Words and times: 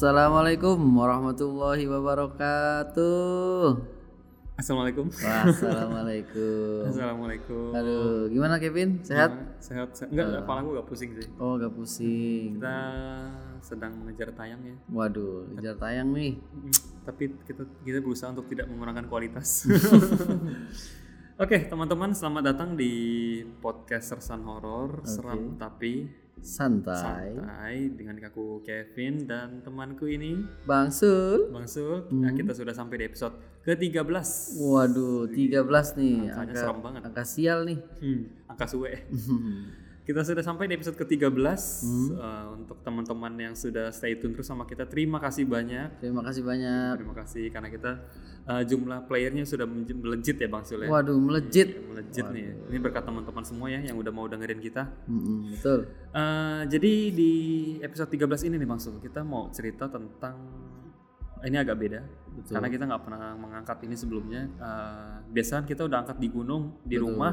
Assalamualaikum 0.00 0.80
warahmatullahi 0.96 1.84
wabarakatuh. 1.84 3.68
Assalamualaikum. 4.56 5.12
Assalamualaikum. 5.12 6.80
Assalamualaikum. 6.88 7.68
Aduh, 7.76 8.32
gimana 8.32 8.56
Kevin? 8.56 9.04
Sehat? 9.04 9.60
Sehat. 9.60 9.92
sehat. 9.92 10.08
Enggak, 10.08 10.40
kepala 10.40 10.64
gue 10.64 10.72
gak 10.80 10.88
pusing 10.88 11.10
sih. 11.20 11.28
Oh, 11.36 11.60
gak 11.60 11.76
pusing. 11.76 12.56
Kita 12.56 12.80
sedang 13.60 13.92
mengejar 14.00 14.32
tayang 14.32 14.64
ya. 14.64 14.72
Waduh, 14.88 15.52
kejar 15.60 15.76
tayang 15.76 16.16
nih. 16.16 16.40
Mm, 16.48 16.72
Tapi 17.04 17.24
kita 17.44 17.62
kita 17.84 17.98
berusaha 18.00 18.32
untuk 18.32 18.48
tidak 18.48 18.72
mengurangkan 18.72 19.04
kualitas. 19.04 19.68
Oke, 21.44 21.68
teman-teman, 21.68 22.16
selamat 22.16 22.56
datang 22.56 22.72
di 22.72 22.92
podcast 23.60 24.16
Sersan 24.16 24.48
Horor, 24.48 25.04
seram 25.04 25.60
tapi 25.60 26.08
Santai. 26.40 27.36
santai 27.36 27.76
dengan 27.92 28.16
aku 28.20 28.64
Kevin 28.64 29.28
dan 29.28 29.60
temanku 29.60 30.08
ini 30.08 30.40
Bang 30.64 30.88
Sul. 30.88 31.52
Bang 31.52 31.68
Sul. 31.68 32.08
Nah, 32.10 32.32
kita 32.32 32.56
sudah 32.56 32.72
sampai 32.72 33.00
di 33.00 33.04
episode 33.08 33.36
ke-13. 33.64 34.56
Waduh, 34.56 35.28
13 35.28 36.00
nih. 36.00 36.32
Angkanya 36.32 36.40
Angka, 36.40 36.60
serem 36.60 36.78
banget. 36.80 37.00
angka 37.04 37.24
sial 37.28 37.58
nih. 37.68 37.78
Hmm, 38.00 38.20
angka 38.48 38.64
suwe. 38.66 38.92
Kita 40.00 40.24
sudah 40.24 40.42
sampai 40.42 40.66
di 40.66 40.74
episode 40.80 40.96
ke-13 40.96 41.60
Eh, 42.10 42.46
untuk 42.56 42.80
teman-teman 42.82 43.32
yang 43.36 43.54
sudah 43.54 43.92
stay 43.92 44.16
tune 44.16 44.32
terus 44.32 44.48
sama 44.48 44.64
kita. 44.64 44.88
Terima 44.88 45.20
kasih 45.20 45.44
banyak. 45.46 46.00
Terima 46.00 46.24
kasih 46.24 46.42
banyak. 46.42 46.92
Terima 46.98 47.14
kasih 47.14 47.44
karena 47.52 47.68
kita 47.68 47.90
eh, 48.48 48.62
jumlah 48.66 49.06
playernya 49.06 49.44
sudah 49.44 49.68
melejit 49.68 50.40
ya 50.40 50.48
Bang 50.48 50.64
Sul 50.64 50.82
ya. 50.84 50.88
Waduh, 50.90 51.20
melejit. 51.20 51.76
Melejit 51.84 52.26
nih. 52.32 52.56
Ini 52.72 52.78
berkat 52.80 53.04
teman-teman 53.04 53.44
semua 53.44 53.68
ya 53.68 53.80
yang 53.84 54.00
udah 54.00 54.10
mau 54.10 54.26
dengerin 54.26 54.58
kita. 54.58 54.88
Mm-mm, 55.06 55.54
betul. 55.54 55.86
Eh, 56.16 56.60
jadi 56.66 56.92
di 57.12 57.32
episode 57.84 58.10
13 58.10 58.48
ini 58.48 58.56
nih 58.56 58.68
Bang 58.68 58.80
Sul, 58.80 58.98
kita 58.98 59.20
mau 59.20 59.52
cerita 59.52 59.86
tentang 59.86 60.36
ini 61.40 61.56
agak 61.56 61.76
beda 61.80 62.00
Betul. 62.36 62.52
karena 62.52 62.68
kita 62.68 62.84
nggak 62.84 63.02
pernah 63.04 63.32
mengangkat 63.36 63.78
ini 63.88 63.94
sebelumnya. 63.96 64.42
Eh, 64.60 65.14
biasanya 65.32 65.64
kita 65.64 65.88
udah 65.88 66.04
angkat 66.04 66.18
di 66.20 66.28
gunung, 66.28 66.80
di 66.84 66.96
rumah, 67.00 67.32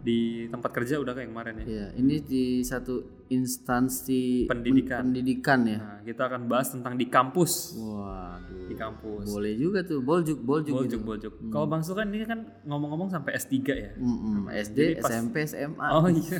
di 0.00 0.48
tempat 0.48 0.72
kerja 0.72 0.96
udah 0.96 1.12
kayak 1.12 1.28
kemarin 1.28 1.54
ya. 1.60 1.64
Iya, 1.68 1.86
ini 2.00 2.24
di 2.24 2.44
satu 2.64 3.04
instansi 3.28 4.48
Pendidikan. 4.48 5.04
pendidikan 5.04 5.60
ya. 5.68 5.78
Nah, 5.78 6.00
kita 6.00 6.22
akan 6.24 6.48
bahas 6.48 6.72
tentang 6.72 6.96
di 6.96 7.04
kampus. 7.06 7.76
Waduh. 7.76 8.64
Di 8.64 8.74
kampus. 8.74 9.28
Boleh 9.28 9.52
juga 9.54 9.84
tuh, 9.84 10.00
boljuk, 10.00 10.40
boljuk. 10.40 10.72
Boljuk, 10.72 11.00
boljuk. 11.04 11.32
Kalau 11.52 11.68
Bang 11.68 11.84
Sul 11.84 11.94
kan 11.94 12.08
ini 12.08 12.24
kan 12.24 12.40
ngomong-ngomong 12.64 13.12
sampai 13.12 13.36
S3 13.36 13.54
ya. 13.68 13.92
Mm-mm, 14.00 14.48
SD, 14.48 14.78
Jadi 14.96 15.04
pas- 15.04 15.12
SMP, 15.12 15.34
SMA. 15.44 15.86
Oh 15.92 16.08
iya. 16.08 16.38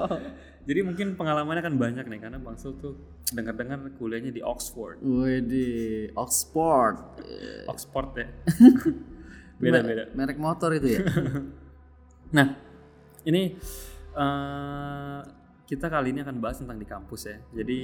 Jadi 0.70 0.80
mungkin 0.80 1.12
pengalamannya 1.12 1.60
kan 1.60 1.74
banyak 1.76 2.08
nih 2.08 2.20
karena 2.22 2.38
Bang 2.40 2.56
Sul 2.56 2.78
tuh 2.78 2.96
dengar-dengar 3.34 3.84
kuliahnya 3.98 4.30
di 4.30 4.40
Oxford. 4.40 5.02
Wih 5.02 5.42
di 5.42 5.66
Oxford. 6.14 7.20
Oxford 7.68 8.08
ya. 8.16 8.26
Beda-beda. 9.60 10.08
Merek 10.14 10.38
motor 10.38 10.70
itu 10.72 10.94
ya. 10.94 11.02
Nah, 12.34 12.50
ini 13.24 13.42
eh, 14.14 15.20
kita 15.64 15.86
kali 15.88 16.12
ini 16.12 16.20
akan 16.20 16.36
bahas 16.40 16.60
tentang 16.60 16.76
di 16.76 16.86
kampus 16.86 17.22
ya. 17.28 17.36
Jadi 17.56 17.80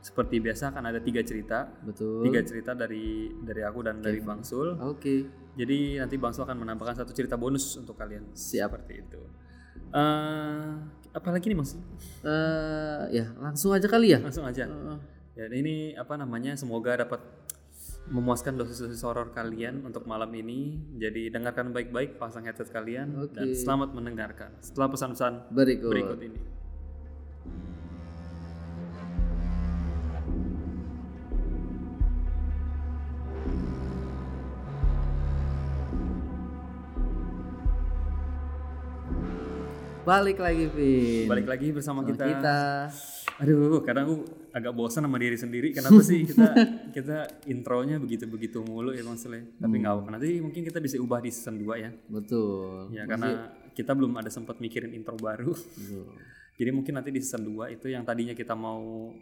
seperti 0.00 0.38
biasa 0.38 0.70
akan 0.70 0.84
ada 0.86 1.00
tiga 1.02 1.20
cerita, 1.26 1.66
Betul. 1.82 2.22
tiga 2.30 2.40
cerita 2.46 2.72
dari 2.78 3.28
dari 3.42 3.62
aku 3.66 3.82
dan 3.82 3.98
dari 3.98 4.22
Bang 4.22 4.46
Sul. 4.46 4.78
Oke. 4.78 5.26
Jadi 5.56 5.98
nanti 5.98 6.14
Bang 6.20 6.32
Sul 6.32 6.46
akan 6.46 6.62
menambahkan 6.62 7.02
satu 7.02 7.10
cerita 7.16 7.34
bonus 7.34 7.74
untuk 7.80 7.98
kalian. 7.98 8.30
Siap. 8.32 8.70
Seperti 8.70 8.94
itu. 9.02 9.20
Eh, 9.90 10.70
apalagi 11.10 11.50
nih 11.50 11.56
Bang 11.58 11.68
Sul? 11.68 11.82
Eh, 12.22 13.02
ya 13.18 13.26
langsung 13.42 13.74
aja 13.74 13.86
kali 13.90 14.14
ya. 14.14 14.18
Langsung 14.22 14.46
aja. 14.46 14.64
Eh, 14.64 14.98
Ya 15.36 15.52
ini 15.52 15.92
apa 15.92 16.16
namanya? 16.16 16.56
Semoga 16.56 16.96
dapat 16.96 17.20
memuaskan 18.06 18.54
dosis-dosis 18.54 19.02
horor 19.02 19.34
kalian 19.34 19.82
untuk 19.82 20.06
malam 20.06 20.30
ini. 20.30 20.78
Jadi 20.94 21.26
dengarkan 21.30 21.74
baik-baik, 21.74 22.22
pasang 22.22 22.46
headset 22.46 22.70
kalian 22.70 23.18
Oke. 23.18 23.34
dan 23.34 23.50
selamat 23.50 23.90
mendengarkan. 23.94 24.54
Setelah 24.62 24.88
pesan-pesan 24.94 25.50
berikut. 25.50 25.90
berikut 25.90 26.20
ini. 26.22 26.40
Balik 40.06 40.38
lagi, 40.38 40.70
Vin. 40.70 41.26
Balik 41.26 41.50
lagi 41.50 41.74
bersama 41.74 42.06
Sama 42.06 42.14
kita. 42.14 42.24
kita. 42.30 42.58
Aduh, 43.36 43.84
kadang 43.84 44.08
aku 44.08 44.16
agak 44.56 44.72
bosan 44.72 45.04
sama 45.04 45.20
diri 45.20 45.36
sendiri. 45.36 45.68
Kenapa 45.76 46.00
sih 46.00 46.24
kita 46.24 46.48
kita 46.96 47.18
intronya 47.52 48.00
begitu-begitu 48.00 48.64
mulu 48.64 48.96
ya 48.96 49.04
Bang 49.04 49.20
Sule? 49.20 49.56
Tapi 49.60 49.74
nggak 49.76 49.92
apa-apa. 49.92 50.08
Nanti 50.16 50.40
mungkin 50.40 50.64
kita 50.64 50.80
bisa 50.80 50.96
ubah 50.96 51.20
di 51.20 51.28
season 51.28 51.60
2 51.60 51.84
ya. 51.84 51.90
Betul. 52.08 52.96
Ya 52.96 53.04
karena 53.04 53.52
kita 53.76 53.92
belum 53.92 54.16
ada 54.16 54.32
sempat 54.32 54.56
mikirin 54.56 54.96
intro 54.96 55.20
baru. 55.20 55.52
Betul. 55.52 56.16
Jadi 56.58 56.70
mungkin 56.72 56.96
nanti 56.96 57.12
di 57.12 57.20
season 57.20 57.44
2 57.44 57.76
itu 57.76 57.92
yang 57.92 58.08
tadinya 58.08 58.32
kita 58.32 58.56
mau 58.56 59.12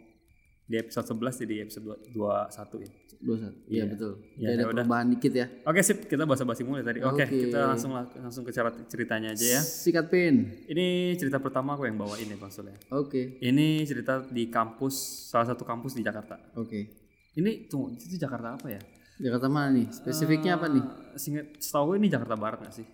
di 0.65 0.75
episode 0.81 1.05
11 1.13 1.41
jadi 1.45 1.55
episode 1.65 1.85
21 1.85 2.85
ya. 2.85 2.89
Dua 3.25 3.37
satu. 3.41 3.55
Iya 3.71 3.83
betul. 3.89 4.11
Ya, 4.37 4.53
ada 4.53 4.65
ya 4.65 4.65
udah. 4.69 4.83
perubahan 4.85 5.07
dikit 5.13 5.33
ya. 5.33 5.45
Oke 5.65 5.81
sip, 5.81 6.09
kita 6.09 6.25
basa-basi 6.25 6.61
mulai 6.65 6.81
tadi. 6.81 6.99
Oke, 7.01 7.25
Oke. 7.25 7.47
kita 7.47 7.73
langsung 7.73 7.93
langsung 7.95 8.43
ke 8.43 8.51
cara 8.51 8.69
ceritanya 8.85 9.33
aja 9.33 9.45
ya. 9.57 9.61
Sikat 9.61 10.09
pin. 10.09 10.65
Ini 10.67 11.15
cerita 11.17 11.37
pertama 11.41 11.73
aku 11.77 11.85
yang 11.89 11.97
bawain 11.97 12.27
ya 12.27 12.37
Bang 12.37 12.51
Sule. 12.53 12.75
Oke. 12.91 13.37
Ini 13.39 13.85
cerita 13.85 14.25
di 14.25 14.49
kampus, 14.49 15.29
salah 15.31 15.47
satu 15.53 15.63
kampus 15.63 15.95
di 15.97 16.01
Jakarta. 16.03 16.37
Oke. 16.57 17.05
Ini 17.35 17.67
tunggu, 17.67 17.95
itu 17.95 18.15
Jakarta 18.15 18.55
apa 18.55 18.67
ya? 18.71 18.81
Jakarta 19.15 19.47
mana 19.47 19.71
nih? 19.71 19.87
Spesifiknya 19.91 20.59
apa 20.59 20.67
nih? 20.67 20.83
Eh, 21.15 21.19
Singkat, 21.19 21.45
setahu 21.59 21.95
gue 21.95 22.03
ini 22.03 22.07
Jakarta 22.11 22.35
Barat 22.35 22.59
nggak 22.63 22.75
sih? 22.75 22.87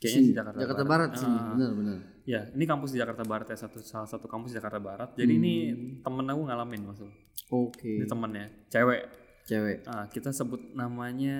Kayaknya 0.00 0.20
sih 0.22 0.32
Jakarta, 0.32 0.58
Jakarta 0.58 0.82
Barat. 0.82 1.10
Barat, 1.12 1.20
sih. 1.20 1.28
Benar, 1.28 1.70
benar. 1.76 1.98
Ya, 2.24 2.40
ini 2.50 2.64
kampus 2.64 2.90
di 2.90 2.98
Jakarta 2.98 3.22
Barat 3.22 3.46
ya, 3.46 3.56
satu 3.58 3.78
salah 3.80 4.06
satu 4.06 4.24
kampus 4.24 4.50
di 4.50 4.56
Jakarta 4.56 4.78
Barat. 4.78 5.12
Jadi 5.12 5.32
ini 5.34 5.54
temen 6.00 6.24
aku 6.24 6.40
ngalamin 6.42 6.80
maksud. 6.84 7.10
Oke. 7.50 8.00
Ini 8.00 8.06
temennya, 8.06 8.48
cewek. 8.68 9.02
Cewek. 9.44 9.84
Ah, 9.84 10.06
kita 10.06 10.30
sebut 10.30 10.72
namanya 10.72 11.36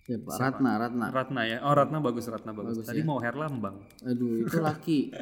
Siapa? 0.00 0.40
Ratna, 0.40 0.80
Ratna. 0.80 1.06
Ratna 1.12 1.40
ya. 1.44 1.60
Oh, 1.60 1.76
Ratna 1.76 2.00
bagus, 2.00 2.24
Ratna 2.24 2.56
bagus. 2.56 2.80
Bagus 2.80 2.88
Tadi 2.88 3.04
mau 3.04 3.20
Herlambang. 3.20 3.76
Aduh, 4.00 4.40
itu 4.40 4.56
laki. 4.64 5.12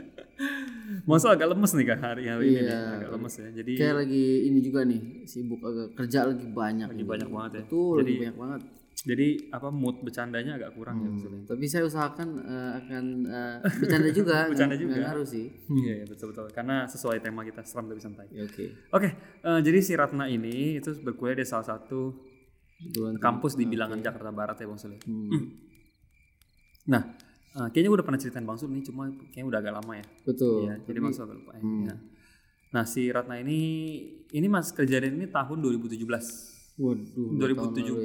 Masa 1.02 1.34
agak 1.34 1.50
lemes 1.50 1.74
nih 1.74 1.86
kan 1.88 1.98
hari 1.98 2.30
hari 2.30 2.44
ini 2.46 2.60
nih, 2.62 2.70
Iya. 2.70 2.78
agak 2.94 3.10
lemes 3.10 3.34
ya. 3.34 3.48
Jadi 3.50 3.72
Kayak 3.74 3.94
lagi 3.98 4.24
ini 4.46 4.58
juga 4.62 4.86
nih, 4.86 5.00
sibuk 5.26 5.58
agak 5.58 5.98
kerja 5.98 6.30
lagi 6.30 6.46
banyak. 6.46 6.86
lagi 6.86 7.02
banyak 7.02 7.26
banget 7.26 7.50
ya. 7.50 7.62
Betul, 7.66 7.94
Jadi 7.98 8.06
lagi 8.06 8.20
banyak 8.22 8.36
banget. 8.38 8.60
Jadi 8.98 9.28
apa 9.50 9.68
mood 9.68 10.00
bercandanya 10.00 10.56
agak 10.56 10.72
kurang 10.72 10.98
ya 10.98 11.08
maksudnya. 11.08 11.44
Tapi 11.44 11.64
saya 11.66 11.84
usahakan 11.84 12.28
eh, 12.38 12.70
akan 12.80 13.04
eh, 13.24 13.56
bercanda 13.76 14.08
juga. 14.10 14.36
Bercanda 14.50 14.72
nggak- 14.72 14.80
juga. 14.80 14.92
nggak 14.94 15.04
ngaruh 15.04 15.26
sih. 15.26 15.46
Iya, 15.68 15.92
iya, 15.94 16.04
betul 16.06 16.26
betul. 16.30 16.48
Karena 16.50 16.86
sesuai 16.86 17.18
tema 17.18 17.42
kita 17.42 17.60
seram 17.62 17.86
tapi 17.86 17.98
santai. 17.98 18.26
Ya, 18.30 18.42
Oke. 18.42 18.72
Oke, 18.88 19.08
eh, 19.42 19.60
jadi 19.60 19.78
si 19.78 19.92
Ratna 19.92 20.24
ini 20.26 20.76
itu 20.76 20.96
berkuliah 20.98 21.36
di 21.36 21.44
salah 21.44 21.66
satu 21.66 22.14
Kebetulan 22.76 23.16
kampus 23.16 23.52
di 23.54 23.64
bilangan 23.64 23.96
Jakarta 23.98 24.28
Barat 24.30 24.56
ya 24.56 24.66
Bang 24.66 24.76
Sul. 24.76 24.92
ya. 24.92 25.00
Hmm, 25.02 25.44
Nah, 26.86 27.02
eh, 27.52 27.68
kayaknya 27.70 27.88
gue 27.88 27.98
udah 27.98 28.06
pernah 28.06 28.18
ceritain 28.18 28.44
Bang 28.44 28.56
Sul 28.56 28.70
nih, 28.70 28.82
cuma 28.82 29.06
kayaknya 29.28 29.46
udah 29.46 29.58
agak 29.60 29.74
lama 29.74 29.92
ya. 29.94 30.06
betul. 30.22 30.56
Iya, 30.62 30.74
jadi 30.82 30.98
Bang 30.98 31.12
Sul 31.12 31.24
agak 31.24 31.36
lupa 31.36 31.52
ya. 31.52 31.60
Hmm. 31.60 31.84
Nah, 32.66 32.84
si 32.84 33.08
Ratna 33.08 33.36
ini 33.36 33.58
ini 34.30 34.46
Mas 34.46 34.70
kejadian 34.70 35.16
ini 35.16 35.26
tahun 35.26 35.58
2017. 35.58 36.55
Waduh. 36.76 37.40
2017, 37.40 38.04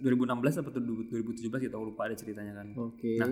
2016 0.00 0.60
atau 0.60 0.70
2017 0.72 1.36
kita 1.60 1.76
lupa 1.76 2.08
ada 2.08 2.16
ceritanya 2.16 2.52
kan. 2.56 2.68
Oke. 2.74 3.16
Nah, 3.16 3.28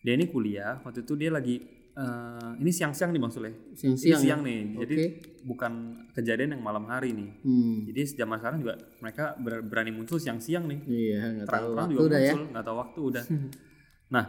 dia 0.00 0.12
ini 0.12 0.26
kuliah, 0.26 0.80
waktu 0.80 1.02
itu 1.02 1.14
dia 1.14 1.28
lagi 1.28 1.56
eh, 1.92 2.50
ini 2.56 2.68
siang-siang 2.68 3.08
nih 3.08 3.20
Bang 3.20 3.32
Sul 3.32 3.44
ya. 3.44 3.52
Ini 3.52 3.76
Siang-siang. 3.76 4.12
ya? 4.12 4.16
siang 4.18 4.40
nih. 4.40 4.60
Jadi 4.78 4.94
Oke. 4.96 5.06
bukan 5.44 5.72
kejadian 6.12 6.56
yang 6.56 6.62
malam 6.62 6.84
hari 6.84 7.12
nih. 7.12 7.28
Hmm. 7.40 7.84
Jadi 7.86 8.00
zaman 8.16 8.36
sekarang 8.36 8.58
juga 8.60 8.74
mereka 9.00 9.24
ber- 9.36 9.64
berani 9.64 9.92
muncul 9.92 10.16
siang-siang 10.16 10.64
nih. 10.64 10.80
Iya, 10.84 11.20
nggak 11.36 11.48
tahu 11.48 11.68
waktu 11.72 11.92
juga 11.92 12.02
udah 12.04 12.20
ya. 12.20 12.32
muncul, 12.32 12.44
nggak 12.52 12.64
tahu 12.64 12.76
waktu 12.76 13.00
udah. 13.02 13.24
nah, 14.14 14.24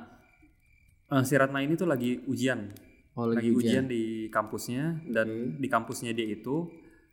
eh, 1.12 1.24
si 1.24 1.34
Ratna 1.36 1.60
ini 1.60 1.76
tuh 1.76 1.88
lagi 1.88 2.24
ujian, 2.24 2.72
Oh, 3.18 3.26
lagi 3.26 3.50
ujian 3.50 3.90
di 3.90 4.30
kampusnya 4.30 5.02
dan 5.10 5.58
di 5.58 5.66
kampusnya 5.66 6.14
dia 6.14 6.30
itu 6.30 6.70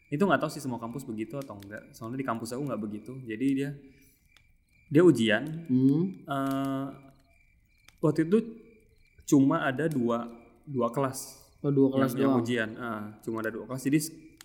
itu 0.09 0.21
nggak 0.21 0.41
tahu 0.41 0.51
sih 0.53 0.61
semua 0.61 0.77
kampus 0.77 1.05
begitu 1.05 1.37
atau 1.37 1.57
enggak. 1.57 1.83
Soalnya 1.93 2.21
di 2.21 2.27
kampus 2.27 2.53
aku 2.53 2.63
nggak 2.65 2.83
begitu. 2.83 3.13
Jadi 3.25 3.47
dia 3.57 3.71
dia 4.89 5.03
ujian. 5.03 5.43
Hmm. 5.67 6.05
eh, 6.23 6.87
waktu 7.99 8.29
itu 8.29 8.39
cuma 9.25 9.65
ada 9.65 9.89
dua 9.89 10.29
dua 10.65 10.93
kelas 10.93 11.41
Oh, 11.65 11.73
dua 11.73 11.89
kelas 11.89 12.13
yang, 12.13 12.29
yang 12.29 12.35
ujian. 12.37 12.71
Ah, 12.77 13.17
cuma 13.25 13.41
ada 13.41 13.49
dua 13.49 13.65
kelas. 13.65 13.81
Jadi 13.81 13.97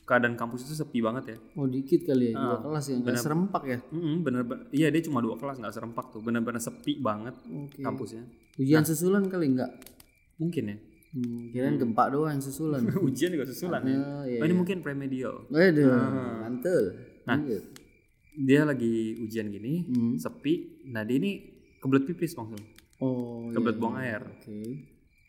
keadaan 0.08 0.40
kampus 0.40 0.64
itu 0.64 0.74
sepi 0.74 1.04
banget 1.04 1.36
ya. 1.36 1.38
Oh, 1.60 1.68
dikit 1.68 2.08
kali 2.08 2.32
ya, 2.32 2.40
dua 2.40 2.56
Ah, 2.56 2.60
kelas 2.64 2.84
ya, 2.88 2.96
nggak 2.96 3.20
serempak 3.20 3.64
ya. 3.68 3.80
Mm 3.92 4.16
bener, 4.24 4.42
iya 4.72 4.88
dia 4.88 5.04
cuma 5.04 5.20
dua 5.20 5.36
kelas 5.36 5.60
nggak 5.60 5.76
serempak 5.76 6.16
tuh 6.16 6.24
bener-bener 6.24 6.64
sepi 6.64 6.98
banget 6.98 7.36
Oke. 7.46 7.84
kampusnya 7.84 8.24
Ujian 8.56 8.88
susulan 8.88 9.28
kali 9.28 9.52
nggak? 9.54 9.72
mungkin 10.40 10.64
ya 10.72 10.78
Hmm, 11.10 11.50
kirain 11.50 11.74
gempa 11.76 12.06
doang 12.08 12.38
susulan. 12.38 12.86
ujian 13.02 13.30
juga 13.30 13.44
susulan 13.44 13.82
ya 13.82 13.98
Oh, 13.98 14.24
iya. 14.24 14.38
oh, 14.38 14.46
ini 14.46 14.56
mungkin 14.56 14.78
premedial 14.80 15.42
Waduh, 15.48 15.90
Ah. 15.90 16.44
mantul. 16.44 16.84
Nah. 17.24 17.34
Lanjut. 17.36 17.64
dia 18.40 18.62
lagi 18.62 18.94
ujian 19.20 19.48
gini 19.48 19.84
Hmm. 19.84 20.16
sepi 20.16 20.54
nah 20.86 21.02
dia 21.02 21.18
ini 21.18 21.44
kebelet 21.76 22.06
pipis 22.06 22.34
langsung 22.34 22.62
Oh, 22.98 23.50
kebelet 23.50 23.74
iya. 23.74 23.82
buang 23.82 23.96
air 23.98 24.22
Oke. 24.24 24.60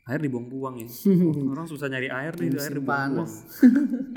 air 0.03 0.21
dibuang-buang 0.21 0.75
ya 0.77 0.88
orang 1.50 1.65
susah 1.65 1.87
nyari 1.87 2.06
air 2.09 2.33
nih 2.35 2.49
air 2.53 2.71
dibuang-buang 2.73 3.26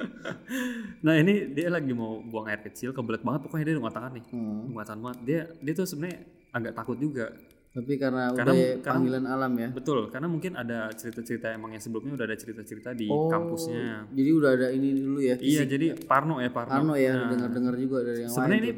nah 1.00 1.16
ini 1.16 1.50
dia 1.50 1.68
lagi 1.70 1.92
mau 1.92 2.22
buang 2.22 2.46
air 2.46 2.62
kecil 2.62 2.92
kebelet 2.92 3.22
banget 3.22 3.42
pokoknya 3.42 3.66
dia 3.66 3.76
udah 3.76 3.90
tangan 3.90 4.12
nih 4.14 4.26
Hmm. 4.30 4.70
Muatan 4.70 4.98
banget 5.00 5.20
dia 5.24 5.42
dia 5.60 5.74
tuh 5.74 5.86
sebenarnya 5.86 6.20
agak 6.52 6.74
takut 6.74 6.98
juga 6.98 7.34
Tapi 7.74 7.98
karena, 7.98 8.30
Karena- 8.30 8.54
udah 8.54 8.54
karena- 8.78 8.86
panggilan 8.86 9.26
alam 9.26 9.54
ya. 9.56 9.70
betul 9.72 10.00
karena 10.08 10.28
mungkin 10.28 10.54
ada 10.54 10.94
cerita-cerita 10.94 11.50
emang 11.50 11.74
yang 11.74 11.82
sebelumnya 11.82 12.14
udah 12.14 12.28
ada 12.28 12.38
cerita-cerita 12.38 12.94
di 12.94 13.08
Oh, 13.08 13.26
kampusnya 13.28 14.06
Jadi 14.10 14.30
udah 14.32 14.50
ada 14.52 14.68
ini 14.70 14.94
dulu 14.96 15.18
ya. 15.20 15.36
iya 15.36 15.66
jadi 15.66 15.98
Parno 16.00 16.38
ya 16.38 16.48
Parno, 16.48 16.70
Parno 16.70 16.94
ya, 16.96 17.18
Nah, 17.18 17.34
dengar-dengar 17.34 17.74
juga 17.76 17.98
dari 18.04 18.20
yang 18.20 18.30
sebenarnya 18.30 18.62
ini 18.64 18.72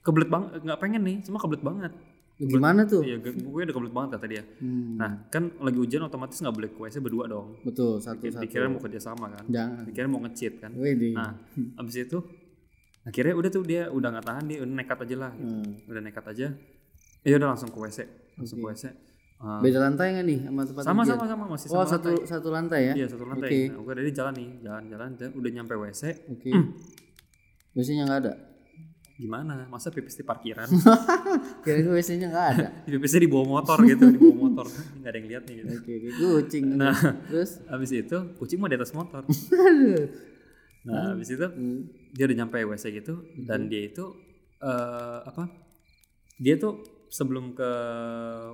kebelet 0.00 0.26
banget 0.28 0.50
nggak 0.60 0.78
pengen 0.78 1.02
nih 1.04 1.16
cuma 1.22 1.38
kebelet 1.38 1.62
banget. 1.62 1.92
Gimana 2.40 2.82
tuh? 2.84 3.02
iya 3.02 3.18
gue 3.18 3.34
udah 3.60 3.70
kebelet 3.72 3.90
banget 3.92 4.10
kata 4.14 4.26
dia 4.28 4.42
Hmm, 4.58 4.94
nah 4.94 5.26
kan 5.28 5.54
lagi 5.56 5.74
ujian 5.76 5.98
otomatis 6.00 6.38
nggak 6.38 6.54
boleh 6.54 6.70
WC 6.72 6.96
berdua 6.98 7.26
dong 7.26 7.58
betul 7.62 7.98
satu-satu. 7.98 8.38
dikira 8.40 8.66
mau 8.66 8.78
kerja 8.78 8.98
sama 9.00 9.26
kan 9.28 9.42
Jangan. 9.44 9.82
dikira 9.84 10.06
mau 10.06 10.22
nge-cheat 10.22 10.54
kan 10.56 10.70
Wede. 10.72 11.12
Nah, 11.12 11.34
abis 11.76 11.94
itu 12.00 12.18
akhirnya 13.00 13.34
udah 13.34 13.50
tuh 13.52 13.62
dia 13.62 13.86
udah 13.88 14.08
nggak 14.12 14.22
tahan 14.24 14.44
dia 14.44 14.58
udah 14.60 14.70
nekat 14.72 14.98
aja 15.00 15.16
lah. 15.18 15.32
gitu. 15.32 15.50
Hmm. 15.50 15.70
Udah 15.88 16.00
nekat 16.00 16.24
aja. 16.28 16.46
Ya 17.22 17.34
udah 17.36 17.48
langsung 17.50 17.68
ke 17.68 17.78
WC, 17.78 17.98
langsung 18.34 18.58
ke 18.58 18.68
WC. 18.68 18.84
Uh, 19.38 19.62
Beda 19.62 19.78
lantai 19.78 20.18
nggak 20.18 20.26
nih 20.26 20.38
sama 20.44 20.62
tempat 20.66 20.82
sama 20.82 21.02
sama 21.06 21.24
sama 21.24 21.44
masih 21.46 21.66
Oh 21.70 21.78
sama 21.78 21.86
satu 21.88 22.10
lantai. 22.10 22.26
satu 22.26 22.48
lantai 22.50 22.80
ya? 22.82 22.94
Iya 22.96 23.06
satu 23.06 23.22
lantai. 23.22 23.46
Oke. 23.46 23.60
Nah, 23.70 23.80
gue 23.80 23.94
dari 23.94 24.10
jalan 24.10 24.34
nih, 24.34 24.48
jalan-jalan, 24.60 25.08
jalan, 25.14 25.30
udah 25.32 25.50
nyampe 25.52 25.74
WC. 25.74 26.02
Oke. 26.28 26.50
Biasanya 27.70 28.02
nggak 28.04 28.20
ada. 28.24 28.34
Gimana? 29.14 29.66
Masa 29.66 29.90
pipis 29.90 30.14
di 30.14 30.22
parkiran? 30.22 30.66
Kira-kira 31.62 31.90
biasanya 31.92 32.26
nggak 32.28 32.46
ada. 32.50 32.66
Pipisnya 32.90 33.20
di 33.20 33.30
bawah 33.30 33.46
motor 33.48 33.78
gitu, 33.82 34.04
di 34.14 34.18
bawah 34.18 34.38
motor. 34.42 34.66
Nggak 34.66 35.06
ada 35.06 35.18
yang 35.18 35.28
lihat 35.28 35.42
nih. 35.44 35.54
Gitu. 35.54 35.70
Oke, 35.70 35.92
oke. 35.92 36.26
kucing. 36.42 36.64
Nah, 36.74 36.94
Terus? 37.30 37.50
abis 37.66 37.90
itu 37.94 38.18
kucing 38.38 38.58
mau 38.58 38.66
di 38.66 38.74
atas 38.74 38.90
motor. 38.90 39.22
Nah, 40.82 41.14
abis 41.14 41.28
itu 41.30 41.46
Hmm. 41.46 41.86
dia 42.10 42.24
udah 42.24 42.36
nyampe 42.36 42.58
WC 42.64 42.84
gitu 42.96 43.14
dan 43.44 43.66
dia 43.66 43.86
itu 43.86 44.02
eh 44.58 45.18
apa? 45.22 45.46
Dia 46.38 46.54
tuh 46.56 46.78
sebelum 47.08 47.52
ke 47.52 47.70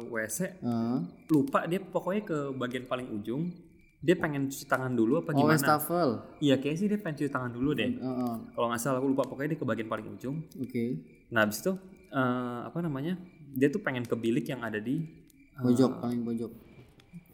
WC 0.09 0.59
Ah. 0.61 1.03
lupa 1.27 1.67
dia 1.67 1.79
pokoknya 1.79 2.23
ke 2.23 2.39
bagian 2.55 2.85
paling 2.85 3.11
ujung 3.11 3.51
dia 3.99 4.15
pengen 4.15 4.47
cuci 4.47 4.65
tangan 4.65 4.93
dulu 4.93 5.19
apa 5.19 5.33
Oh, 5.33 5.39
gimana? 5.39 5.57
wastafel. 5.57 6.11
Iya 6.39 6.61
kayaknya 6.61 6.77
sih 6.77 6.89
dia 6.89 6.99
pengen 6.99 7.17
cuci 7.19 7.31
tangan 7.31 7.49
dulu 7.51 7.73
deh. 7.73 7.89
Heeh. 7.89 8.35
Kalau 8.53 8.67
nggak 8.69 8.77
salah 8.79 9.01
aku 9.01 9.09
lupa 9.09 9.25
pokoknya 9.25 9.57
dia 9.57 9.59
ke 9.59 9.65
bagian 9.65 9.89
paling 9.89 10.07
ujung. 10.11 10.37
Oke. 10.55 10.85
Nah 11.31 11.41
habis 11.41 11.59
itu 11.59 11.73
eh, 12.13 12.59
apa 12.63 12.79
namanya? 12.79 13.17
Dia 13.51 13.73
tuh 13.73 13.81
pengen 13.81 14.05
ke 14.05 14.13
bilik 14.15 14.45
yang 14.45 14.61
ada 14.61 14.77
di 14.77 15.01
eh, 15.01 15.57
Pojok 15.57 16.05
paling 16.05 16.21
pojok. 16.21 16.53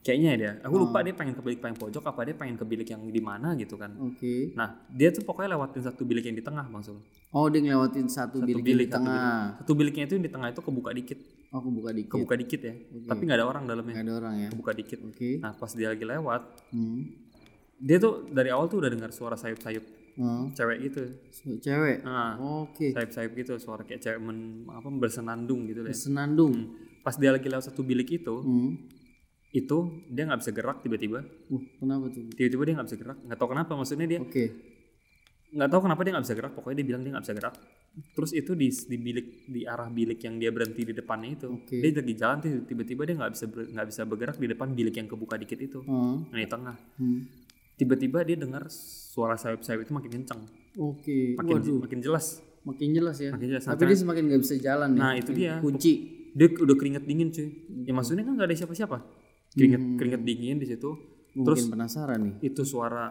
Kayaknya 0.01 0.29
ya 0.29 0.37
dia. 0.37 0.53
Aku 0.63 0.77
lupa 0.77 1.01
dia 1.01 1.13
pengen 1.13 1.33
ke 1.33 1.41
bilik 1.41 1.59
paling 1.59 1.75
pojok 1.75 2.03
apa 2.03 2.21
dia 2.23 2.35
pengen 2.35 2.57
ke 2.57 2.65
bilik 2.65 2.87
yang 2.87 3.03
di 3.03 3.21
mana 3.21 3.53
gitu 3.55 3.75
kan. 3.75 3.93
Oke. 3.99 4.53
Nah 4.53 4.85
dia 4.89 5.09
tuh 5.09 5.23
pokoknya 5.23 5.55
lewatin 5.55 5.83
satu 5.83 6.03
bilik 6.03 6.25
yang 6.25 6.35
di 6.35 6.41
tengah 6.41 6.65
langsung. 6.65 7.01
Oh, 7.31 7.47
dia 7.47 7.61
ngelewatin 7.61 8.11
satu, 8.11 8.43
Satu 8.43 8.43
bilik, 8.43 8.65
bilik, 8.65 8.87
di 8.87 8.91
satu 8.91 8.97
tengah. 8.99 9.39
Satu 9.57 9.73
biliknya 9.73 10.03
itu 10.05 10.13
yang 10.15 10.25
di 10.25 10.33
tengah 10.33 10.49
itu 10.51 10.61
kebuka 10.61 10.91
dikit, 10.91 11.19
Oh, 11.51 11.59
aku 11.59 11.69
buka 11.71 11.91
dikit. 11.91 12.11
kebuka 12.11 12.35
dikit 12.35 12.61
ya. 12.61 12.75
Tapi 13.07 13.23
nggak 13.23 13.39
ada 13.39 13.47
orang 13.47 13.65
dalamnya. 13.65 13.95
Nggak 13.95 14.07
ada 14.07 14.15
orang 14.17 14.35
ya. 14.37 14.49
Kebuka 14.51 14.73
dikit. 14.75 14.99
Oke. 15.05 15.31
Nah 15.39 15.53
pas 15.53 15.71
dia 15.71 15.89
lagi 15.89 16.03
lewat, 16.03 16.43
Hmm. 16.71 17.01
dia 17.77 17.97
tuh 17.97 18.27
dari 18.29 18.51
awal 18.51 18.67
tuh 18.67 18.79
udah 18.79 18.91
dengar 18.91 19.11
suara 19.11 19.35
sayup-sayup 19.35 19.85
Oh, 20.17 20.51
cewek 20.53 20.79
gitu. 20.85 21.03
cewek. 21.57 22.03
Nah, 22.03 22.35
Oke. 22.61 22.93
sayup-sayup 22.93 23.33
gitu 23.33 23.57
suara 23.57 23.83
kayak 23.83 24.01
cewek 24.01 24.19
men, 24.19 24.39
apa 24.67 24.91
bersenandung 24.91 25.65
gitu 25.65 25.81
deh. 25.81 25.95
Senandung. 25.95 26.53
Hmm. 26.53 27.01
Pas 27.01 27.15
dia 27.15 27.31
lagi 27.31 27.47
lewat 27.47 27.71
satu 27.71 27.81
bilik 27.81 28.11
itu, 28.13 28.35
Hmm. 28.37 28.75
Itu 29.51 29.77
dia 30.07 30.25
nggak 30.25 30.41
bisa 30.41 30.53
gerak 30.55 30.79
tiba-tiba. 30.81 31.27
Uh, 31.51 31.63
kenapa 31.77 32.07
tuh? 32.09 32.23
Tiba-tiba 32.33 32.63
dia 32.67 32.75
nggak 32.79 32.87
bisa 32.87 32.99
gerak. 32.99 33.19
Nggak 33.27 33.39
tahu 33.39 33.49
kenapa 33.51 33.73
maksudnya 33.75 34.07
dia 34.07 34.21
Oke. 34.23 34.45
nggak 35.51 35.69
tahu 35.69 35.81
kenapa 35.83 36.01
dia 36.07 36.13
nggak 36.15 36.25
bisa 36.27 36.37
gerak. 36.39 36.53
Pokoknya 36.55 36.77
dia 36.79 36.87
bilang 36.87 37.03
dia 37.03 37.11
nggak 37.11 37.25
bisa 37.27 37.35
gerak. 37.35 37.55
Terus 37.91 38.31
itu 38.31 38.55
di 38.55 38.71
di 38.71 38.97
bilik 38.97 39.27
di 39.51 39.61
arah 39.67 39.91
bilik 39.91 40.23
yang 40.23 40.39
dia 40.39 40.55
berhenti 40.55 40.87
di 40.87 40.95
depannya 40.95 41.31
itu, 41.35 41.47
Oke. 41.51 41.83
dia 41.83 41.91
lagi 41.91 42.15
jalan 42.15 42.37
tuh 42.39 42.51
tiba-tiba 42.63 43.03
dia 43.03 43.15
nggak 43.19 43.31
bisa 43.35 43.45
nggak 43.51 43.87
bisa 43.91 44.03
bergerak 44.07 44.37
di 44.39 44.47
depan 44.47 44.69
bilik 44.71 44.95
yang 44.95 45.09
kebuka 45.11 45.35
dikit 45.35 45.59
itu, 45.59 45.83
Oh. 45.91 46.23
yang 46.31 46.39
di 46.39 46.47
tengah. 46.47 46.79
Hmm. 47.03 47.27
Tiba-tiba 47.75 48.23
dia 48.23 48.39
dengar 48.39 48.71
suara 48.71 49.35
sayup-sayup 49.35 49.83
itu 49.83 49.91
makin 49.91 50.23
kencang, 50.23 50.39
Oke. 50.79 51.35
makin 51.35 51.55
Waduh, 51.59 51.79
makin 51.83 51.99
jelas. 51.99 52.39
makin 52.63 52.93
jelas 52.95 53.17
ya. 53.19 53.33
Makin 53.35 53.49
jelas. 53.51 53.65
Tapi 53.67 53.83
dia 53.83 53.99
semakin 53.99 54.23
nggak 54.31 54.43
bisa 54.47 54.55
jalan 54.61 54.89
nih. 54.95 55.01
Nah 55.03 55.13
itu 55.19 55.31
dia. 55.35 55.59
Kunci. 55.59 55.93
Dia 56.31 56.47
udah 56.47 56.77
keringet 56.79 57.03
dingin 57.03 57.35
cuy. 57.35 57.49
Ya 57.83 57.91
maksudnya 57.91 58.23
kan 58.23 58.39
nggak 58.39 58.47
ada 58.47 58.55
siapa-siapa. 58.55 59.03
Keringet 59.53 59.83
keringet 59.97 60.23
dingin 60.23 60.57
di 60.57 60.67
situ. 60.67 60.91
Mungkin 61.31 61.47
Terus 61.47 61.63
penasaran 61.67 62.19
nih. 62.21 62.35
itu 62.45 62.63
suara 62.63 63.07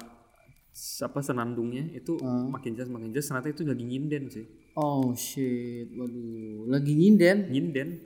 apa 1.02 1.20
senandungnya 1.20 1.88
itu 1.90 2.16
Ah. 2.20 2.48
makin 2.48 2.72
jelas 2.72 2.88
makin 2.88 3.10
jelas 3.10 3.26
ternyata 3.26 3.50
itu 3.50 3.64
lagi 3.64 3.84
nyinden 3.84 4.24
sih. 4.28 4.46
Oh 4.74 5.12
shit, 5.12 5.92
waduh, 5.92 6.68
lagi 6.68 6.94
nyinden. 6.94 7.48
Nyinden. 7.48 8.00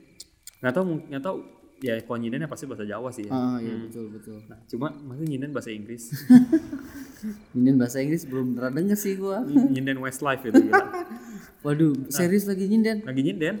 Nggak 0.58 0.72
tahu 0.72 0.84
nggak 1.06 1.22
tahu 1.22 1.36
ya 1.78 2.00
kalau 2.00 2.16
nyinden 2.16 2.40
ya 2.40 2.48
pasti 2.48 2.64
bahasa 2.64 2.82
Jawa 2.82 3.10
sih 3.10 3.24
ya. 3.24 3.30
Ah 3.30 3.58
iya 3.58 3.74
betul 3.76 4.08
betul. 4.08 4.38
Nah, 4.44 4.58
cuma 4.64 4.88
masih 4.96 5.26
nyinden 5.28 5.50
bahasa 5.50 5.70
Inggris. 5.70 6.10
Nyinden 7.54 7.76
bahasa 7.76 7.98
Inggris 8.00 8.24
belum 8.24 8.52
pernah 8.52 8.72
denger 8.72 8.96
sih 8.96 9.14
gua. 9.14 9.40
nyinden 9.44 9.96
Westlife 9.98 10.44
itu 10.44 10.60
gila. 10.60 10.84
Waduh, 11.64 11.96
Nah. 11.96 12.10
serius 12.10 12.44
lagi 12.44 12.66
nyinden? 12.66 13.00
Lagi 13.02 13.20
nyinden. 13.22 13.54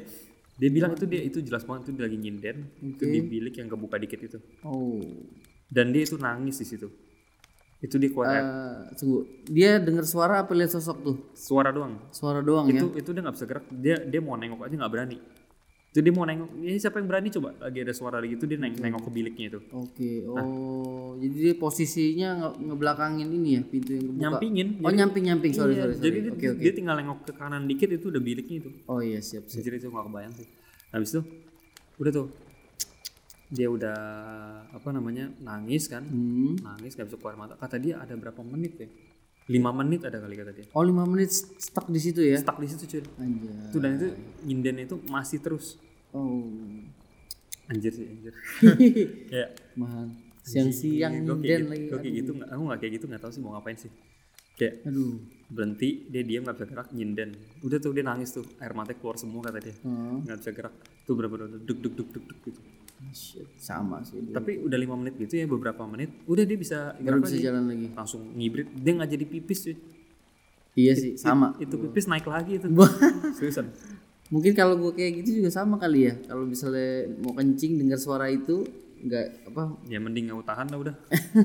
Dia 0.54 0.70
bilang 0.70 0.94
itu 0.94 1.04
dia 1.10 1.20
itu 1.22 1.38
jelas 1.42 1.66
banget 1.66 1.90
itu 1.90 1.92
dia 1.98 2.04
lagi 2.06 2.18
nyinden 2.18 2.56
itu 2.78 3.02
di 3.02 3.18
bilik 3.26 3.54
yang 3.58 3.66
kebuka 3.66 3.98
dikit 3.98 4.20
itu. 4.22 4.38
Oh, 4.62 5.02
Dan 5.66 5.90
dia 5.90 6.06
itu 6.06 6.14
nangis 6.14 6.62
di 6.62 6.66
situ. 6.66 6.86
Itu 7.82 7.98
dia 7.98 8.08
keluar 8.08 8.26
air. 8.30 8.42
Eh, 8.42 8.80
tunggu, 8.96 9.18
dia 9.50 9.76
dengar 9.82 10.06
suara 10.06 10.46
apa 10.46 10.54
lihat 10.56 10.72
sosok 10.72 10.98
tuh? 11.04 11.16
suara 11.34 11.74
doang. 11.74 12.00
Suara 12.14 12.40
doang 12.40 12.70
ya? 12.70 12.80
itu 12.80 12.86
itu 12.96 13.10
dia 13.12 13.20
nggak 13.20 13.34
bisa 13.34 13.46
gerak 13.50 13.64
dia 13.68 13.96
dia 14.06 14.20
mau 14.22 14.38
nengok 14.38 14.64
aja 14.64 14.74
nggak 14.78 14.92
berani 14.94 15.18
dia 15.96 16.10
mau 16.10 16.22
nengok 16.22 16.50
ini 16.56 16.74
siapa 16.74 16.96
yang 16.96 17.06
berani 17.06 17.28
coba 17.28 17.54
lagi 17.56 17.78
ada 17.78 17.90
suara 17.90 18.16
lagi 18.16 18.34
itu 18.34 18.44
dia 18.44 18.56
neng 18.56 18.74
nengok 18.74 19.02
ke 19.02 19.10
biliknya 19.12 19.44
itu 19.48 19.60
Oke, 19.70 20.10
Nah. 20.24 20.40
oh, 20.40 21.14
jadi 21.14 21.36
dia 21.36 21.54
posisinya 21.54 22.28
nge- 22.36 22.56
ngebelakangin 22.64 23.28
ini 23.28 23.48
ya 23.52 23.62
pintu 23.62 23.90
yang 23.92 24.04
kebuka. 24.04 24.20
nyampingin 24.20 24.66
Oh 24.78 24.90
nyamping 24.90 25.24
nyamping, 25.24 25.52
sorry 25.52 25.72
Iya, 25.72 25.80
sorry. 25.80 25.94
sorry. 25.94 26.04
jadi 26.04 26.16
dia, 26.20 26.32
Oke 26.32 26.46
oke. 26.48 26.60
dia 26.60 26.72
tinggal 26.72 26.94
nengok 26.96 27.18
ke 27.22 27.32
kanan 27.32 27.62
dikit 27.64 27.88
itu 27.88 28.06
udah 28.08 28.18
biliknya 28.20 28.56
itu 28.58 28.70
Oh 28.84 28.98
iya 28.98 29.18
siap 29.18 29.44
siap. 29.44 29.60
jadi 29.60 29.76
itu 29.76 29.86
nggak 29.86 30.04
kebayang 30.04 30.32
sih 30.32 30.48
habis 30.90 31.10
itu 31.10 31.20
udah 31.96 32.10
tuh 32.12 32.26
dia 33.46 33.68
udah 33.68 33.98
apa 34.72 34.88
namanya 34.90 35.30
nangis 35.38 35.86
kan 35.86 36.02
Hmm. 36.02 36.58
nangis 36.58 36.92
nggak 36.92 37.06
bisa 37.06 37.16
keluar 37.16 37.36
mata 37.36 37.54
kata 37.54 37.76
dia 37.76 37.94
ada 37.96 38.14
berapa 38.14 38.40
menit 38.42 38.74
ya 38.76 38.88
lima 39.46 39.70
menit 39.70 40.00
ada 40.00 40.16
kali 40.16 40.34
kata 40.34 40.50
dia 40.50 40.64
Oh 40.72 40.80
lima 40.80 41.04
menit 41.04 41.28
stuck 41.30 41.84
di 41.86 41.98
situ 41.98 42.20
ya? 42.20 42.36
stuck 42.36 42.56
di 42.56 42.64
situ 42.64 42.84
cuy 42.86 43.02
Anjay. 43.18 43.52
itu 43.66 43.78
dan 43.78 43.90
itu 43.94 44.06
nyinden 44.42 44.76
itu 44.80 44.96
masih 45.06 45.38
terus 45.38 45.76
Oh. 46.10 46.46
anjir 47.66 47.90
sih 47.90 48.06
anjir 48.06 48.30
kayak 49.30 49.50
Mahan. 49.74 50.08
Siang-siang 50.40 51.12
gue 51.18 51.20
nyinden 51.26 51.40
kayak, 51.40 51.60
lagi. 51.64 51.80
gitu, 51.80 51.88
gua 51.88 51.98
kayak 51.98 52.14
gitu 52.14 52.30
aku 52.44 52.62
nggak 52.62 52.78
kayak 52.78 52.92
gitu 52.92 53.04
nggak 53.06 53.20
tahu 53.20 53.32
sih 53.32 53.40
mau 53.40 53.52
ngapain 53.52 53.74
sih 53.74 53.90
kayak 54.54 54.74
Aduh. 54.84 55.18
berhenti 55.46 55.88
dia 56.06 56.22
diam 56.22 56.42
nggak 56.42 56.54
bisa 56.54 56.66
gerak 56.66 56.88
nyinden 56.90 57.30
udah 57.60 57.78
tuh 57.78 57.90
dia 57.90 58.02
nangis 58.02 58.30
tuh 58.30 58.46
air 58.58 58.72
mata 58.72 58.92
keluar 58.92 59.16
semua 59.16 59.42
kata 59.42 59.58
dia 59.58 59.74
nggak 59.82 60.38
bisa 60.38 60.50
gerak 60.52 60.74
tuh 61.02 61.12
bener-bener 61.12 61.58
duk 61.58 61.78
duk 61.78 61.94
duk 61.94 62.08
duk 62.10 62.24
duk 62.24 62.38
gitu 62.44 62.60
shit. 63.10 63.44
Sama 63.56 64.00
sih 64.00 64.20
dia. 64.20 64.32
tapi 64.32 64.56
udah 64.58 64.74
lima 64.74 64.94
menit 64.94 65.18
gitu 65.18 65.34
ya 65.34 65.44
beberapa 65.44 65.84
menit 65.84 66.14
udah 66.24 66.42
dia 66.42 66.54
bisa 66.54 66.78
Baru 66.96 67.20
bisa 67.20 67.32
lagi 67.32 67.42
jalan 67.42 67.64
lagi. 67.66 67.86
langsung 67.92 68.22
ngibrit 68.32 68.68
dia 68.72 68.92
nggak 68.94 69.10
jadi 69.10 69.24
pipis 69.26 69.60
cuy 69.62 69.76
Iya 70.74 70.92
sih, 70.92 71.14
sama. 71.14 71.54
itu 71.56 71.70
pipis 71.76 72.04
naik 72.04 72.24
lagi 72.24 72.56
itu 72.56 72.66
seriusan 73.36 73.70
Mungkin 74.26 74.50
kalau 74.52 74.74
gue 74.76 74.90
kayak 74.92 75.20
gitu 75.20 75.38
juga 75.38 75.52
sama 75.52 75.76
kali 75.76 76.08
ya. 76.08 76.16
Kalau 76.24 76.42
misalnya 76.42 77.12
mau 77.20 77.30
kencing 77.30 77.76
dengar 77.76 77.94
suara 77.94 78.26
itu 78.26 78.64
nggak 78.98 79.52
apa 79.52 79.62
ya 79.84 80.00
mending 80.00 80.26
nggak 80.26 80.42
tahan 80.42 80.66
lah 80.66 80.78
udah 80.80 80.94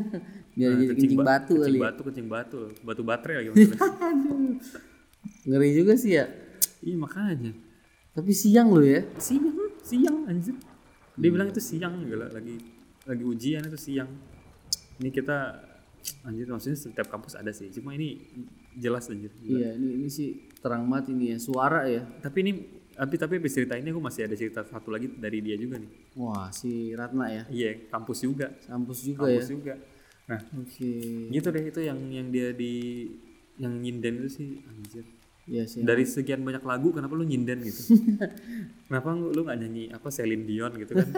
biar 0.55 0.69
jadi 0.73 0.85
kencing 0.89 1.11
ba- 1.13 1.27
batu 1.29 1.53
kencing 1.53 1.61
kali. 1.61 1.75
ya. 1.75 1.83
batu 1.83 2.01
kencing 2.01 2.27
batu 2.27 2.59
batu 2.81 3.01
baterai 3.03 3.35
lagi 3.37 3.47
maksudnya 3.51 3.77
Ngeri 5.43 5.69
juga 5.75 5.93
sih 5.93 6.15
ya. 6.15 6.25
iya 6.79 6.95
makanya 6.95 7.51
Tapi 8.09 8.31
siang 8.31 8.71
loh 8.71 8.81
ya. 8.81 9.03
siang 9.17 9.51
siang 9.81 10.17
anjir 10.25 10.55
dia 11.19 11.29
bilang 11.29 11.47
itu 11.47 11.59
siang 11.59 12.03
gila 12.03 12.27
lagi 12.29 12.55
lagi 13.03 13.23
ujian 13.23 13.63
itu 13.63 13.77
siang 13.77 14.09
ini 14.99 15.09
kita 15.09 15.38
anjir 16.23 16.47
maksudnya 16.47 16.79
setiap 16.79 17.07
kampus 17.07 17.35
ada 17.35 17.51
sih 17.51 17.67
cuma 17.71 17.91
ini 17.91 18.15
jelas 18.73 19.11
anjir 19.11 19.31
Gila. 19.35 19.59
Iya, 19.59 19.69
ini 19.75 19.88
ini 19.99 20.07
sih 20.07 20.29
terang 20.57 20.88
banget 20.88 21.11
ini 21.11 21.35
ya 21.35 21.38
suara 21.38 21.83
ya. 21.85 22.07
tapi 22.19 22.38
ini 22.41 22.51
tapi 22.95 23.15
tapi 23.15 23.33
habis 23.39 23.51
cerita 23.51 23.75
ini 23.75 23.91
aku 23.91 23.99
masih 23.99 24.27
ada 24.27 24.35
cerita 24.35 24.63
satu 24.63 24.91
lagi 24.91 25.07
dari 25.11 25.39
dia 25.39 25.55
juga 25.55 25.79
nih 25.79 25.91
Wah, 26.15 26.51
si 26.51 26.91
Ratna 26.91 27.27
ya. 27.31 27.43
iya 27.47 27.71
kampus 27.88 28.23
juga 28.23 28.51
Kampus 28.67 28.99
juga 29.03 29.23
ya. 29.27 29.39
kampus 29.39 29.47
juga 29.49 29.73
nah 30.29 30.39
Oke. 30.61 30.91
gitu 31.31 31.47
deh 31.49 31.63
itu 31.67 31.81
yang 31.81 31.99
yang 32.11 32.27
dia 32.29 32.53
di 32.53 32.73
yang 33.57 33.75
nyinden 33.75 34.23
itu 34.23 34.29
sih 34.29 34.49
anjir 34.63 35.03
Iya 35.50 35.63
sih. 35.65 35.82
dari 35.82 36.06
sekian 36.06 36.46
banyak 36.46 36.62
lagu 36.62 36.94
kenapa 36.94 37.18
lu 37.18 37.25
nyinden 37.25 37.65
gitu 37.65 37.98
kenapa 38.88 39.18
lu 39.18 39.34
lu 39.34 39.41
nggak 39.41 39.58
nyanyi 39.58 39.89
apa 39.89 40.08
Celine 40.13 40.46
Dion 40.46 40.77
gitu 40.77 40.94
kan 40.94 41.10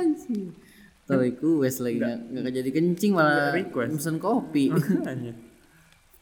Tahu 1.01 1.21
iku 1.27 1.49
wes 1.65 1.83
lagi 1.83 1.99
nggak 1.99 2.17
nggak 2.39 2.53
jadi 2.55 2.69
kencing 2.71 3.11
malah 3.11 3.51
request. 3.51 3.99
pesan 3.99 4.15
kopi. 4.21 4.69
Makanya. 4.71 5.33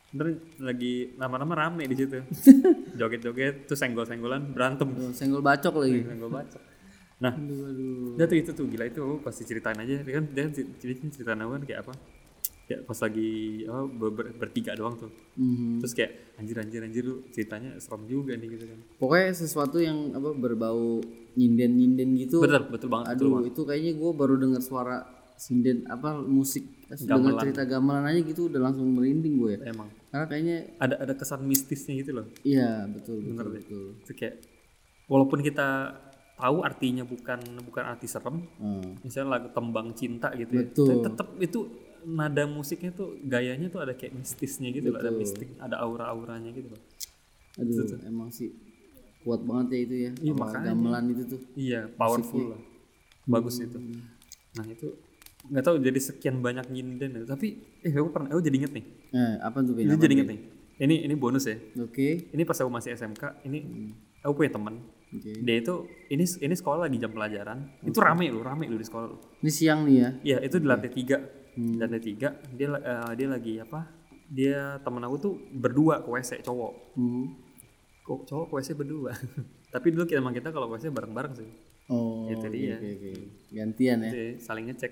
Ntar 0.10 0.28
lagi 0.66 1.14
lama-lama 1.20 1.54
rame 1.54 1.86
di 1.86 1.94
situ. 1.94 2.18
Joget-joget, 3.00 3.70
terus 3.70 3.78
senggol-senggolan, 3.78 4.50
berantem. 4.50 4.90
Tuh, 4.90 5.14
Senggol 5.14 5.46
bacok 5.46 5.86
lagi. 5.86 6.02
Senggol 6.02 6.32
bacok. 6.34 6.62
Nah, 7.20 7.36
Aduh, 7.36 7.70
aduh. 7.70 8.16
dia 8.18 8.26
tuh 8.26 8.38
itu 8.40 8.52
tuh 8.56 8.66
gila 8.66 8.88
itu 8.88 9.04
lu 9.04 9.20
pasti 9.22 9.44
ceritain 9.46 9.78
aja. 9.78 10.02
Dia 10.02 10.14
kan 10.18 10.26
dia 10.32 10.44
cerita 10.80 11.06
cerita 11.14 11.38
kan 11.38 11.62
kayak 11.62 11.86
apa? 11.86 11.94
Kayak 12.70 12.86
pas 12.86 13.00
lagi 13.02 13.30
oh, 13.66 13.90
ber- 13.90 14.14
ber- 14.14 14.36
bertiga 14.38 14.72
doang 14.72 14.94
tuh. 14.96 15.10
Mhm. 15.36 15.82
Terus 15.82 15.94
kayak 15.94 16.12
anjir 16.38 16.56
anjir 16.56 16.80
anjir 16.80 17.02
lu 17.02 17.26
ceritanya 17.28 17.74
serem 17.76 18.06
juga 18.06 18.38
nih 18.38 18.46
gitu 18.48 18.64
kan. 18.64 18.80
Pokoknya 18.96 19.34
sesuatu 19.34 19.78
yang 19.80 20.14
apa 20.14 20.30
berbau 20.32 21.02
nyinden-nyinden 21.34 22.14
gitu. 22.16 22.38
Betul, 22.40 22.70
betul 22.70 22.88
banget. 22.88 23.06
betul 23.10 23.18
Aduh, 23.20 23.32
banget. 23.36 23.50
itu 23.50 23.62
kayaknya 23.64 23.94
gue 23.96 24.12
baru 24.14 24.36
dengar 24.38 24.62
suara 24.62 24.98
sinden 25.34 25.88
apa 25.88 26.20
musik 26.20 26.62
dengan 26.92 27.26
Gamelan. 27.26 27.42
cerita 27.42 27.64
gamelan 27.64 28.06
aja 28.06 28.22
gitu 28.22 28.42
udah 28.46 28.62
langsung 28.62 28.86
merinding 28.92 29.34
gue 29.36 29.52
ya. 29.56 29.60
Emang 29.68 29.90
Karena 30.08 30.26
kayaknya 30.26 30.58
ada 30.78 30.96
ada 31.00 31.14
kesan 31.16 31.42
mistisnya 31.44 31.94
gitu 31.98 32.12
loh. 32.14 32.26
iya 32.44 32.86
betul 32.86 33.18
betul 33.24 33.50
betul. 33.52 33.84
Itu 34.00 34.14
kayak 34.14 34.36
walaupun 35.06 35.40
kita 35.40 35.96
tahu 36.36 36.62
artinya 36.62 37.04
bukan 37.04 37.40
bukan 37.62 37.84
arti 37.84 38.06
serem, 38.06 38.46
Hmm. 38.56 38.96
misalnya 39.02 39.30
lagu 39.34 39.48
tembang 39.50 39.92
cinta 39.92 40.32
gitu 40.34 40.52
ya 40.52 40.64
Betul. 40.66 40.86
tapi 40.88 41.00
tetap 41.04 41.28
itu 41.38 41.60
nada 42.04 42.44
musiknya 42.46 42.92
tuh 42.92 43.18
gayanya 43.22 43.68
tuh 43.68 43.80
ada 43.80 43.94
kayak 43.94 44.14
mistisnya 44.14 44.70
gitu 44.70 44.90
loh 44.90 45.00
ada 45.00 45.12
mistik 45.12 45.50
ada 45.58 45.80
aura-auranya 45.80 46.52
gitu 46.52 46.72
loh 46.72 46.82
Aduh, 47.56 47.84
emang 48.08 48.30
sih 48.30 48.56
kuat 49.20 49.44
banget 49.44 49.68
ya 49.68 49.80
itu 49.84 49.96
ya. 50.00 50.12
Iya, 50.22 50.34
makanya. 50.34 50.72
gamelan 50.72 51.04
itu 51.12 51.24
tuh. 51.28 51.42
iya 51.54 51.82
powerful 51.92 52.56
lah 52.56 52.62
bagus 53.26 53.60
itu 53.60 53.78
nah 54.56 54.64
itu 54.64 54.88
nggak 55.46 55.64
tahu 55.64 55.76
jadi 55.80 56.00
sekian 56.00 56.40
banyak 56.40 56.68
nyinden 56.68 57.12
ya. 57.14 57.24
tapi 57.24 57.60
eh 57.80 57.92
aku 57.92 58.10
pernah 58.10 58.32
aku 58.32 58.40
jadi 58.40 58.58
inget 58.60 58.74
nih 58.74 58.86
Eh, 59.10 59.34
apa 59.40 59.60
tuh 59.60 59.74
ini 59.74 59.92
jadi 59.92 60.14
inget 60.14 60.30
nih 60.30 60.40
ini 60.80 60.96
ini 61.04 61.16
bonus 61.16 61.46
ya 61.46 61.58
Oke. 61.80 62.30
ini 62.30 62.42
pas 62.44 62.56
aku 62.56 62.70
masih 62.70 62.94
SMK 62.94 63.44
ini 63.44 63.60
aku 64.22 64.36
punya 64.36 64.52
teman 64.52 64.80
Oke. 65.10 65.32
dia 65.42 65.56
itu 65.58 65.76
ini 66.08 66.24
ini 66.24 66.54
sekolah 66.54 66.86
lagi 66.86 66.96
jam 66.96 67.10
pelajaran 67.10 67.60
itu 67.82 67.98
rame 67.98 68.30
loh 68.30 68.40
rame 68.40 68.68
loh 68.68 68.78
di 68.78 68.86
sekolah. 68.86 69.10
Ini 69.42 69.50
siang 69.50 69.80
nih 69.84 69.96
ya. 69.96 70.10
Iya 70.22 70.38
itu 70.46 70.62
di 70.62 70.68
lantai 70.70 70.92
tiga, 70.94 71.18
lantai 71.78 72.00
tiga 72.00 72.30
dia 72.50 72.68
eh, 72.72 73.12
dia 73.16 73.28
lagi 73.28 73.54
apa? 73.60 73.86
Dia 74.30 74.78
temen 74.80 75.02
aku 75.02 75.16
tuh 75.18 75.34
berdua 75.52 76.00
ke 76.00 76.08
WC 76.08 76.40
cowok, 76.42 76.74
Hmm. 76.94 77.34
kok 78.02 78.26
cowok 78.26 78.46
ke 78.46 78.54
WC 78.56 78.70
berdua. 78.78 79.12
Tapi 79.74 79.88
dulu 79.90 80.06
kita 80.06 80.22
emang 80.22 80.34
kita 80.34 80.50
kalau 80.50 80.70
WC 80.70 80.90
bareng-bareng 80.90 81.34
sih, 81.34 81.50
Oh. 81.90 82.30
Itu 82.30 82.46
dia. 82.54 82.78
Oke, 82.78 82.90
oke. 83.02 83.12
Gantian 83.50 83.98
ya. 84.06 84.12
Jadi 84.14 84.28
saling 84.38 84.70
ngecek. 84.70 84.92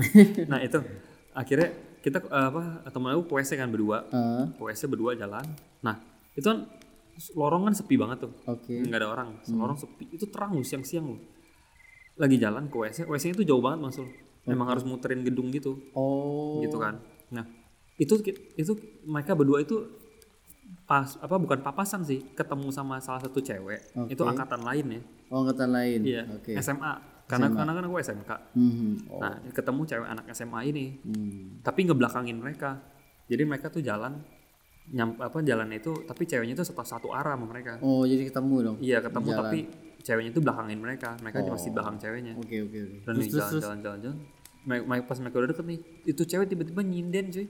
nah 0.50 0.62
itu 0.62 0.78
akhirnya 1.34 1.74
kita 1.98 2.22
eh, 2.22 2.46
apa 2.54 2.62
temen 2.86 3.10
aku 3.10 3.22
ke 3.26 3.34
WC 3.42 3.58
kan 3.58 3.66
berdua, 3.66 4.06
ke 4.54 4.62
WC 4.62 4.86
berdua 4.86 5.18
jalan. 5.18 5.42
Nah 5.82 5.98
itu 6.38 6.46
kan 6.46 6.70
lorong 7.34 7.66
kan 7.66 7.74
sepi 7.74 7.98
banget 7.98 8.28
tuh, 8.28 8.32
Oke. 8.46 8.76
nggak 8.86 9.00
ada 9.02 9.08
orang, 9.10 9.28
lorong 9.50 9.74
sepi. 9.74 10.14
Itu 10.14 10.30
terang 10.30 10.54
loh 10.54 10.62
siang-siang 10.62 11.10
loh. 11.10 11.20
Lagi 12.14 12.38
jalan 12.38 12.70
ke 12.70 12.76
WC, 12.78 13.10
WC 13.10 13.34
itu 13.34 13.42
jauh 13.42 13.58
banget 13.58 13.82
mas 13.82 13.98
Memang 14.46 14.66
harus 14.70 14.86
muterin 14.86 15.22
gedung 15.22 15.50
gitu. 15.50 15.76
Oh. 15.92 16.62
gitu 16.62 16.78
kan. 16.78 17.02
Nah, 17.34 17.44
itu 17.98 18.14
itu 18.54 18.72
mereka 19.02 19.34
berdua 19.34 19.60
itu 19.60 19.82
pas 20.86 21.18
apa 21.18 21.34
bukan 21.34 21.60
papasan 21.60 22.06
sih, 22.06 22.22
ketemu 22.32 22.70
sama 22.70 23.02
salah 23.02 23.18
satu 23.18 23.42
cewek. 23.42 23.90
Oke. 23.96 24.14
Itu 24.14 24.22
angkatan 24.22 24.62
lain 24.62 24.86
ya. 24.86 25.00
Oh, 25.34 25.42
angkatan 25.42 25.70
lain. 25.74 26.00
Iya, 26.06 26.22
Oke. 26.30 26.54
SMA. 26.56 26.94
Karena 27.26 27.50
karena 27.50 27.74
kan 27.74 27.82
aku 27.90 27.98
SMK. 27.98 28.30
Mhm. 28.54 28.90
Oh. 29.10 29.18
Nah, 29.18 29.34
ketemu 29.50 29.82
cewek 29.82 30.06
anak 30.06 30.26
SMA 30.30 30.60
ini, 30.64 30.86
Hmm. 31.02 31.58
tapi 31.66 31.82
ngebelakangin 31.82 32.38
mereka. 32.38 32.78
Jadi 33.26 33.42
mereka 33.42 33.66
tuh 33.66 33.82
jalan 33.82 34.22
nyam 34.86 35.18
apa 35.18 35.42
jalan 35.42 35.66
itu 35.74 35.90
tapi 36.06 36.22
ceweknya 36.22 36.54
itu 36.54 36.62
satu 36.62 36.86
satu 36.86 37.08
arah 37.10 37.34
sama 37.34 37.50
mereka. 37.50 37.82
Oh, 37.82 38.06
jadi 38.06 38.30
ketemu 38.30 38.54
dong. 38.62 38.76
Iya, 38.78 39.02
ketemu 39.02 39.28
Jalan. 39.34 39.38
tapi 39.42 39.58
ceweknya 40.06 40.30
itu 40.30 40.38
belakangin 40.38 40.78
mereka. 40.78 41.10
Mereka 41.18 41.42
masih 41.42 41.70
belakang 41.74 41.96
ceweknya. 41.98 42.32
Oke, 42.38 42.62
oke, 42.62 42.78
oke. 42.78 42.96
Dan 43.02 43.14
nih 43.18 43.26
jalan-jalan 43.26 43.78
jalan-jalan. 43.82 43.82
Mereka, 44.06 44.22
mereka- 44.22 44.35
pas 45.06 45.18
mereka 45.22 45.36
udah 45.38 45.50
deket 45.54 45.66
nih, 45.66 45.80
itu 46.04 46.22
cewek 46.26 46.46
tiba-tiba 46.50 46.82
nyinden 46.82 47.30
cuy. 47.30 47.46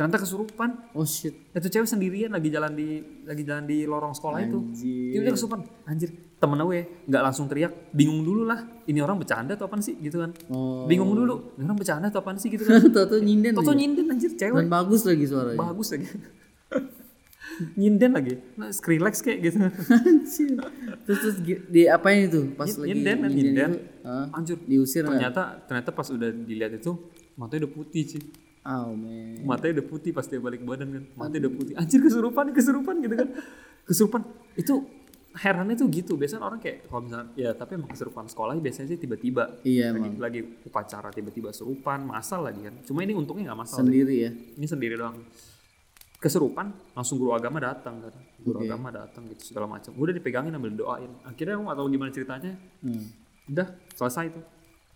Ternyata 0.00 0.24
kesurupan. 0.24 0.96
Oh 0.96 1.04
shit. 1.04 1.52
Itu 1.52 1.68
cewek 1.68 1.84
sendirian 1.84 2.32
lagi 2.32 2.48
jalan 2.48 2.72
di 2.72 3.04
lagi 3.28 3.44
jalan 3.44 3.68
di 3.68 3.84
lorong 3.84 4.16
sekolah 4.16 4.40
itu. 4.40 4.56
Anjir. 4.56 5.12
Tiba-tiba 5.12 5.34
kesurupan. 5.36 5.60
Anjir, 5.84 6.08
temen 6.40 6.56
gue 6.64 6.80
nggak 7.04 7.22
langsung 7.24 7.44
teriak, 7.52 7.92
bingung 7.92 8.24
dulu 8.24 8.48
lah. 8.48 8.64
Ini 8.88 9.04
orang 9.04 9.20
bercanda 9.20 9.60
atau 9.60 9.68
apaan 9.68 9.84
sih 9.84 10.00
gitu 10.00 10.24
kan. 10.24 10.32
Oh. 10.48 10.88
Bingung 10.88 11.12
dulu, 11.12 11.52
ini 11.60 11.68
orang 11.68 11.76
bercanda 11.76 12.08
atau 12.08 12.24
apaan 12.24 12.40
sih 12.40 12.48
gitu 12.48 12.64
kan. 12.64 12.80
Toto 12.96 13.20
nyinden. 13.20 13.52
Toto 13.52 13.72
aja. 13.72 13.76
nyinden 13.76 14.08
anjir 14.08 14.32
cewek. 14.40 14.64
Dan 14.64 14.72
bagus 14.72 15.04
lagi 15.04 15.24
suaranya. 15.28 15.60
Bagus 15.60 15.88
lagi. 15.92 16.08
nyinden 17.76 18.10
lagi. 18.14 18.34
Nah, 18.56 18.70
Skrillex 18.72 19.20
kayak 19.20 19.38
gitu. 19.50 19.58
Anjir. 19.92 20.56
terus 21.04 21.18
terus 21.20 21.36
di 21.44 21.82
apain 21.90 22.28
itu 22.30 22.52
pas 22.56 22.68
lagi 22.68 22.88
nyinden 22.94 23.16
kan 23.20 23.30
nyinden 23.30 23.70
nyinden. 23.76 24.06
ah, 24.06 24.36
Anjir. 24.36 24.56
diusir? 24.64 25.02
Ternyata 25.04 25.42
ternyata 25.68 25.90
pas 25.92 26.06
udah 26.08 26.30
dilihat 26.32 26.72
itu 26.78 26.96
matanya 27.36 27.66
udah 27.66 27.72
putih 27.72 28.04
sih. 28.06 28.22
Oh 28.60 28.92
man. 28.92 29.40
matanya 29.48 29.80
udah 29.80 29.86
putih 29.88 30.12
pas 30.12 30.28
dia 30.28 30.36
balik 30.36 30.60
badan 30.68 30.88
kan 30.92 31.04
matanya 31.16 31.48
udah 31.48 31.54
putih 31.56 31.74
anjir 31.80 31.96
kesurupan 32.04 32.52
kesurupan 32.52 32.94
gitu 33.00 33.14
kan 33.16 33.28
kesurupan 33.88 34.20
itu 34.52 34.84
herannya 35.32 35.80
tuh 35.80 35.88
gitu 35.88 36.20
biasanya 36.20 36.44
orang 36.44 36.60
kayak 36.60 36.84
kalau 36.90 37.08
misalnya 37.08 37.32
ya 37.40 37.56
tapi 37.56 37.80
emang 37.80 37.88
kesurupan 37.88 38.28
sekolah 38.28 38.52
biasanya 38.60 38.92
sih 38.92 38.98
tiba-tiba 39.00 39.62
Iya 39.64 39.96
lagi, 39.96 39.96
emang 39.96 40.20
lagi 40.20 40.40
upacara 40.66 41.08
tiba-tiba 41.08 41.54
serupan 41.56 42.04
masal 42.04 42.44
lagi 42.44 42.66
kan 42.66 42.74
cuma 42.84 43.00
ini 43.00 43.16
untungnya 43.16 43.48
nggak 43.48 43.60
masal 43.64 43.80
sendiri 43.80 44.28
ya. 44.28 44.30
ini 44.34 44.66
sendiri 44.68 44.94
doang 45.00 45.16
kesurupan 46.20 46.68
langsung 46.92 47.16
guru 47.16 47.32
agama 47.32 47.56
datang 47.58 47.98
kan 47.98 48.12
guru 48.38 48.60
agama 48.60 48.92
datang 48.92 49.24
gitu 49.26 49.50
segala 49.50 49.66
macam 49.66 49.96
udah 49.96 50.12
dipegangin 50.12 50.52
ambil 50.52 50.72
doain 50.76 51.10
akhirnya 51.24 51.56
aku 51.56 51.72
tahu 51.72 51.88
gimana 51.88 52.10
ceritanya 52.12 52.52
Hmm. 52.84 53.08
udah 53.48 53.66
selesai 53.96 54.28
itu 54.28 54.40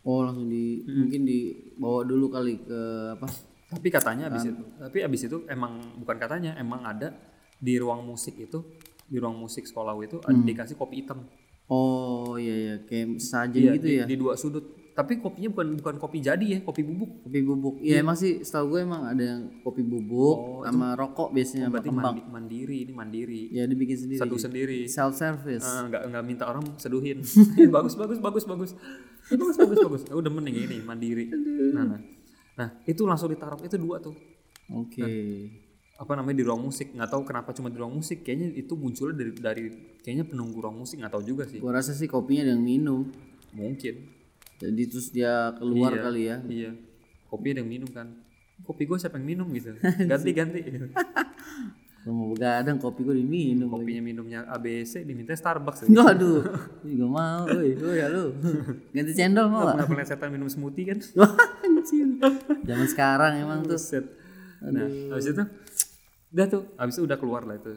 Oh 0.04 0.20
langsung 0.20 0.52
di 0.52 0.84
mungkin 0.84 1.24
dibawa 1.24 2.04
dulu 2.04 2.28
kali 2.28 2.60
ke 2.60 2.80
apa? 3.16 3.24
Tapi 3.72 3.88
katanya 3.88 4.28
abis 4.28 4.52
itu, 4.52 4.60
tapi 4.76 5.00
abis 5.00 5.20
itu 5.24 5.48
emang 5.48 5.80
bukan 5.96 6.20
katanya, 6.20 6.52
emang 6.60 6.84
ada 6.84 7.08
di 7.56 7.80
ruang 7.80 8.04
musik 8.04 8.36
itu, 8.36 8.60
di 9.08 9.16
ruang 9.16 9.40
musik 9.40 9.64
sekolah 9.64 9.96
itu 10.04 10.20
ada 10.20 10.36
dikasih 10.36 10.76
kopi 10.76 11.00
hitam. 11.00 11.24
Oh 11.72 12.36
iya 12.36 12.52
iya 12.52 12.74
kayak 12.84 13.16
sajen 13.16 13.64
Iya, 13.64 13.72
gitu 13.80 13.86
di, 13.88 13.94
ya. 13.96 14.04
di 14.04 14.16
dua 14.20 14.36
sudut. 14.36 14.76
Tapi 14.94 15.18
kopinya 15.18 15.50
bukan 15.50 15.74
bukan 15.74 15.96
kopi 15.98 16.22
jadi 16.22 16.46
ya, 16.46 16.58
kopi 16.62 16.80
bubuk. 16.80 17.26
Kopi 17.26 17.38
bubuk. 17.42 17.74
Iya 17.82 17.98
emang 17.98 18.14
sih 18.14 18.40
setahu 18.40 18.70
gue 18.70 18.80
emang 18.82 19.02
ada 19.04 19.18
yang 19.20 19.40
kopi 19.60 19.82
bubuk 19.82 20.62
sama 20.62 20.94
rokok 20.94 21.34
biasanya 21.34 21.66
sama 21.66 21.74
Berarti 21.74 21.90
mandi- 21.90 22.26
mandiri, 22.30 22.76
ini 22.80 22.92
mandiri. 22.94 23.42
Ya 23.50 23.66
dibikin 23.66 23.98
sendiri. 23.98 24.20
Satu 24.22 24.38
sendiri. 24.38 24.86
Self 24.86 25.12
service. 25.12 25.66
Eh, 25.66 25.82
nggak 25.90 26.02
nggak 26.08 26.22
minta 26.22 26.46
orang 26.46 26.62
seduhin. 26.76 27.26
Eh, 27.58 27.66
bagus 27.74 27.94
bagus 27.94 28.18
bagus 28.18 28.44
bagus. 28.44 28.70
Eh, 29.26 29.34
bagus 29.34 29.56
bagus 29.58 29.78
bagus. 29.82 30.02
Aku 30.06 30.22
demen 30.22 30.46
yang 30.46 30.62
ini 30.62 30.78
mandiri. 30.80 31.26
Nah, 31.74 31.84
nah. 31.88 32.00
Nah, 32.54 32.68
itu 32.86 33.02
langsung 33.02 33.26
ditaruh 33.28 33.58
itu 33.60 33.74
dua 33.74 33.98
tuh. 33.98 34.14
Oke. 34.70 35.02
apa 35.94 36.10
namanya 36.12 36.34
di 36.34 36.44
ruang 36.44 36.58
musik 36.60 36.90
nggak 36.90 37.06
tahu 37.06 37.22
kenapa 37.22 37.52
cuma 37.52 37.70
di 37.70 37.78
ruang 37.78 37.94
musik 37.94 38.26
kayaknya 38.26 38.50
itu 38.52 38.74
munculnya 38.74 39.14
dari 39.14 39.30
dari 39.32 39.64
kayaknya 40.02 40.26
penunggu 40.26 40.58
ruang 40.58 40.82
musik 40.82 40.98
nggak 40.98 41.12
tahu 41.12 41.22
juga 41.22 41.46
sih 41.46 41.62
Gua 41.62 41.70
rasa 41.70 41.94
sih 41.94 42.10
kopinya 42.10 42.42
yang 42.44 42.58
minum. 42.58 43.14
mungkin 43.52 44.10
Jadi 44.64 44.82
terus 44.88 45.06
dia 45.08 45.52
keluar 45.54 45.92
Iya. 45.92 46.00
kali 46.00 46.22
ya. 46.24 46.36
iya 46.48 46.70
kopi 47.26 47.50
ada 47.50 47.60
yang 47.60 47.70
minum 47.70 47.90
kan 47.90 48.14
kopi 48.62 48.86
gue 48.86 48.94
siapa 48.94 49.18
yang 49.18 49.26
minum 49.26 49.48
gitu 49.50 49.74
ganti 50.10 50.30
ganti 50.30 50.60
mau 52.06 52.30
begadang 52.30 52.76
kopi 52.76 53.00
gue 53.00 53.16
diminum. 53.16 53.66
lagi. 53.66 53.80
kopinya 53.80 54.02
minumnya 54.04 54.40
ABC 54.46 55.02
diminta 55.02 55.32
Starbucks 55.32 55.88
Enggak 55.88 56.14
aduh. 56.14 56.44
Juga 56.84 57.06
mau. 57.16 57.48
Woi, 57.48 57.80
woi 57.80 57.96
ya 57.96 58.12
lu. 58.12 58.28
Ganti 58.92 59.12
cendol 59.16 59.48
mau 59.48 59.64
nggak 59.64 59.76
gak? 59.80 59.88
pernah 59.88 60.04
setan 60.04 60.28
minum 60.28 60.44
smoothie 60.46 60.84
kan. 60.84 61.00
Zaman 62.64 62.86
sekarang 62.86 63.32
emang 63.40 63.64
tuh. 63.64 63.80
set 63.80 64.04
nah 64.64 64.88
habis 65.12 65.28
itu 65.28 65.44
udah 66.32 66.46
tuh 66.48 66.62
habis 66.80 66.94
itu 66.96 67.04
udah 67.04 67.18
keluar 67.20 67.44
lah 67.44 67.60
itu 67.60 67.76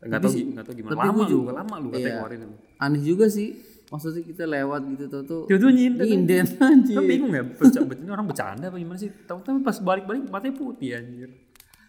nggak 0.00 0.16
tahu 0.16 0.32
nggak 0.32 0.64
tahu 0.64 0.74
gimana 0.80 0.96
lama 0.96 1.22
lu 1.28 1.38
lama 1.44 1.74
lu 1.76 1.88
katanya 1.92 2.08
iya. 2.08 2.16
keluarin 2.16 2.40
lu 2.40 2.56
Aneh 2.76 3.02
juga 3.04 3.26
sih. 3.28 3.52
Maksudnya 3.86 4.22
kita 4.22 4.44
lewat 4.44 4.80
gitu 4.88 5.04
tuh 5.06 5.22
tuh. 5.22 5.42
Tiba-tiba 5.46 5.72
nyinden 5.72 6.04
Nyinden 6.04 6.46
Kan 6.52 6.72
anjir. 6.76 6.98
bingung 7.00 7.30
ya, 7.30 7.42
berca- 7.42 7.86
ini 7.86 8.08
orang 8.08 8.26
bercanda 8.26 8.66
apa 8.66 8.76
gimana 8.76 8.96
sih? 8.96 9.10
Tahu-tahu 9.22 9.60
pas 9.60 9.78
balik-balik 9.78 10.26
matanya 10.26 10.54
putih 10.54 10.94
anjir. 10.94 11.30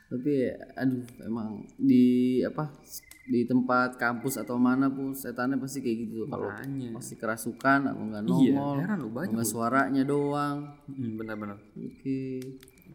tapi 0.08 0.48
aduh 0.74 1.04
emang 1.22 1.68
di 1.76 2.06
apa 2.40 2.72
di 3.26 3.44
tempat 3.44 4.00
kampus 4.00 4.40
atau 4.40 4.56
mana 4.56 4.88
pun 4.88 5.12
setannya 5.12 5.60
pasti 5.60 5.84
kayak 5.84 5.98
gitu 6.02 6.24
kalau 6.26 6.48
pasti 6.94 7.14
kerasukan 7.14 7.92
atau 7.92 8.04
enggak 8.06 8.24
Iya, 8.24 8.56
nongol 8.56 8.76
heran 8.80 8.98
lu 8.98 9.12
banyak. 9.12 9.36
enggak 9.36 9.50
suaranya 9.50 10.08
doang 10.08 10.80
Hmm, 10.88 11.12
benar-benar. 11.14 11.60
oke 11.76 12.20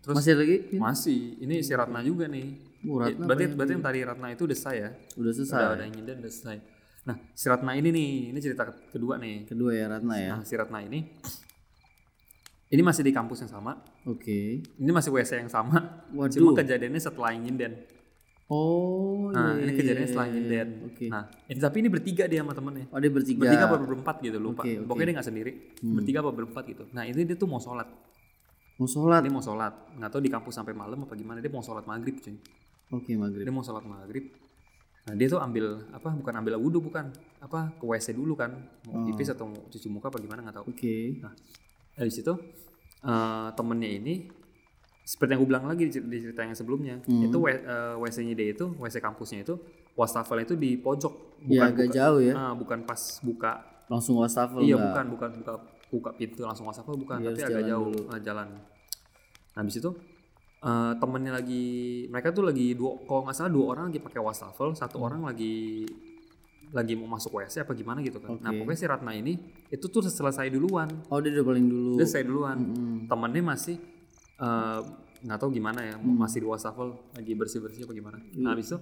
Terus- 0.00 0.16
masih 0.16 0.32
lagi 0.34 0.56
Masih, 0.74 1.20
ini 1.38 1.60
si 1.60 1.70
Ratna 1.70 2.00
juga 2.00 2.24
nih. 2.26 2.48
Oh, 2.82 2.96
Ratna 2.96 3.22
berarti 3.22 3.44
berarti 3.50 3.72
yang 3.72 3.84
tadi 3.84 3.98
Ratna 4.02 4.26
itu 4.30 4.42
udah 4.42 4.56
selesai 4.56 4.76
ya? 4.80 4.90
udah 5.14 5.32
selesai 5.36 5.58
Udah 5.58 5.68
ada 5.70 5.82
yang 5.84 5.92
nyindir 5.92 6.16
udah 6.16 6.32
selesai. 6.32 6.56
Nah, 7.02 7.18
si 7.34 7.50
Ratna 7.50 7.74
ini 7.74 7.90
nih, 7.90 8.10
ini 8.30 8.38
cerita 8.38 8.62
kedua 8.70 9.18
nih. 9.18 9.50
kedua 9.50 9.74
ya 9.74 9.90
Ratna 9.90 10.14
ya 10.14 10.38
Nah, 10.38 10.42
si 10.46 10.54
Ratna 10.54 10.78
ini 10.86 11.02
ini 12.72 12.80
masih 12.80 13.04
di 13.04 13.12
kampus 13.12 13.44
yang 13.44 13.52
sama. 13.52 13.76
oke 14.08 14.38
Ini 14.64 14.90
masih 14.94 15.12
WC 15.12 15.44
yang 15.44 15.52
sama. 15.52 16.06
Waduh. 16.16 16.32
Cuma 16.32 16.50
kejadiannya 16.56 17.00
setelah 17.02 17.36
nyinden. 17.36 17.72
oh 18.48 19.28
Nah, 19.34 19.56
iya, 19.56 19.60
ini 19.60 19.70
iya, 19.72 19.76
kejadiannya 19.76 20.06
iya, 20.06 20.12
setelah 20.14 20.28
nyinden. 20.32 20.68
iya. 20.72 20.86
oke 20.88 21.06
Nah, 21.10 21.24
ini, 21.50 21.58
tapi 21.60 21.76
ini 21.84 21.88
bertiga 21.92 22.24
dia 22.30 22.40
sama 22.40 22.54
temennya. 22.56 22.86
oh 22.88 22.98
dia 23.02 23.12
bertiga 23.12 23.40
Bertiga 23.44 23.64
apa 23.68 23.76
berempat 23.82 24.16
gitu 24.24 24.38
lupa. 24.40 24.62
Oke, 24.64 24.72
oke. 24.78 24.86
Pokoknya 24.88 25.06
dia 25.10 25.14
nggak 25.18 25.28
sendiri. 25.28 25.52
Bertiga 25.82 26.18
apa 26.24 26.30
berempat 26.32 26.64
gitu. 26.70 26.84
Nah, 26.96 27.02
ini 27.04 27.20
dia 27.26 27.36
tuh 27.36 27.48
mau 27.50 27.60
sholat. 27.60 27.88
mau 28.80 28.88
sholat 28.88 29.20
Dia 29.20 29.32
mau 29.34 29.44
sholat. 29.44 29.74
Nggak 29.98 30.10
tahu 30.14 30.20
di 30.24 30.30
kampus 30.32 30.54
sampai 30.56 30.72
malam 30.72 31.02
apa 31.04 31.12
gimana. 31.18 31.42
Dia 31.44 31.52
mau 31.52 31.60
sholat 31.66 31.84
maghrib 31.84 32.16
cuy. 32.22 32.38
oke 32.94 33.10
maghrib 33.20 33.44
Dia 33.44 33.52
mau 33.52 33.64
sholat 33.66 33.84
maghrib. 33.84 34.32
Nah 35.02 35.14
dia 35.14 35.26
tuh 35.26 35.38
ambil 35.38 35.82
apa? 35.90 36.08
Bukan 36.10 36.32
ambil 36.32 36.54
wudhu 36.56 36.78
bukan? 36.80 37.10
Apa 37.38 37.74
ke 37.74 37.84
WC 37.84 38.14
dulu 38.14 38.34
kan? 38.34 38.54
Mau 38.86 39.02
pipis 39.02 39.28
atau 39.28 39.46
mau 39.46 39.66
cuci 39.66 39.88
muka 39.88 40.06
apa 40.08 40.18
gimana 40.18 40.42
nggak 40.42 40.56
tahu. 40.56 40.66
oke 40.68 40.94
Nah 41.18 41.32
dari 41.92 42.08
situ 42.08 42.32
eh, 43.02 43.48
temennya 43.52 43.90
ini 43.92 44.14
seperti 45.02 45.34
yang 45.34 45.40
gue 45.42 45.50
bilang 45.50 45.66
lagi 45.66 45.82
di 45.82 45.92
cer- 45.92 46.06
di 46.06 46.18
cerita 46.22 46.40
yang 46.40 46.54
sebelumnya 46.54 46.94
itu 47.04 47.34
W- 47.36 47.50
eh, 47.50 47.94
WC-nya 47.98 48.32
dia 48.32 48.48
itu 48.48 48.70
WC 48.78 48.96
kampusnya 48.96 49.42
itu 49.42 49.58
wastafel 49.92 50.38
itu 50.40 50.54
di 50.54 50.78
pojok 50.78 51.10
ya 51.42 51.42
bukan 51.42 51.66
agak 51.68 51.86
buka- 51.90 51.96
jauh 51.98 52.20
ya 52.22 52.32
ah, 52.32 52.54
bukan 52.54 52.78
pas 52.86 53.02
buka 53.20 53.52
langsung 53.90 54.14
wastafel 54.16 54.62
iya 54.62 54.78
enggak? 54.78 54.86
bukan 54.88 55.04
bukan 55.10 55.30
buka 55.42 55.52
buka 55.90 56.10
pintu 56.14 56.46
langsung 56.46 56.64
wastafel 56.64 56.94
bukan 56.94 57.18
Iya, 57.18 57.34
tapi 57.34 57.42
agak 57.44 57.62
jauh 57.66 57.86
dulu. 57.90 58.00
eh, 58.08 58.20
jalan 58.22 58.46
nah 58.54 58.62
habis 59.58 59.74
itu 59.76 59.90
eh, 60.62 60.92
temennya 60.96 61.32
lagi 61.34 61.64
mereka 62.06 62.30
tuh 62.30 62.44
lagi 62.44 62.72
dua 62.72 63.02
kalau 63.02 63.22
nggak 63.22 63.34
salah 63.34 63.50
dua 63.50 63.64
orang 63.68 63.84
lagi 63.86 63.98
pakai 63.98 64.20
wastafel 64.20 64.72
satu 64.72 64.96
Hmm. 64.96 65.06
orang 65.06 65.20
lagi 65.24 65.82
lagi 66.72 66.94
mau 66.94 67.04
masuk 67.10 67.36
WC 67.36 67.60
apa 67.60 67.72
gimana 67.72 68.00
gitu 68.00 68.16
kan 68.16 68.38
nah 68.38 68.48
Oke. 68.48 68.58
pokoknya 68.58 68.78
si 68.78 68.86
Ratna 68.86 69.12
ini 69.12 69.36
itu 69.68 69.84
tuh 69.84 70.00
selesai 70.00 70.48
duluan 70.48 70.88
oh 71.06 71.18
dia 71.18 71.28
udah 71.30 71.46
paling 71.46 71.66
dulu 71.66 71.92
dia 71.94 72.06
selesai 72.06 72.24
duluan 72.24 72.56
Mm-mm. 72.56 72.96
temennya 73.06 73.42
masih 73.44 73.76
eh, 74.38 74.80
nggak 75.22 75.38
tahu 75.38 75.50
gimana 75.52 75.80
ya 75.84 75.94
Hmm. 75.94 76.16
masih 76.16 76.38
di 76.38 76.48
wastafel 76.48 76.96
lagi 77.12 77.32
bersih 77.32 77.58
bersih 77.58 77.84
apa 77.84 77.92
gimana 77.92 78.16
nah 78.34 78.50
habis 78.52 78.66
itu 78.68 78.78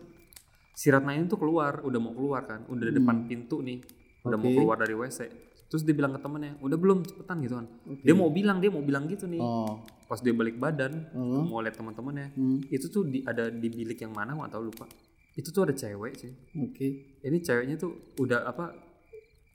si 0.72 0.87
Ratna 0.87 1.12
ini 1.12 1.26
tuh 1.26 1.37
keluar 1.37 1.82
udah 1.82 1.99
mau 1.99 2.12
keluar 2.12 2.44
kan 2.44 2.62
udah 2.64 2.84
di 2.84 2.94
depan 2.94 3.26
pintu 3.26 3.58
nih 3.60 3.82
udah 4.22 4.37
mau 4.37 4.44
Hmm. 4.44 4.52
Oke. 4.52 4.58
keluar 4.60 4.76
dari 4.76 4.94
WC 4.94 5.18
terus 5.66 5.82
dia 5.82 5.92
bilang 5.92 6.10
ke 6.10 6.20
temennya 6.20 6.54
udah 6.58 6.76
belum 6.76 7.02
cepetan 7.02 7.37
gitu 7.40 7.54
kan 7.56 7.66
dia 7.99 8.12
mau 8.12 8.28
bilang 8.28 8.58
dia 8.58 8.68
mau 8.68 8.80
bilang 8.80 9.04
gitu 9.04 9.25
nih 9.25 9.38
oh 9.38 9.82
pas 10.11 10.19
dia 10.19 10.35
balik 10.35 10.59
badan 10.59 11.07
Oh. 11.14 11.47
mau 11.47 11.62
lihat 11.62 11.79
teman-temannya 11.79 12.35
Hmm. 12.35 12.59
itu 12.67 12.90
tuh 12.90 13.07
di, 13.07 13.23
ada 13.23 13.47
di 13.47 13.69
bilik 13.71 13.95
yang 13.97 14.11
mana 14.11 14.35
nggak 14.35 14.50
tahu 14.50 14.67
lupa. 14.67 14.90
Itu 15.33 15.55
tuh 15.55 15.62
ada 15.62 15.73
cewek 15.73 16.19
sih. 16.19 16.35
Oke. 16.59 16.87
Ini 17.23 17.38
ceweknya 17.38 17.79
tuh 17.79 17.95
udah 18.19 18.43
apa 18.43 18.75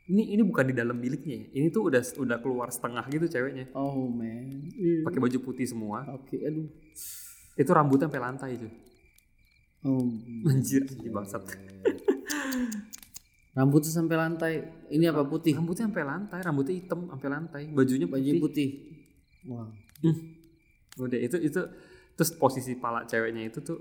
ini 0.05 0.31
ini 0.31 0.41
bukan 0.41 0.69
di 0.69 0.75
dalam 0.77 0.95
biliknya 0.95 1.35
ya. 1.35 1.45
ini 1.51 1.67
tuh 1.67 1.89
udah 1.89 1.99
udah 1.99 2.37
keluar 2.39 2.71
setengah 2.71 3.03
gitu 3.11 3.27
ceweknya. 3.27 3.67
Oh 3.75 4.07
man. 4.07 4.71
Pakai 5.03 5.19
baju 5.19 5.37
putih 5.43 5.67
semua. 5.67 6.07
Oke 6.15 6.39
aduh. 6.39 6.71
Itu 7.53 7.71
rambutnya 7.75 8.07
sampai 8.07 8.23
lantai 8.23 8.51
cuy. 8.55 8.71
Oh 9.83 10.07
anjir 10.49 10.87
anjir 10.87 11.11
bangsat. 11.11 11.43
Rambutnya 13.55 13.87
sampai 13.87 14.15
lantai. 14.19 14.53
Ini 14.91 15.15
apa 15.15 15.23
putih? 15.23 15.55
Rambutnya 15.55 15.87
sampai 15.87 16.03
lantai 16.03 16.39
rambutnya 16.43 16.75
hitam 16.75 17.07
sampai 17.07 17.29
lantai. 17.31 17.61
Bajunya 17.71 18.03
baju 18.03 18.19
putih, 18.19 18.39
putih. 18.43 18.69
Wah. 19.47 19.71
Hmm. 20.03 20.34
Udah 20.97 21.19
itu 21.19 21.37
itu 21.39 21.61
terus 22.13 22.31
posisi 22.33 22.73
pala 22.73 23.03
ceweknya 23.03 23.43
itu 23.45 23.59
tuh 23.59 23.79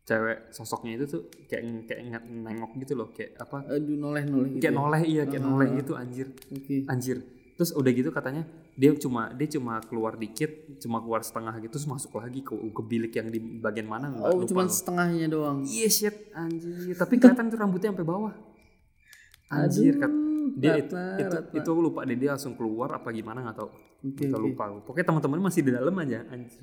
cewek 0.00 0.50
sosoknya 0.50 0.94
itu 0.94 1.04
tuh 1.08 1.22
kayak 1.44 1.62
kayak 1.84 2.00
nge- 2.06 2.26
nengok 2.40 2.72
gitu 2.78 2.92
loh 2.94 3.08
kayak 3.10 3.34
apa? 3.36 3.64
Aduh 3.66 3.96
noleh 3.96 4.22
noleh 4.22 4.48
gitu 4.50 4.60
kayak 4.60 4.70
ya? 4.70 4.78
noleh 4.78 5.02
iya 5.02 5.22
kayak 5.24 5.40
Ah. 5.40 5.48
noleh 5.48 5.68
gitu 5.74 5.92
anjir. 5.94 6.26
oke. 6.30 6.76
Anjir. 6.86 7.18
Terus 7.54 7.70
udah 7.72 7.90
gitu 7.90 8.10
katanya 8.10 8.42
dia 8.74 8.90
cuma 8.94 9.30
dia 9.30 9.46
cuma 9.48 9.78
keluar 9.80 10.14
dikit 10.14 10.50
cuma 10.78 10.98
keluar 10.98 11.22
setengah 11.22 11.54
gitu 11.58 11.72
terus 11.72 11.86
masuk 11.86 12.10
lagi 12.16 12.40
ke, 12.40 12.50
ke 12.50 12.82
bilik 12.84 13.12
yang 13.12 13.28
di 13.28 13.38
bagian 13.38 13.86
mana 13.86 14.10
nggak 14.10 14.22
oh 14.24 14.34
lupa 14.36 14.46
cuma 14.46 14.62
setengahnya 14.68 15.26
doang? 15.26 15.62
Iya 15.62 15.88
shit 15.88 16.16
anjir. 16.32 16.92
Tapi 16.92 17.14
kelihatan 17.16 17.46
tuh 17.46 17.56
rambutnya 17.56 17.90
sampai 17.90 18.04
bawah. 18.04 18.34
Anjir 19.48 19.94
kat- 19.96 20.10
Aduh, 20.10 20.52
dia 20.54 20.72
Ratna, 20.76 21.02
itu 21.16 21.22
itu 21.22 21.36
Ratna. 21.36 21.56
itu 21.56 21.68
aku 21.70 21.80
lupa 21.80 22.00
deh 22.02 22.16
dia 22.16 22.30
langsung 22.30 22.52
keluar 22.52 22.90
apa 22.92 23.08
gimana 23.10 23.40
nggak 23.40 23.56
tahu 23.56 23.70
Oke, 24.04 24.22
Nggak 24.24 24.36
oke. 24.36 24.46
lupa. 24.46 24.64
Pokoknya 24.84 25.06
teman-teman 25.08 25.38
masih 25.42 25.60
di 25.60 25.72
dalam 25.72 25.94
aja 25.96 26.18
anjir. 26.28 26.60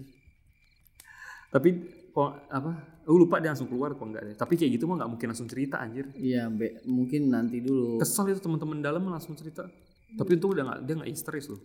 Tapi 1.52 1.70
kok 2.12 2.32
apa 2.48 2.72
aku 3.04 3.16
lupa 3.18 3.40
dia 3.40 3.52
langsung 3.52 3.68
keluar 3.68 3.92
kok 3.92 4.06
enggak 4.06 4.24
deh. 4.24 4.36
Tapi 4.38 4.54
kayak 4.56 4.72
gitu 4.78 4.86
mah 4.86 5.02
nggak 5.02 5.12
mungkin 5.12 5.28
langsung 5.32 5.50
cerita 5.50 5.80
anjir. 5.80 6.08
Iya 6.14 6.48
be 6.48 6.80
mungkin 6.86 7.28
nanti 7.28 7.60
dulu. 7.60 8.00
Kesel 8.00 8.32
itu 8.32 8.40
teman-teman 8.40 8.80
dalam 8.80 9.04
langsung 9.04 9.36
cerita. 9.36 9.68
Tapi 10.12 10.32
itu 10.36 10.46
udah 10.48 10.64
nggak 10.64 10.80
dia 10.86 10.94
nggak 11.02 11.12
histeris 11.12 11.50
loh. 11.50 11.60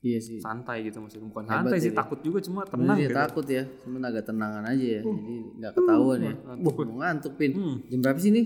Iya 0.00 0.18
sih. 0.18 0.38
Santai 0.40 0.84
gitu 0.84 1.00
maksudnya. 1.00 1.28
Bukan 1.28 1.44
Hebat 1.44 1.56
santai 1.62 1.76
ya 1.76 1.84
sih 1.84 1.92
dia. 1.92 2.00
takut 2.00 2.18
juga 2.20 2.38
cuma 2.40 2.60
tenang 2.64 2.98
gitu. 2.98 3.12
takut 3.16 3.46
ya. 3.46 3.62
Cuma 3.84 3.96
agak 4.02 4.24
tenangan 4.26 4.64
aja 4.66 4.86
ya. 4.98 5.02
Jadi 5.04 5.36
nggak 5.56 5.72
ketahuan 5.76 6.18
ya. 6.20 6.34
Ngantuk. 6.36 6.72
Wah, 6.76 6.84
mau 6.84 6.96
ngantuk 7.00 7.32
pin. 7.36 7.50
Hmm. 7.54 7.76
jam 7.86 7.98
berapa 8.00 8.18
sih 8.18 8.32
nih 8.32 8.44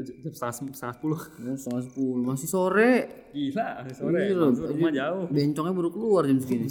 jam 0.00 0.16
setengah 0.32 0.54
setengah 0.72 0.94
sepuluh. 0.96 1.20
Oh, 1.44 1.56
setengah 1.58 1.82
sepuluh. 1.84 2.24
Masih 2.24 2.48
sore. 2.48 2.92
Gila 3.36 3.84
masih 3.84 3.96
sore. 4.00 4.20
Maksud 4.32 4.64
rumah 4.72 4.92
jauh. 4.92 5.24
bencongnya 5.28 5.72
baru 5.76 5.90
keluar 5.92 6.22
jam 6.24 6.38
segini. 6.40 6.68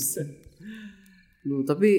Duh, 1.42 1.62
tapi 1.62 1.90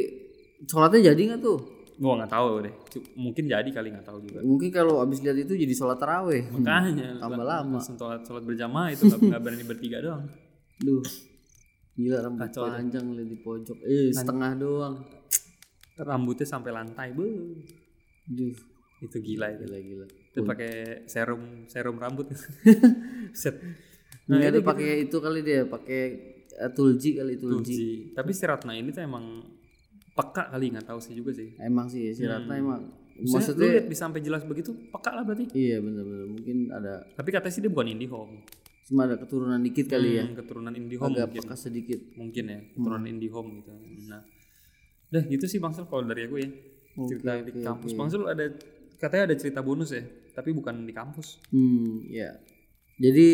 sholatnya 0.67 1.15
jadi 1.15 1.23
nggak 1.35 1.41
tuh? 1.43 1.59
Gua 1.99 2.19
nggak 2.19 2.33
tahu 2.33 2.67
deh. 2.67 2.75
Mungkin 3.15 3.45
jadi 3.47 3.69
kali 3.71 3.95
nggak 3.95 4.07
tahu 4.07 4.19
juga. 4.27 4.39
Mungkin 4.43 4.71
kalau 4.71 4.99
abis 4.99 5.23
lihat 5.23 5.39
itu 5.39 5.55
jadi 5.55 5.71
sholat 5.71 5.99
taraweh. 5.99 6.51
Makanya. 6.51 7.19
tambah 7.23 7.43
la- 7.47 7.63
lama. 7.63 7.79
sholat 7.79 8.23
sholat 8.27 8.43
berjamaah 8.43 8.91
itu 8.91 9.07
nggak 9.07 9.39
berani 9.39 9.63
bertiga 9.63 10.03
doang. 10.03 10.27
Duh, 10.83 11.03
gila 11.95 12.19
rambut 12.27 12.49
Kacau 12.51 12.67
panjang 12.67 13.07
lihat 13.15 13.29
di 13.29 13.39
pojok. 13.39 13.79
Eh, 13.87 14.11
setengah 14.11 14.53
doang. 14.59 14.97
rambutnya 15.93 16.49
sampai 16.49 16.73
lantai 16.73 17.13
bu 17.13 17.23
Duh, 18.27 18.57
itu 19.05 19.17
gila 19.21 19.53
itu 19.53 19.69
gila 19.69 19.79
gila. 19.79 20.07
Itu 20.33 20.41
pakai 20.49 21.05
serum 21.05 21.69
serum 21.69 21.97
rambut. 22.01 22.33
Set. 23.41 23.61
Nah, 24.33 24.41
nah 24.41 24.49
itu 24.49 24.65
pakai 24.65 25.05
itu 25.05 25.17
kali 25.21 25.45
dia, 25.45 25.69
pakai 25.69 26.03
eh, 26.57 26.71
tulji 26.73 27.21
kali 27.21 27.37
tulji. 27.37 27.75
Tulji. 27.77 27.91
tapi 28.17 28.33
si 28.33 28.49
Ratna 28.49 28.73
ini 28.73 28.89
tuh 28.89 29.05
emang 29.05 29.45
peka 30.17 30.49
kali 30.49 30.73
nggak 30.73 30.89
tahu 30.89 31.01
sih 31.05 31.13
juga 31.13 31.37
sih. 31.37 31.53
Emang 31.61 31.93
sih 31.93 32.17
si 32.17 32.25
Ratna 32.25 32.57
emang 32.57 32.81
Maksudnya, 33.13 33.61
lu 33.61 33.75
lihat 33.77 33.87
bisa 33.93 34.09
sampai 34.09 34.25
jelas 34.25 34.43
begitu 34.49 34.73
peka 34.89 35.13
lah 35.13 35.21
berarti. 35.21 35.53
Iya 35.53 35.85
bener-bener 35.85 36.27
mungkin 36.33 36.57
ada 36.73 37.05
tapi 37.13 37.29
katanya 37.29 37.53
sih 37.53 37.61
dia 37.61 37.69
bukan 37.69 37.93
IndiHome 37.93 38.41
cuma 38.83 39.07
ada 39.07 39.15
keturunan 39.21 39.61
dikit 39.63 39.87
kali 39.87 40.19
ya. 40.19 40.25
Hmm, 40.27 40.35
keturunan 40.35 40.73
IndiHome 40.75 41.13
Agak 41.13 41.29
mungkin. 41.29 41.43
peka 41.45 41.57
sedikit. 41.61 42.01
mungkin 42.17 42.45
ya 42.49 42.59
keturunan 42.73 43.05
IndiHome 43.05 43.51
gitu. 43.61 43.73
Nah 44.09 44.23
udah 45.13 45.23
gitu 45.29 45.45
sih 45.45 45.61
bangsal 45.61 45.85
kalau 45.93 46.09
dari 46.09 46.25
aku 46.25 46.41
ya 46.41 46.49
cerita 47.05 47.31
di 47.45 47.53
kampus. 47.61 47.93
bangsal 47.93 48.25
ada 48.33 48.49
katanya 49.03 49.25
ada 49.27 49.37
cerita 49.37 49.59
bonus 49.61 49.91
ya 49.91 50.03
tapi 50.31 50.51
bukan 50.51 50.87
di 50.87 50.93
kampus 50.93 51.43
Hmm, 51.49 52.07
ya. 52.07 52.31
Jadi 52.95 53.27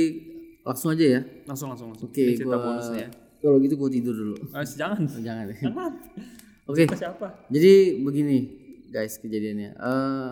langsung 0.62 0.90
aja 0.90 1.04
ya. 1.04 1.20
langsung 1.44 1.68
langsung 1.68 1.92
langsung 1.92 2.08
Oke, 2.08 2.22
Ini 2.22 2.34
cerita 2.34 2.56
gua 2.56 2.64
bonusnya 2.66 3.04
ya 3.04 3.10
kalau 3.38 3.60
gitu 3.60 3.74
gua 3.76 3.86
tidur 3.86 4.14
dulu. 4.14 4.36
Ah, 4.50 4.64
jangan 4.64 5.04
Oh, 5.04 5.20
jangan 5.22 5.44
deh. 5.46 5.58
jangan 5.58 5.92
Oke. 6.64 6.82
Siapa 6.84 6.96
siapa 6.98 7.28
Jadi 7.46 7.72
begini 8.00 8.36
guys 8.88 9.16
kejadiannya. 9.16 9.70
Eh 9.72 10.30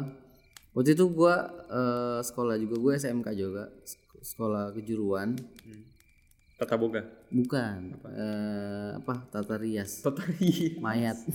waktu 0.73 0.93
itu 0.93 1.05
gua 1.09 1.35
eh, 1.67 2.21
sekolah 2.23 2.57
juga, 2.57 2.75
gue 2.77 2.93
SMK 2.97 3.29
juga, 3.33 3.69
sek- 3.83 4.25
sekolah 4.27 4.73
kejuruan. 4.73 5.37
Tata 6.57 6.75
Boga 6.75 7.05
Bukan. 7.29 8.01
eh, 8.09 8.91
apa? 8.97 9.15
Tata 9.27 9.55
rias. 9.55 10.01
Tata 10.01 10.25
Rias 10.27 10.77
Mayat. 10.79 11.19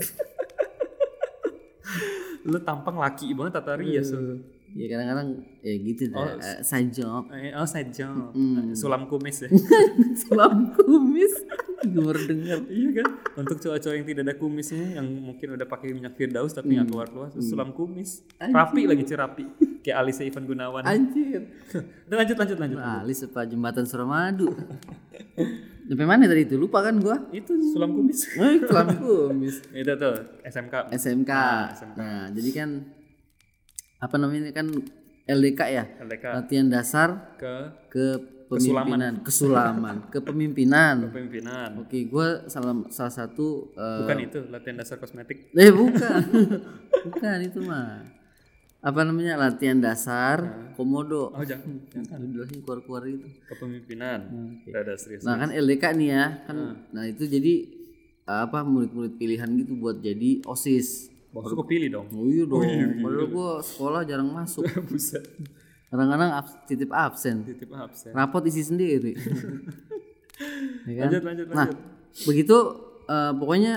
lu 2.43 2.57
tampang 2.59 2.95
laki 2.95 3.31
banget 3.31 3.53
Tata 3.55 3.73
Rias 3.75 4.09
lu. 4.11 4.39
ya 4.71 4.87
kadang-kadang 4.87 5.29
ya 5.59 5.73
gitu 5.77 6.03
dah. 6.07 6.31
Eh, 6.33 6.59
side 6.61 6.91
job. 6.91 7.27
Eh, 7.29 7.51
oh 7.51 7.65
side 7.65 7.91
job 7.91 8.31
Hmm. 8.31 8.71
sulam 8.71 9.03
kumis 9.05 9.43
ya 9.43 9.49
Selam 10.21 10.71
kumis. 10.71 11.33
Baru 11.89 12.21
denger. 12.29 12.59
Iya 12.69 12.89
kan? 13.01 13.07
Untuk 13.41 13.57
cowok-cowok 13.57 13.95
yang 13.97 14.05
tidak 14.05 14.23
ada 14.29 14.35
kumisnya 14.37 14.85
yang 15.01 15.07
mungkin 15.07 15.47
udah 15.57 15.67
pakai 15.67 15.95
minyak 15.95 16.13
firdaus 16.13 16.53
tapi 16.53 16.77
nggak 16.77 16.87
keluar 16.89 17.07
keluar 17.09 17.27
terus 17.33 17.49
sulam 17.49 17.73
kumis. 17.73 18.21
Rapi 18.37 18.85
lagi 18.85 19.03
cerapi. 19.07 19.45
Kayak 19.81 19.97
Alisa 20.05 20.21
Ivan 20.21 20.45
Gunawan. 20.45 20.83
Anjir. 20.85 21.41
Udah, 22.05 22.17
lanjut 22.21 22.37
lanjut 22.37 22.57
lanjut 22.61 22.77
nah, 22.77 23.01
alis 23.01 23.25
apa 23.25 23.41
jembatan 23.49 23.85
Suramadu? 23.89 24.53
Sampai 25.89 26.05
mana 26.05 26.29
tadi 26.29 26.45
itu? 26.45 26.55
Lupa 26.55 26.85
kan 26.85 27.01
gua? 27.01 27.17
Itu 27.33 27.57
sulam 27.73 27.97
kumis. 27.97 28.29
Eh, 28.37 28.61
kelam 28.63 28.87
kumis. 29.01 29.65
Itu 29.81 29.97
tuh 29.97 30.15
SMK 30.45 30.93
SMK. 30.93 31.31
Nah, 31.97 32.29
jadi 32.31 32.49
kan 32.53 32.69
apa 34.01 34.15
namanya 34.17 34.53
kan 34.53 34.69
LDK 35.29 35.61
ya, 35.69 35.83
LDK 36.01 36.25
latihan 36.33 36.67
dasar 36.67 37.37
ke? 37.37 37.53
ke 37.93 38.05
pemimpinan, 38.51 39.13
kesulaman, 39.23 39.95
kepemimpinan. 40.11 41.07
pemimpinan 41.07 41.69
Oke, 41.79 42.03
gua 42.11 42.43
salah 42.51 42.75
salah 42.91 43.13
satu 43.15 43.71
eh, 43.79 43.99
bukan 44.03 44.17
itu 44.27 44.39
latihan 44.51 44.75
dasar 44.75 44.99
kosmetik 44.99 45.47
eh 45.55 45.71
bukan. 45.71 46.21
bukan 47.07 47.37
itu 47.47 47.59
mah. 47.63 48.03
Apa 48.81 49.05
namanya? 49.05 49.37
Latihan 49.37 49.77
dasar 49.79 50.71
komodo. 50.75 51.31
oh 51.31 51.45
jangan 51.45 51.85
jangan 51.87 52.27
Judulnya 52.27 52.59
keluar-keluar 52.65 53.03
itu. 53.07 53.27
kepemimpinan 53.47 54.19
udah 54.67 54.81
ada 54.83 54.93
serius 54.97 55.21
Nah, 55.23 55.37
kan 55.37 55.53
LDK 55.53 55.83
nih 55.95 56.09
ya, 56.11 56.25
kan 56.49 56.57
nah 56.91 57.05
itu 57.07 57.23
jadi 57.29 57.69
apa 58.25 58.65
murid-murid 58.65 59.15
pilihan 59.15 59.47
gitu 59.55 59.79
buat 59.79 60.03
jadi 60.03 60.43
OSIS. 60.43 61.07
Maksud 61.31 61.55
kepilih 61.63 61.87
dong 61.95 62.07
Oh 62.11 62.27
iya 62.27 62.43
dong. 62.43 62.67
Padahal 62.99 63.27
gua 63.31 63.49
sekolah 63.63 64.01
jarang 64.03 64.27
masuk. 64.35 64.67
buset 64.91 65.23
Kadang-kadang 65.91 66.31
abs- 66.33 66.55
titip 66.65 66.87
absen. 66.89 67.43
titip 67.43 67.67
absen 67.69 68.15
Rapot 68.15 68.39
isi 68.41 68.63
sendiri. 68.63 69.11
ya 70.87 70.93
kan? 70.97 71.07
lanjut 71.09 71.21
lanjut 71.21 71.45
Nah, 71.51 71.67
lanjut 71.67 71.77
begitu 72.23 72.57
eh, 73.05 73.31
pokoknya 73.35 73.73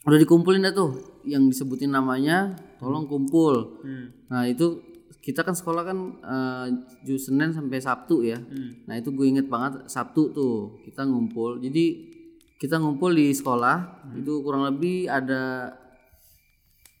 udah 0.00 0.18
dikumpulin 0.18 0.64
dah 0.64 0.72
tuh 0.72 0.90
yang 1.22 1.44
disebutin 1.44 1.92
namanya, 1.92 2.56
tolong 2.76 3.04
kumpul. 3.04 3.84
hmm. 3.84 4.32
Nah, 4.32 4.48
itu 4.48 4.80
kita 5.20 5.44
kan 5.44 5.52
sekolah 5.52 5.84
kan 5.84 5.98
ju- 7.04 7.20
Senin 7.20 7.52
sampai 7.52 7.76
Sabtu 7.78 8.24
ya. 8.24 8.40
Hmm. 8.40 8.88
Nah, 8.88 8.96
itu 8.96 9.12
gue 9.12 9.28
inget 9.28 9.44
banget 9.46 9.84
Sabtu 9.86 10.32
tuh 10.32 10.80
kita 10.82 11.04
ngumpul. 11.04 11.60
Jadi 11.60 12.08
kita 12.56 12.76
ngumpul 12.76 13.12
di 13.12 13.28
sekolah 13.30 13.76
itu 14.16 14.40
kurang 14.40 14.64
lebih 14.64 15.04
ada 15.04 15.76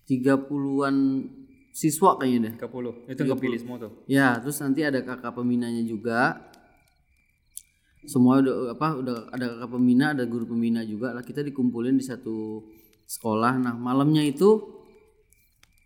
30-an 0.04 0.96
siswa 1.80 2.20
kayaknya 2.20 2.52
deh. 2.52 2.54
30 2.60 3.08
itu 3.08 3.20
yang 3.24 3.32
kepilih 3.32 3.58
semua 3.64 3.76
tuh 3.80 3.92
Ya, 4.04 4.36
terus 4.36 4.60
nanti 4.60 4.84
ada 4.84 5.00
kakak 5.00 5.32
pembinanya 5.32 5.80
juga. 5.80 6.36
Semua 8.04 8.40
udah 8.44 8.76
apa 8.76 8.88
udah 9.00 9.16
ada 9.32 9.46
kakak 9.56 9.70
pembina, 9.72 10.12
ada 10.12 10.24
guru 10.28 10.44
pembina 10.44 10.84
juga 10.84 11.16
lah. 11.16 11.24
Kita 11.24 11.40
dikumpulin 11.40 11.96
di 11.96 12.04
satu 12.04 12.64
sekolah. 13.08 13.56
Nah, 13.60 13.74
malamnya 13.76 14.20
itu 14.24 14.60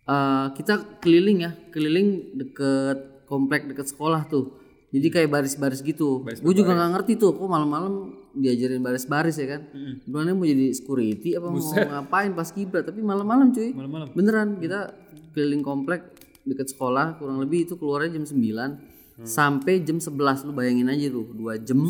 eh, 0.07 0.47
kita 0.51 0.99
keliling 0.99 1.47
ya, 1.47 1.51
keliling 1.71 2.35
deket 2.35 3.27
komplek 3.31 3.67
deket 3.71 3.87
sekolah 3.87 4.27
tuh. 4.27 4.51
Jadi 4.95 5.07
kayak 5.11 5.27
baris-baris 5.31 5.83
gitu. 5.83 6.23
Gue 6.23 6.53
juga 6.55 6.71
nggak 6.71 6.91
ngerti 6.95 7.19
tuh, 7.19 7.35
kok 7.35 7.47
malam-malam 7.51 8.24
diajarin 8.35 8.83
baris-baris 8.83 9.39
ya 9.39 9.57
kan. 9.57 9.61
Sebenarnya 10.03 10.35
mau 10.35 10.45
jadi 10.45 10.65
security 10.75 11.39
apa 11.39 11.47
mau 11.47 11.59
ngapain 11.63 12.31
pas 12.35 12.49
kiblat, 12.51 12.83
tapi 12.83 12.99
malam-malam 12.99 13.55
cuy. 13.55 13.71
malam-malam. 13.71 14.07
Beneran 14.11 14.59
kita 14.59 14.91
keliling 15.31 15.63
komplek 15.63 16.15
deket 16.45 16.69
sekolah 16.71 17.17
kurang 17.17 17.41
lebih 17.41 17.65
itu 17.65 17.73
keluarnya 17.75 18.21
jam 18.21 18.25
9 18.29 19.25
sampai 19.25 19.81
jam 19.81 19.97
11 19.97 20.45
lu 20.45 20.51
bayangin 20.53 20.91
aja 20.91 21.07
tuh 21.09 21.25
dua 21.31 21.55
jam. 21.57 21.81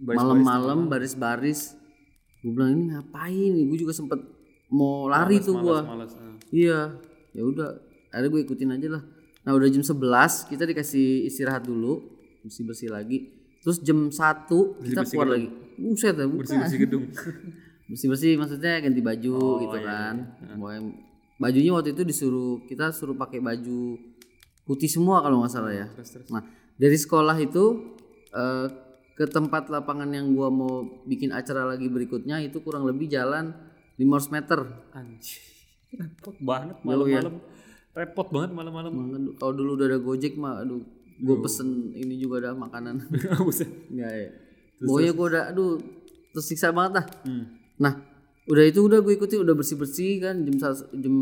Malam-malam 0.00 0.88
baris-baris. 0.90 1.76
Gue 2.40 2.52
bilang 2.52 2.76
ini 2.76 2.92
ngapain 2.92 3.52
gue 3.56 3.78
juga 3.78 3.96
sempet 3.96 4.20
mau 4.68 5.08
lari 5.08 5.40
tuh 5.40 5.56
gua. 5.60 5.80
malas 5.84 6.12
ah. 6.16 6.36
iya. 6.52 6.98
Ya 7.32 7.42
udah 7.44 7.78
akhirnya 8.12 8.28
gue 8.32 8.40
ikutin 8.44 8.70
aja 8.74 8.88
lah. 9.00 9.02
Nah 9.44 9.52
udah 9.52 9.68
jam 9.68 9.84
11 9.84 10.50
kita 10.50 10.64
dikasih 10.64 11.28
istirahat 11.28 11.64
dulu 11.64 12.00
bersih 12.44 12.64
bersih 12.68 12.88
lagi 12.92 13.33
terus 13.64 13.80
jam 13.80 14.12
1 14.12 14.44
kita 14.84 15.00
keluar 15.08 15.28
lagi. 15.32 15.48
Buset 15.80 16.14
ya 16.14 16.26
bukan. 16.28 16.44
Bersih 16.44 16.78
gedung. 16.84 17.04
Bersih 17.88 18.08
bersih 18.12 18.32
maksudnya 18.36 18.80
ganti 18.80 19.00
baju 19.00 19.32
Oh, 19.40 19.56
gitu 19.60 19.76
iya, 19.80 19.88
kan. 19.88 20.14
Pokoknya 20.56 20.80
bajunya 21.40 21.70
waktu 21.72 21.96
itu 21.96 22.02
disuruh 22.04 22.62
kita 22.68 22.92
suruh 22.92 23.16
pakai 23.16 23.40
baju 23.40 23.98
putih 24.64 24.88
semua 24.88 25.24
kalau 25.24 25.40
nggak 25.40 25.52
salah 25.52 25.72
ya. 25.72 25.88
Terus 25.96 26.10
terus. 26.12 26.28
Nah 26.28 26.44
dari 26.76 26.96
sekolah 26.96 27.36
itu 27.40 27.96
eh, 28.32 28.66
ke 29.14 29.24
tempat 29.30 29.72
lapangan 29.72 30.10
yang 30.12 30.32
gua 30.36 30.52
mau 30.52 30.84
bikin 31.08 31.30
acara 31.32 31.64
lagi 31.64 31.86
berikutnya 31.88 32.42
itu 32.44 32.60
kurang 32.60 32.84
lebih 32.84 33.08
jalan 33.08 33.52
500 33.96 34.34
meter. 34.34 34.60
Anjir. 34.92 35.42
Repot 35.94 36.36
banget 36.42 36.76
malam-malam. 36.82 37.34
Repot 37.94 38.28
banget 38.32 38.50
malam-malam. 38.50 38.92
Kalau 39.38 39.52
dulu 39.54 39.78
udah 39.78 39.86
ada 39.86 39.98
gojek 40.02 40.34
mah 40.34 40.66
aduh 40.66 40.82
gue 41.14 41.36
pesen 41.38 41.68
ini 41.92 42.18
juga 42.18 42.42
ada 42.42 42.50
makanan 42.52 43.06
Enggak 43.90 44.12
ya 44.12 44.28
pokoknya 44.80 45.12
gue 45.14 45.26
udah 45.30 45.44
aduh 45.50 45.72
tersiksa 46.30 46.74
banget 46.74 46.92
lah 46.98 47.06
hmm. 47.22 47.44
Nah, 47.74 47.90
udah 48.46 48.64
itu 48.66 48.86
udah 48.86 49.02
gue 49.02 49.14
ikuti 49.14 49.34
udah 49.34 49.50
bersih-bersih 49.50 50.22
kan 50.22 50.46
jam 50.46 50.54
jam 50.94 51.14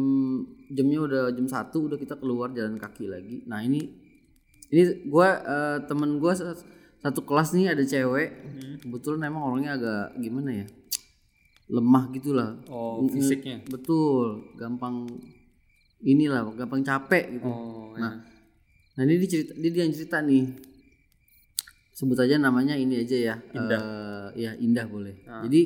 jamnya 0.69 1.01
udah 1.01 1.23
jam 1.33 1.49
satu 1.49 1.89
udah 1.89 1.97
kita 1.97 2.21
keluar 2.21 2.53
jalan 2.53 2.77
kaki 2.77 3.09
lagi. 3.09 3.41
Nah, 3.49 3.65
ini 3.65 3.89
ini 4.69 5.09
gua 5.09 5.41
eh, 5.41 5.79
temen 5.89 6.21
gua 6.21 6.37
sa- 6.37 6.53
satu 7.01 7.25
kelas 7.25 7.57
nih 7.57 7.73
ada 7.73 7.85
cewek. 7.85 8.29
Kebetulan 8.85 9.33
emang 9.33 9.49
orangnya 9.49 9.81
agak 9.81 10.21
gimana 10.21 10.65
ya? 10.65 10.67
lemah 11.73 12.13
gitulah. 12.13 12.53
oh 12.69 13.01
fisiknya 13.09 13.65
Betul, 13.65 14.53
gampang 14.61 15.09
inilah, 16.05 16.45
gampang 16.53 16.85
capek 16.85 17.41
gitu. 17.41 17.49
oh 17.49 17.97
Nah, 17.97 18.21
nah 18.93 19.03
ini 19.09 19.15
dia 19.25 19.29
cerita, 19.29 19.53
dia, 19.57 19.71
dia 19.73 19.83
yang 19.89 19.95
cerita 19.95 20.19
nih. 20.21 20.45
Sebut 21.93 22.17
aja 22.19 22.41
namanya 22.41 22.75
ini 22.75 23.05
aja 23.05 23.17
ya. 23.17 23.35
Indah. 23.53 23.81
Eh, 23.81 24.49
ya 24.49 24.51
Indah 24.57 24.89
boleh. 24.89 25.23
Jadi 25.23 25.61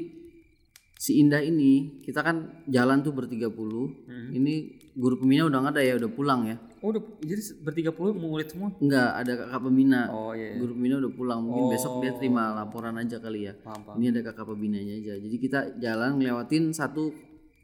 si 0.97 1.21
Indah 1.21 1.45
ini 1.45 2.03
kita 2.03 2.25
kan 2.25 2.65
jalan 2.67 3.05
tuh 3.07 3.15
bertiga 3.15 3.47
puluh. 3.47 3.91
Ini 4.11 4.55
guru 4.97 5.21
pembina 5.21 5.45
udah 5.47 5.59
nggak 5.61 5.75
ada 5.77 5.83
ya, 5.85 5.95
udah 6.01 6.11
pulang 6.11 6.43
ya. 6.49 6.57
oh 6.85 6.93
udah 6.93 7.03
jadi 7.25 7.41
bertiga 7.65 7.91
puluh 7.91 8.13
mau 8.13 8.31
ngulit 8.31 8.53
semua 8.53 8.69
Enggak, 8.79 9.11
ada 9.17 9.33
kakak 9.43 9.61
pembina. 9.65 10.13
oh 10.13 10.37
iya 10.37 10.55
iya. 10.55 10.61
Guru 10.61 10.73
pembina 10.77 10.95
udah 11.03 11.13
pulang. 11.13 11.39
Mungkin 11.43 11.65
besok 11.73 11.93
dia 12.05 12.13
terima 12.15 12.53
laporan 12.53 12.95
aja 13.01 13.17
kali 13.19 13.49
ya. 13.49 13.53
paham 13.59 13.81
paham 13.83 13.97
Ini 13.99 14.07
ada 14.13 14.21
kakak 14.31 14.47
pembinanya 14.55 14.95
aja. 14.97 15.15
Jadi 15.19 15.37
kita 15.41 15.61
jalan 15.83 16.21
ngelewatin 16.21 16.71
satu 16.73 17.11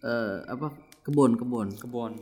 eh, 0.02 0.38
apa 0.48 0.74
kebun 1.06 1.38
kebun. 1.38 1.68
kebon 1.76 2.12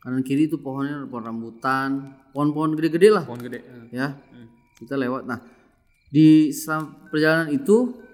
Kanan 0.00 0.24
kiri 0.24 0.48
itu 0.48 0.56
pohonnya 0.56 1.04
pohon 1.04 1.28
rambutan, 1.28 2.16
pohon-pohon 2.32 2.72
gede-gede 2.72 3.08
lah. 3.12 3.24
pohon 3.28 3.40
gede 3.44 3.60
eh. 3.60 3.84
ya 3.92 4.16
kita 4.80 4.96
lewat. 4.96 5.28
Nah 5.28 5.38
di 6.08 6.50
perjalanan 7.12 7.52
itu 7.52 8.08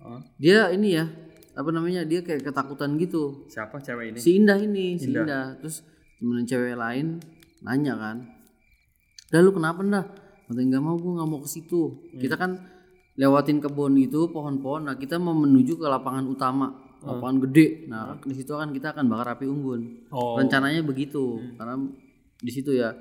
Oh. 0.00 0.16
dia 0.40 0.72
ini 0.72 0.96
ya 0.96 1.04
apa 1.52 1.68
namanya 1.68 2.08
dia 2.08 2.24
kayak 2.24 2.40
ketakutan 2.40 2.96
gitu. 2.96 3.44
Siapa 3.52 3.76
cewek 3.84 4.16
ini? 4.16 4.18
Si 4.18 4.40
Indah 4.40 4.56
ini 4.56 4.96
si 4.96 5.12
Indah, 5.12 5.60
terus 5.60 5.84
temen 6.16 6.48
cewek 6.48 6.72
lain 6.72 7.20
nanya 7.60 8.00
kan 8.00 8.16
dah 9.28 9.40
lu 9.44 9.52
kenapa 9.52 9.84
dah 9.84 10.08
katanya 10.48 10.80
nggak 10.80 10.84
mau 10.88 10.96
gue 10.96 11.12
nggak 11.20 11.28
mau 11.28 11.40
ke 11.44 11.48
situ. 11.52 12.00
Kita 12.16 12.40
kan 12.40 12.56
lewatin 13.20 13.60
kebun 13.60 14.00
gitu 14.00 14.32
pohon-pohon. 14.32 14.88
Nah 14.88 14.96
kita 14.96 15.20
mau 15.20 15.36
menuju 15.36 15.76
ke 15.76 15.84
lapangan 15.84 16.24
utama 16.24 16.72
lapangan 17.00 17.36
gede. 17.48 17.88
Nah 17.88 18.16
di 18.20 18.34
situ 18.36 18.52
kan 18.52 18.70
kita 18.70 18.92
akan 18.92 19.04
bakar 19.08 19.36
api 19.38 19.46
unggun. 19.48 20.08
Oh. 20.12 20.36
Rencananya 20.36 20.84
begitu 20.84 21.40
karena 21.56 21.76
di 22.40 22.50
situ 22.52 22.76
ya 22.76 22.92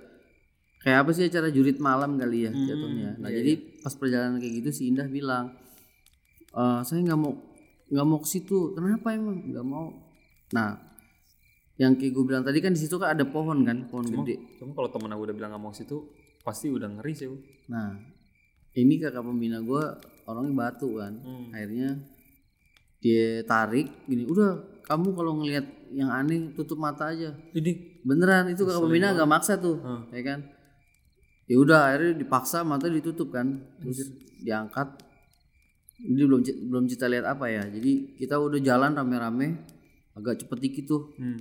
kayak 0.80 1.04
apa 1.04 1.12
sih 1.12 1.28
acara 1.28 1.52
jurit 1.52 1.78
malam 1.84 2.16
kali 2.16 2.48
ya 2.48 2.52
jatuhnya. 2.52 3.20
Nah 3.20 3.30
jadi 3.30 3.60
pas 3.84 3.94
perjalanan 3.96 4.40
kayak 4.40 4.54
gitu 4.64 4.70
si 4.72 4.82
Indah 4.92 5.08
bilang 5.12 5.52
"Eh, 6.56 6.80
saya 6.88 7.00
nggak 7.04 7.20
mau 7.20 7.34
nggak 7.90 8.06
mau 8.08 8.20
ke 8.24 8.28
situ. 8.30 8.72
Kenapa 8.78 9.12
emang? 9.12 9.44
Nggak 9.52 9.66
mau. 9.68 9.92
Nah 10.56 10.90
yang 11.80 11.96
kayak 11.96 12.12
gue 12.12 12.24
bilang 12.28 12.44
tadi 12.44 12.60
kan 12.60 12.76
di 12.76 12.80
situ 12.84 13.00
kan 13.00 13.16
ada 13.16 13.24
pohon 13.24 13.64
kan 13.64 13.88
pohon 13.88 14.04
gede. 14.04 14.60
cuma 14.60 14.76
kalau 14.76 14.92
temen 14.92 15.16
aku 15.16 15.32
udah 15.32 15.36
bilang 15.40 15.50
nggak 15.56 15.64
mau 15.64 15.72
ke 15.72 15.80
situ 15.80 16.12
pasti 16.44 16.68
udah 16.68 16.92
ngeri 16.92 17.14
sih 17.16 17.32
nah 17.72 17.96
ini 18.76 19.00
kakak 19.00 19.24
pembina 19.24 19.64
gue 19.64 19.84
orangnya 20.28 20.54
batu 20.60 21.00
kan. 21.00 21.16
Hmm. 21.24 21.56
akhirnya 21.56 22.04
dia 23.00 23.44
tarik 23.48 23.88
gini 24.06 24.28
udah 24.28 24.80
kamu 24.84 25.14
kalau 25.14 25.38
ngelihat 25.40 25.66
yang 25.94 26.10
aneh 26.10 26.54
tutup 26.54 26.78
mata 26.78 27.10
aja. 27.14 27.34
Jadi 27.54 28.02
beneran 28.06 28.50
itu 28.50 28.66
kakak 28.66 28.82
pembina 28.82 29.14
agak 29.14 29.30
maksa 29.30 29.58
tuh 29.58 29.78
Hmm. 29.82 30.06
ya 30.10 30.22
kan? 30.22 30.40
Ya 31.50 31.58
udah 31.58 31.80
akhirnya 31.90 32.14
dipaksa 32.18 32.62
mata 32.62 32.86
ditutup 32.90 33.34
kan. 33.34 33.58
Terus 33.82 34.06
diangkat. 34.42 35.02
Ini 36.00 36.24
belum 36.26 36.42
belum 36.72 36.86
kita 36.88 37.06
lihat 37.10 37.26
apa 37.26 37.50
ya. 37.50 37.66
Jadi 37.68 38.18
kita 38.18 38.38
udah 38.38 38.60
jalan 38.62 38.94
rame-rame 38.96 39.48
agak 40.14 40.46
cepet 40.46 40.58
dikit 40.60 40.86
tuh. 40.90 41.04
Hmm. 41.18 41.38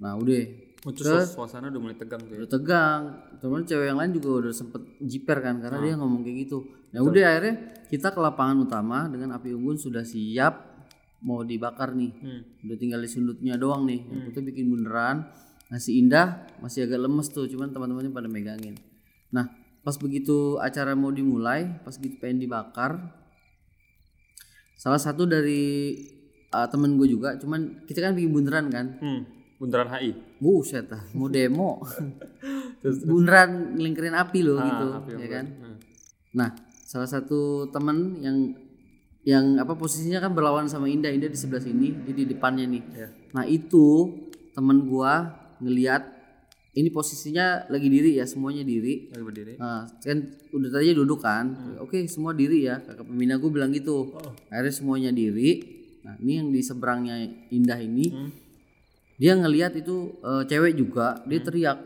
nah 0.00 0.16
udah. 0.16 0.40
Oh, 0.88 0.96
terus 0.96 1.36
suasana 1.36 1.68
udah 1.68 1.76
mulai 1.76 1.92
tegang 1.92 2.24
tuh 2.24 2.32
ya. 2.36 2.38
udah 2.40 2.50
tegang. 2.56 3.00
Teman 3.36 3.68
cewek 3.68 3.86
yang 3.92 4.00
lain 4.00 4.16
juga 4.16 4.48
udah 4.48 4.52
sempet 4.56 4.80
jiper 5.04 5.44
kan 5.44 5.60
karena 5.60 5.76
dia 5.76 5.92
ngomong 6.00 6.24
kayak 6.24 6.48
gitu. 6.48 6.64
Nah 6.96 7.04
udah 7.04 7.20
akhirnya 7.20 7.54
kita 7.92 8.08
ke 8.08 8.20
lapangan 8.20 8.56
utama 8.64 9.04
dengan 9.12 9.36
api 9.36 9.52
unggun 9.52 9.76
sudah 9.76 10.00
siap 10.00 10.69
mau 11.20 11.42
dibakar 11.42 11.92
nih 11.92 12.12
Hmm. 12.14 12.40
udah 12.62 12.76
tinggal 12.76 12.98
di 12.98 13.06
sundutnya 13.06 13.54
doang 13.54 13.84
nih 13.84 14.00
yang 14.02 14.20
putih 14.24 14.40
bikin 14.42 14.68
beneran 14.68 15.28
nasi 15.66 15.96
indah 15.96 16.26
masih 16.58 16.84
agak 16.84 16.98
lemes 16.98 17.28
tuh 17.28 17.46
cuman 17.46 17.68
teman-temannya 17.68 18.10
pada 18.10 18.26
megangin 18.26 18.74
nah 19.28 19.46
pas 19.80 19.94
begitu 19.94 20.34
acara 20.58 20.92
mau 20.92 21.08
dimulai 21.08 21.78
pas 21.78 21.92
gitu 21.92 22.16
pengen 22.16 22.40
dibakar 22.40 22.98
salah 24.74 24.98
satu 24.98 25.24
dari 25.24 25.92
uh, 26.48 26.66
temen 26.66 26.96
gue 26.96 27.08
juga 27.10 27.36
cuman 27.36 27.84
kita 27.84 28.00
kan 28.02 28.12
bikin 28.12 28.30
bundaran 28.30 28.66
kan 28.68 28.86
Hmm. 28.98 29.22
Bundaran 29.56 29.92
HI. 29.92 30.16
buset 30.38 30.88
dah 30.88 31.04
mau 31.12 31.28
demo 31.28 31.84
bundaran 33.06 33.76
ngelingkerin 33.76 34.16
api 34.16 34.40
loh 34.40 34.56
Ah, 34.56 34.64
gitu 34.64 34.86
api 34.96 35.10
ya 35.18 35.28
kan 35.30 35.46
Hmm. 35.52 35.76
Nah, 36.30 36.54
salah 36.80 37.04
satu 37.06 37.40
temen 37.68 37.96
yang 38.20 38.54
yang 39.20 39.60
apa 39.60 39.76
posisinya 39.76 40.18
kan 40.24 40.32
berlawan 40.32 40.64
sama 40.66 40.88
Indah, 40.88 41.12
Indah 41.12 41.28
di 41.28 41.36
sebelah 41.36 41.60
sini, 41.60 41.92
dia 42.08 42.14
di 42.16 42.24
depannya 42.24 42.64
nih. 42.64 42.82
Iya. 42.96 43.08
Nah, 43.36 43.44
itu 43.44 43.86
temen 44.56 44.88
gua 44.88 45.36
ngeliat 45.60 46.20
ini 46.70 46.88
posisinya 46.88 47.66
lagi 47.66 47.90
diri 47.90 48.16
ya, 48.16 48.24
semuanya 48.24 48.62
diri. 48.62 49.10
Lagi 49.10 49.24
berdiri. 49.26 49.54
Nah, 49.58 49.90
kan 50.00 50.18
udah 50.54 50.68
tadi 50.70 50.94
duduk 50.94 51.20
kan. 51.20 51.76
Oke, 51.82 52.06
semua 52.06 52.30
diri 52.32 52.64
ya. 52.64 52.78
Kakak 52.78 53.10
pembina 53.10 53.42
gue 53.42 53.50
bilang 53.50 53.74
gitu. 53.74 54.14
Oh. 54.14 54.32
Akhirnya 54.48 54.70
semuanya 54.72 55.10
diri. 55.10 55.60
Nah, 56.06 56.14
ini 56.22 56.32
yang 56.40 56.48
di 56.54 56.62
seberangnya 56.62 57.20
Indah 57.50 57.76
ini, 57.76 58.06
Hmm. 58.08 58.30
dia 59.18 59.34
ngeliat 59.36 59.76
itu 59.76 60.16
eh, 60.22 60.42
cewek 60.46 60.78
juga, 60.78 61.20
dia 61.26 61.42
teriak 61.42 61.78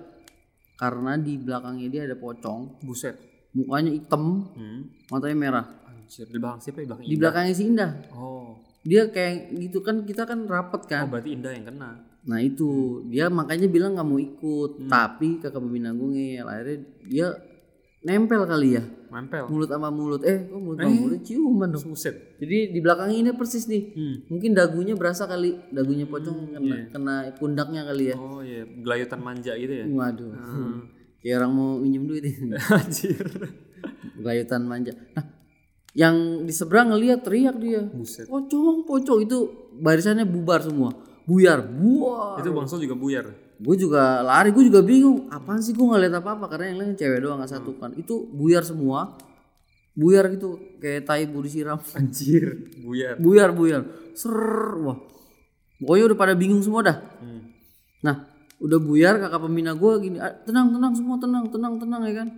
karena 0.77 1.16
di 1.18 1.40
belakangnya 1.40 1.88
dia 1.90 2.03
ada 2.07 2.14
pocong, 2.14 2.79
Buset. 2.85 3.16
mukanya 3.55 3.90
hitam, 3.94 4.51
Hmm. 4.53 4.81
matanya 5.09 5.37
merah. 5.38 5.66
Anjir, 6.05 6.27
di 6.27 6.37
belakang 6.37 6.61
siapa 6.61 6.79
ya? 6.79 6.85
Di 6.85 6.87
belakang 6.87 7.07
di 7.07 7.17
belakangnya 7.17 7.55
si 7.55 7.64
Indah 7.64 7.90
Oh. 8.11 8.61
dia 8.81 9.03
kayak 9.09 9.35
gitu 9.59 9.81
kan 9.81 10.05
kita 10.05 10.23
kan 10.23 10.45
rapet 10.45 10.81
Oh, 10.83 10.87
kan 10.87 11.09
berarti 11.09 11.31
Indah 11.33 11.51
yang 11.51 11.64
kena. 11.64 11.90
nah 12.23 12.38
itu 12.38 12.69
dia 13.07 13.29
makanya 13.29 13.64
bilang 13.67 13.93
nggak 13.93 14.05
mau 14.05 14.17
ikut 14.17 14.71
Hmm. 14.79 14.88
tapi 14.88 15.29
kakak 15.38 15.57
pembina 15.59 15.90
gue 15.90 16.09
ngeyel 16.11 16.47
akhirnya 16.47 16.79
dia 17.03 17.27
nempel 18.01 18.45
kali 18.45 18.69
ya 18.73 18.85
Nempel. 19.07 19.45
mulut 19.47 19.64
sama 19.67 19.88
mulut 19.88 20.21
eh 20.23 20.45
kok 20.45 20.57
mulut 20.59 20.77
sama 20.79 20.93
mulut 20.93 21.21
ciuman 21.23 21.69
dong 21.71 21.85
Buset. 21.87 22.37
jadi 22.37 22.69
di 22.69 22.79
belakangnya 22.79 23.17
ini 23.19 23.31
persis 23.33 23.64
nih 23.64 23.83
Hmm. 23.90 24.17
mungkin 24.29 24.51
dagunya 24.53 24.93
berasa 24.93 25.25
kali 25.25 25.57
dagunya 25.71 26.05
pocong 26.05 26.38
kena, 26.51 26.61
iya. 26.61 26.85
kena 26.88 27.14
pundaknya 27.35 27.83
kali 27.83 28.05
ya 28.07 28.14
Oh 28.14 28.40
iya, 28.40 28.64
gelayutan 28.64 29.19
manja 29.19 29.53
gitu 29.55 29.73
ya. 29.75 29.85
waduh 29.87 30.29
Hmm. 30.31 30.81
kayak 31.19 31.37
orang 31.38 31.53
mau 31.53 31.71
minjem 31.79 32.05
duit 32.05 32.25
Anjir. 32.75 33.17
gelayutan 34.14 34.62
manja 34.62 34.93
nah 35.14 35.25
yang 35.94 36.42
di 36.42 36.50
seberang 36.50 36.90
ngeliat 36.90 37.22
teriak 37.22 37.57
dia. 37.62 37.87
Buset. 37.87 38.26
pocong 38.26 38.83
pocong. 38.83 39.18
Itu 39.22 39.70
barisannya 39.78 40.26
bubar 40.26 40.66
semua. 40.66 40.90
Buyar 41.24 41.62
buar. 41.64 42.42
Itu 42.42 42.50
Bang 42.52 42.66
Sol 42.68 42.83
juga 42.85 42.98
buyar. 42.98 43.46
gue 43.54 43.76
juga 43.78 44.18
lari 44.26 44.50
gue 44.50 44.66
juga 44.66 44.83
bingung. 44.83 45.30
Apaan 45.30 45.62
sih 45.62 45.72
gue 45.72 45.87
nggak 45.87 46.02
lihat 46.02 46.14
apa 46.18 46.35
apa 46.35 46.50
karena 46.50 46.74
yang 46.74 46.78
lain 46.83 46.92
cewek 46.98 47.22
doang 47.22 47.38
nggak 47.38 47.52
satu 47.54 47.78
kan. 47.78 47.94
Itu 47.94 48.26
buyar 48.35 48.66
semua. 48.66 49.14
Buyar 49.94 50.26
gitu 50.35 50.59
kayak 50.83 51.07
tai 51.07 51.24
bu 51.30 51.38
disiram. 51.46 51.78
Anjir, 51.98 52.74
buyar. 52.83 53.14
buyar 53.22 53.54
buyar. 53.54 53.83
Ser 54.18 54.35
wah. 54.83 54.98
Pokoknya 55.78 56.04
udah 56.11 56.18
pada 56.18 56.35
bingung 56.35 56.61
semua 56.61 56.83
dah. 56.83 56.98
Hmm. 57.22 57.50
nah 58.04 58.28
udah 58.61 58.78
buyar 58.80 59.16
kakak 59.16 59.40
pembina 59.48 59.72
gue 59.72 59.92
gini 60.00 60.16
"Ah, 60.20 60.33
tenang 60.44 60.68
tenang 60.76 60.92
semua 60.92 61.16
tenang 61.16 61.48
tenang 61.48 61.74
tenang 61.80 62.02
ya 62.04 62.14
kan 62.20 62.28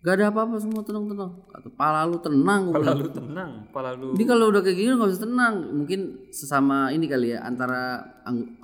gak 0.00 0.16
ada 0.16 0.32
apa-apa 0.32 0.56
semua 0.56 0.80
tenang 0.80 1.12
tenang 1.12 1.32
kata 1.44 1.68
pala 1.76 2.08
lu 2.08 2.16
tenang 2.24 2.72
gue 2.72 2.80
Pala 2.80 2.96
lu 2.96 3.08
tenang, 3.12 3.50
pala 3.68 3.90
lu 3.92 4.16
Jadi 4.16 4.24
kalau 4.24 4.48
udah 4.48 4.64
kayak 4.64 4.76
gini 4.80 4.96
nggak 4.96 5.10
bisa 5.12 5.22
tenang. 5.28 5.54
Mungkin 5.76 6.00
sesama 6.32 6.88
ini 6.88 7.04
kali 7.04 7.36
ya 7.36 7.44
antara 7.44 8.00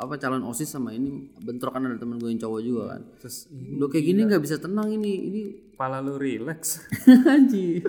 apa 0.01 0.15
calon 0.17 0.49
osis 0.49 0.73
sama 0.73 0.97
ini 0.97 1.37
bentrokan 1.45 1.93
ada 1.93 2.01
temen 2.01 2.17
gue 2.17 2.33
yang 2.33 2.41
cowok 2.41 2.61
juga 2.65 2.83
kan. 2.97 3.03
terus 3.21 3.53
Udah 3.53 3.89
kayak 3.93 4.05
gini 4.09 4.21
nggak 4.25 4.41
bisa 4.41 4.57
tenang 4.57 4.89
ini. 4.89 5.13
Ini 5.29 5.41
pala 5.77 6.01
lu 6.01 6.17
relax. 6.17 6.81
anjir. 7.37 7.85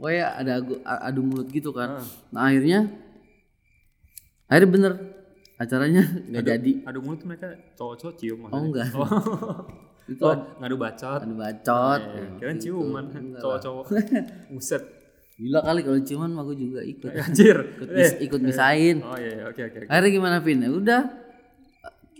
Pokoknya 0.00 0.26
ada 0.40 0.52
adu, 0.64 0.80
adu 0.80 1.20
mulut 1.20 1.48
gitu 1.52 1.76
kan. 1.76 2.00
Nah 2.32 2.48
akhirnya 2.48 2.88
akhirnya 4.48 4.70
bener 4.72 4.92
acaranya 5.60 6.02
nggak 6.32 6.44
jadi. 6.48 6.72
Aduh 6.88 7.04
mulut 7.04 7.20
mereka 7.28 7.52
cowok-cowok 7.76 8.14
cium 8.16 8.48
Oh 8.48 8.56
enggak. 8.56 8.88
itu 10.10 10.20
oh, 10.20 10.34
ngadu 10.58 10.74
bacot. 10.74 11.20
Adu 11.22 11.34
bacot. 11.34 12.00
Eh, 12.02 12.10
Ya, 12.10 12.24
kirain 12.36 12.56
gitu. 12.58 12.74
ciuman 12.74 13.04
cowok-cowok. 13.38 13.84
Buset. 14.52 14.82
Gila 15.36 15.60
kali 15.62 15.80
kalau 15.80 15.98
ciuman 16.02 16.30
mah 16.30 16.44
gue 16.44 16.56
juga 16.58 16.80
ikut. 16.82 17.10
Anjir. 17.14 17.56
Ikut, 17.78 17.88
mis- 17.88 18.18
ikut 18.20 18.40
misain. 18.42 19.00
Oh 19.00 19.14
iya, 19.14 19.30
iya, 19.32 19.44
oke 19.46 19.60
oke. 19.62 19.78
oke. 19.80 19.88
Akhirnya 19.88 20.10
gimana 20.10 20.36
Vin? 20.38 20.60
Ya 20.60 20.68
udah 20.68 21.00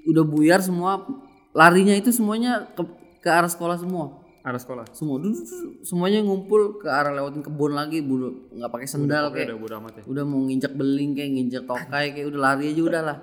udah 0.07 0.25
buyar 0.25 0.61
semua 0.61 1.05
larinya 1.51 1.93
itu 1.93 2.09
semuanya 2.11 2.71
ke, 2.73 2.83
ke 3.21 3.29
arah 3.29 3.51
sekolah 3.51 3.77
semua. 3.77 4.23
Arah 4.41 4.57
sekolah. 4.57 4.89
Semua 4.97 5.21
du- 5.21 5.29
du- 5.29 5.45
du- 5.45 5.85
semuanya 5.85 6.25
ngumpul 6.25 6.81
ke 6.81 6.89
arah 6.89 7.13
lewatin 7.13 7.45
kebun 7.45 7.77
lagi, 7.77 8.01
bulu 8.01 8.49
nggak 8.57 8.71
pakai 8.71 8.89
sendal 8.89 9.29
Oke, 9.29 9.45
kayak 9.45 9.53
udah 9.53 9.77
amat 9.85 9.93
ya. 10.01 10.03
udah 10.09 10.25
mau 10.25 10.41
nginjak 10.41 10.73
beling 10.73 11.13
kayak 11.13 11.31
nginjak 11.37 11.63
tokai 11.69 12.17
kayak 12.17 12.33
udah 12.33 12.41
lari 12.41 12.73
aja 12.73 12.81
udah 12.81 13.03
lah. 13.05 13.19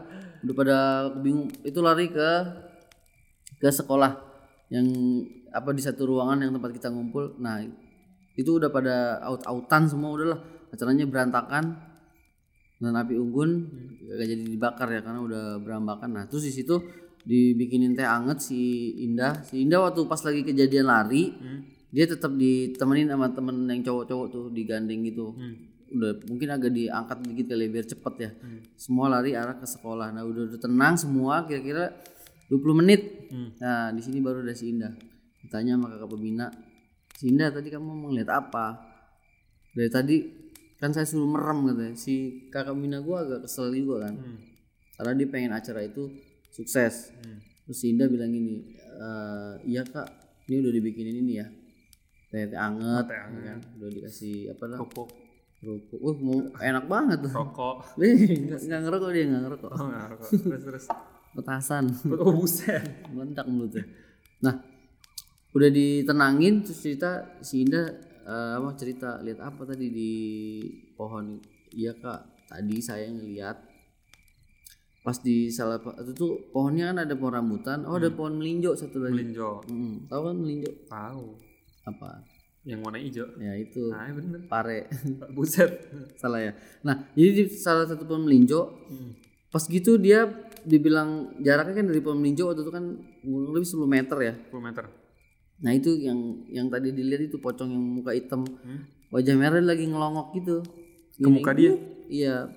Udah 0.46 0.54
pada 0.54 0.78
bingung 1.18 1.50
itu 1.66 1.80
lari 1.82 2.14
ke 2.14 2.30
ke 3.58 3.66
sekolah 3.66 4.27
yang 4.68 4.88
apa 5.56 5.72
di 5.72 5.82
satu 5.82 6.08
ruangan 6.08 6.44
yang 6.44 6.52
tempat 6.56 6.72
kita 6.76 6.92
ngumpul. 6.92 7.40
Nah, 7.40 7.64
itu 8.36 8.50
udah 8.60 8.70
pada 8.70 9.24
out-outan 9.24 9.88
semua 9.88 10.12
udahlah. 10.14 10.40
Acaranya 10.68 11.08
berantakan 11.08 11.80
dan 12.78 12.94
api 12.94 13.18
unggun 13.18 13.50
gak 14.06 14.28
jadi 14.28 14.44
dibakar 14.44 14.88
ya 14.92 15.02
karena 15.02 15.24
udah 15.24 15.44
berambakan. 15.64 16.10
Nah, 16.14 16.24
terus 16.30 16.46
di 16.46 16.54
situ 16.54 16.78
dibikinin 17.24 17.96
teh 17.98 18.06
anget 18.06 18.40
si 18.44 18.94
Indah. 19.04 19.42
Si 19.44 19.64
Indah 19.64 19.88
waktu 19.88 20.04
pas 20.08 20.22
lagi 20.24 20.44
kejadian 20.48 20.88
lari, 20.88 21.34
Hmm. 21.34 21.60
dia 21.92 22.06
tetap 22.08 22.36
ditemenin 22.36 23.08
sama 23.12 23.32
temen 23.32 23.68
yang 23.68 23.84
cowok-cowok 23.84 24.28
tuh 24.32 24.46
digandeng 24.52 25.04
gitu. 25.08 25.34
Hmm. 25.36 25.56
Udah 25.88 26.20
mungkin 26.28 26.48
agak 26.52 26.72
diangkat 26.76 27.18
dikit 27.24 27.56
kali 27.56 27.64
ya, 27.68 27.70
biar 27.72 27.86
cepet 27.88 28.14
ya. 28.20 28.30
Hmm. 28.44 28.60
Semua 28.76 29.08
lari 29.08 29.32
arah 29.36 29.56
ke 29.56 29.68
sekolah. 29.68 30.12
Nah, 30.12 30.24
udah, 30.28 30.52
udah 30.52 30.60
tenang 30.60 30.96
semua 31.00 31.48
kira-kira 31.48 31.96
20 32.48 32.80
menit. 32.80 33.02
Hmm. 33.28 33.50
Nah, 33.60 33.92
di 33.92 34.02
sini 34.02 34.20
baru 34.20 34.42
ada 34.42 34.56
si 34.56 34.72
Indah. 34.72 34.96
Ditanya 35.44 35.76
sama 35.76 35.92
kakak 35.92 36.10
pembina, 36.10 36.48
"Si 37.14 37.32
Indah 37.32 37.52
tadi 37.52 37.68
kamu 37.68 37.84
mau 37.86 38.08
ngeliat 38.10 38.32
apa?" 38.32 38.66
Dari 39.72 39.92
tadi 39.92 40.18
kan 40.78 40.92
saya 40.92 41.04
suruh 41.04 41.28
merem 41.28 41.68
katanya. 41.68 41.96
Si 41.96 42.48
kakak 42.50 42.74
pembina 42.74 43.04
gua 43.04 43.28
agak 43.28 43.40
kesel 43.46 43.72
juga 43.72 44.08
kan. 44.08 44.16
Hmm. 44.16 44.40
Karena 44.98 45.12
dia 45.14 45.28
pengen 45.28 45.52
acara 45.54 45.82
itu 45.84 46.08
sukses. 46.50 47.12
Hmm. 47.20 47.38
Terus 47.68 47.78
si 47.78 47.92
Indah 47.92 48.08
bilang 48.08 48.32
gini, 48.32 48.64
"Eh, 48.80 49.54
iya 49.68 49.84
kak, 49.84 50.08
ini 50.48 50.64
udah 50.64 50.72
dibikinin 50.72 51.20
ini 51.20 51.34
ya, 51.38 51.48
teh 52.32 52.48
anget, 52.56 53.06
Teh 53.12 53.20
ya 53.20 53.28
kan? 53.52 53.60
udah 53.76 53.90
dikasih 53.92 54.56
apa 54.56 54.64
lah, 54.72 54.80
Rokok, 54.80 55.10
kerupuk, 55.60 56.00
wah 56.00 56.16
mau 56.16 56.40
enak 56.64 56.86
banget 56.88 57.18
tuh, 57.28 57.32
rokok. 57.36 57.76
Nih, 58.00 58.48
nggak 58.48 58.60
nggak 58.72 58.82
ngerokok 58.88 59.10
dia 59.12 59.24
nggak 59.28 59.42
ngerokok, 59.44 59.72
Oh, 59.76 59.84
enggak 59.84 60.06
rokok. 60.16 60.30
Terus 60.40 60.62
terus. 60.64 60.86
Petasan, 61.38 61.94
Oh, 62.12 62.34
buset. 62.34 62.82
meledak 63.14 63.46
mulutnya. 63.46 63.86
Nah, 64.40 64.58
udah 65.50 65.70
ditenangin 65.70 66.62
terus 66.62 66.80
cerita 66.80 67.10
si 67.40 67.62
Indah 67.62 67.88
eh, 68.24 68.54
apa 68.56 68.74
cerita 68.74 69.18
lihat 69.20 69.40
apa 69.40 69.62
tadi 69.64 69.88
di 69.88 70.14
pohon, 70.92 71.38
iya 71.72 71.94
kak, 71.94 72.20
tadi 72.48 72.78
saya 72.80 73.08
ngeliat 73.08 73.58
pas 75.00 75.16
di 75.18 75.48
salah 75.48 75.80
itu 75.96 76.12
tuh 76.12 76.32
pohonnya 76.50 76.92
kan 76.92 76.98
ada 77.02 77.16
pohon 77.16 77.34
rambutan, 77.34 77.86
oh 77.86 77.96
ada 77.96 78.10
pohon 78.10 78.36
melinjo 78.36 78.76
satu 78.76 79.00
lagi. 79.00 79.16
Melinjo. 79.16 79.64
Hmm, 79.64 80.04
tahu 80.06 80.22
kan 80.22 80.36
melinjo 80.36 80.72
Tahu. 80.86 81.26
apa? 81.86 82.10
Yang 82.62 82.80
warna 82.84 83.00
hijau. 83.00 83.28
Ya 83.38 83.56
itu 83.56 83.88
Nah, 83.88 84.12
bener. 84.12 84.44
pare 84.46 84.92
Buset. 85.32 85.88
salah 86.18 86.44
ya. 86.44 86.52
Nah 86.84 87.08
jadi 87.14 87.30
di 87.32 87.44
salah 87.48 87.88
satu 87.88 88.04
pohon 88.04 88.28
melinjo 88.28 88.68
Hmm. 88.92 89.16
pas 89.48 89.64
gitu 89.64 89.96
dia 89.96 90.28
dibilang 90.68 91.40
jaraknya 91.40 91.80
kan 91.80 91.88
dari 91.88 92.02
pohon 92.04 92.20
waktu 92.20 92.62
itu 92.62 92.72
kan 92.72 92.86
kurang 93.24 93.52
lebih 93.56 93.68
10 93.68 93.88
meter 93.88 94.18
ya. 94.20 94.34
10 94.52 94.60
meter. 94.60 94.86
Nah 95.64 95.72
itu 95.74 95.90
yang 95.98 96.20
yang 96.52 96.68
tadi 96.70 96.94
dilihat 96.94 97.32
itu 97.34 97.40
pocong 97.42 97.72
yang 97.72 97.82
muka 97.82 98.12
hitam 98.14 98.46
Hmm. 98.46 98.86
wajah 99.10 99.36
merah 99.40 99.64
lagi 99.64 99.88
ngelongok 99.88 100.28
gitu. 100.38 100.56
Ke 101.18 101.30
muka 101.32 101.56
dia? 101.56 101.74
Iya 102.12 102.52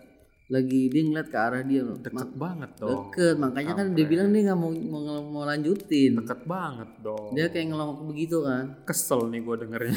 lagi 0.51 0.90
dia 0.90 1.03
ngeliat 1.07 1.29
ke 1.31 1.38
arah 1.38 1.62
dia 1.62 1.81
loh. 1.87 1.96
Deket 1.96 2.35
banget 2.35 2.70
dong. 2.83 3.14
Deket 3.14 3.37
makanya 3.38 3.73
kan 3.79 3.87
dia 3.94 4.05
bilang 4.05 4.35
dia 4.35 4.51
nggak 4.51 4.59
mau, 4.59 4.70
mau 4.75 5.01
mau 5.23 5.44
lanjutin. 5.46 6.18
Deket 6.18 6.42
banget 6.44 6.90
dong. 7.01 7.31
Dia 7.38 7.46
kayak 7.49 7.70
ngelongok 7.70 8.03
begitu 8.11 8.42
kan. 8.42 8.83
Kesel 8.83 9.31
nih 9.31 9.40
gue 9.46 9.57
dengernya. 9.62 9.96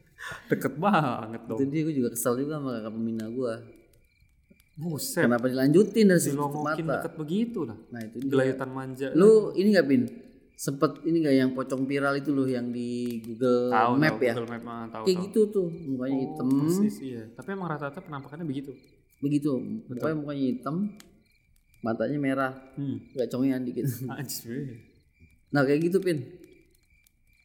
Deket 0.50 0.74
banget 0.80 1.42
dong. 1.44 1.58
Itu 1.60 1.64
dia 1.68 1.80
gue 1.84 1.94
juga 1.94 2.08
kesel 2.16 2.34
juga 2.40 2.58
sama 2.58 2.80
kakak 2.80 2.92
pembina 2.96 3.26
gue. 3.28 3.54
Buset. 4.80 5.22
Kenapa 5.22 5.44
dilanjutin 5.44 6.06
dari 6.06 6.18
situ 6.18 6.40
mata? 6.40 6.72
deket 6.74 7.12
begitu 7.14 7.58
lah. 7.62 7.76
Nah 7.86 8.00
itu. 8.00 8.16
Gelayutan 8.22 8.70
manja. 8.70 9.12
Lu 9.12 9.30
ini 9.52 9.68
nggak 9.70 9.86
pin? 9.86 10.02
Sempet 10.54 11.04
ini 11.04 11.20
nggak 11.20 11.36
yang 11.38 11.50
pocong 11.50 11.84
viral 11.84 12.14
itu 12.14 12.30
loh 12.30 12.44
yang 12.44 12.68
di 12.68 12.88
Google 13.22 13.68
tahu 13.68 13.92
Map 13.94 14.12
tahu, 14.14 14.20
ya? 14.22 14.32
Google 14.34 14.48
Map 14.50 14.62
mah 14.62 14.80
tahu 14.86 15.04
Kayak 15.04 15.14
tahu. 15.14 15.24
gitu 15.26 15.40
tuh 15.50 15.68
mukanya 15.86 16.12
Oh, 16.12 16.20
hitam. 16.22 16.46
Persis 16.50 16.96
iya. 17.02 17.22
Tapi 17.30 17.48
emang 17.50 17.68
rata-rata 17.68 18.00
penampakannya 18.00 18.44
begitu. 18.44 18.72
begitu 19.18 19.52
pokoknya 19.86 20.16
mukanya 20.16 20.44
hitam 20.48 20.76
matanya 21.80 22.16
merah 22.18 22.52
Hmm. 22.72 23.04
nggak 23.10 23.28
congean 23.28 23.62
dikit 23.62 23.84
Anjir. 24.10 24.80
nah 25.50 25.60
kayak 25.60 25.80
gitu 25.82 26.00
pin 26.00 26.24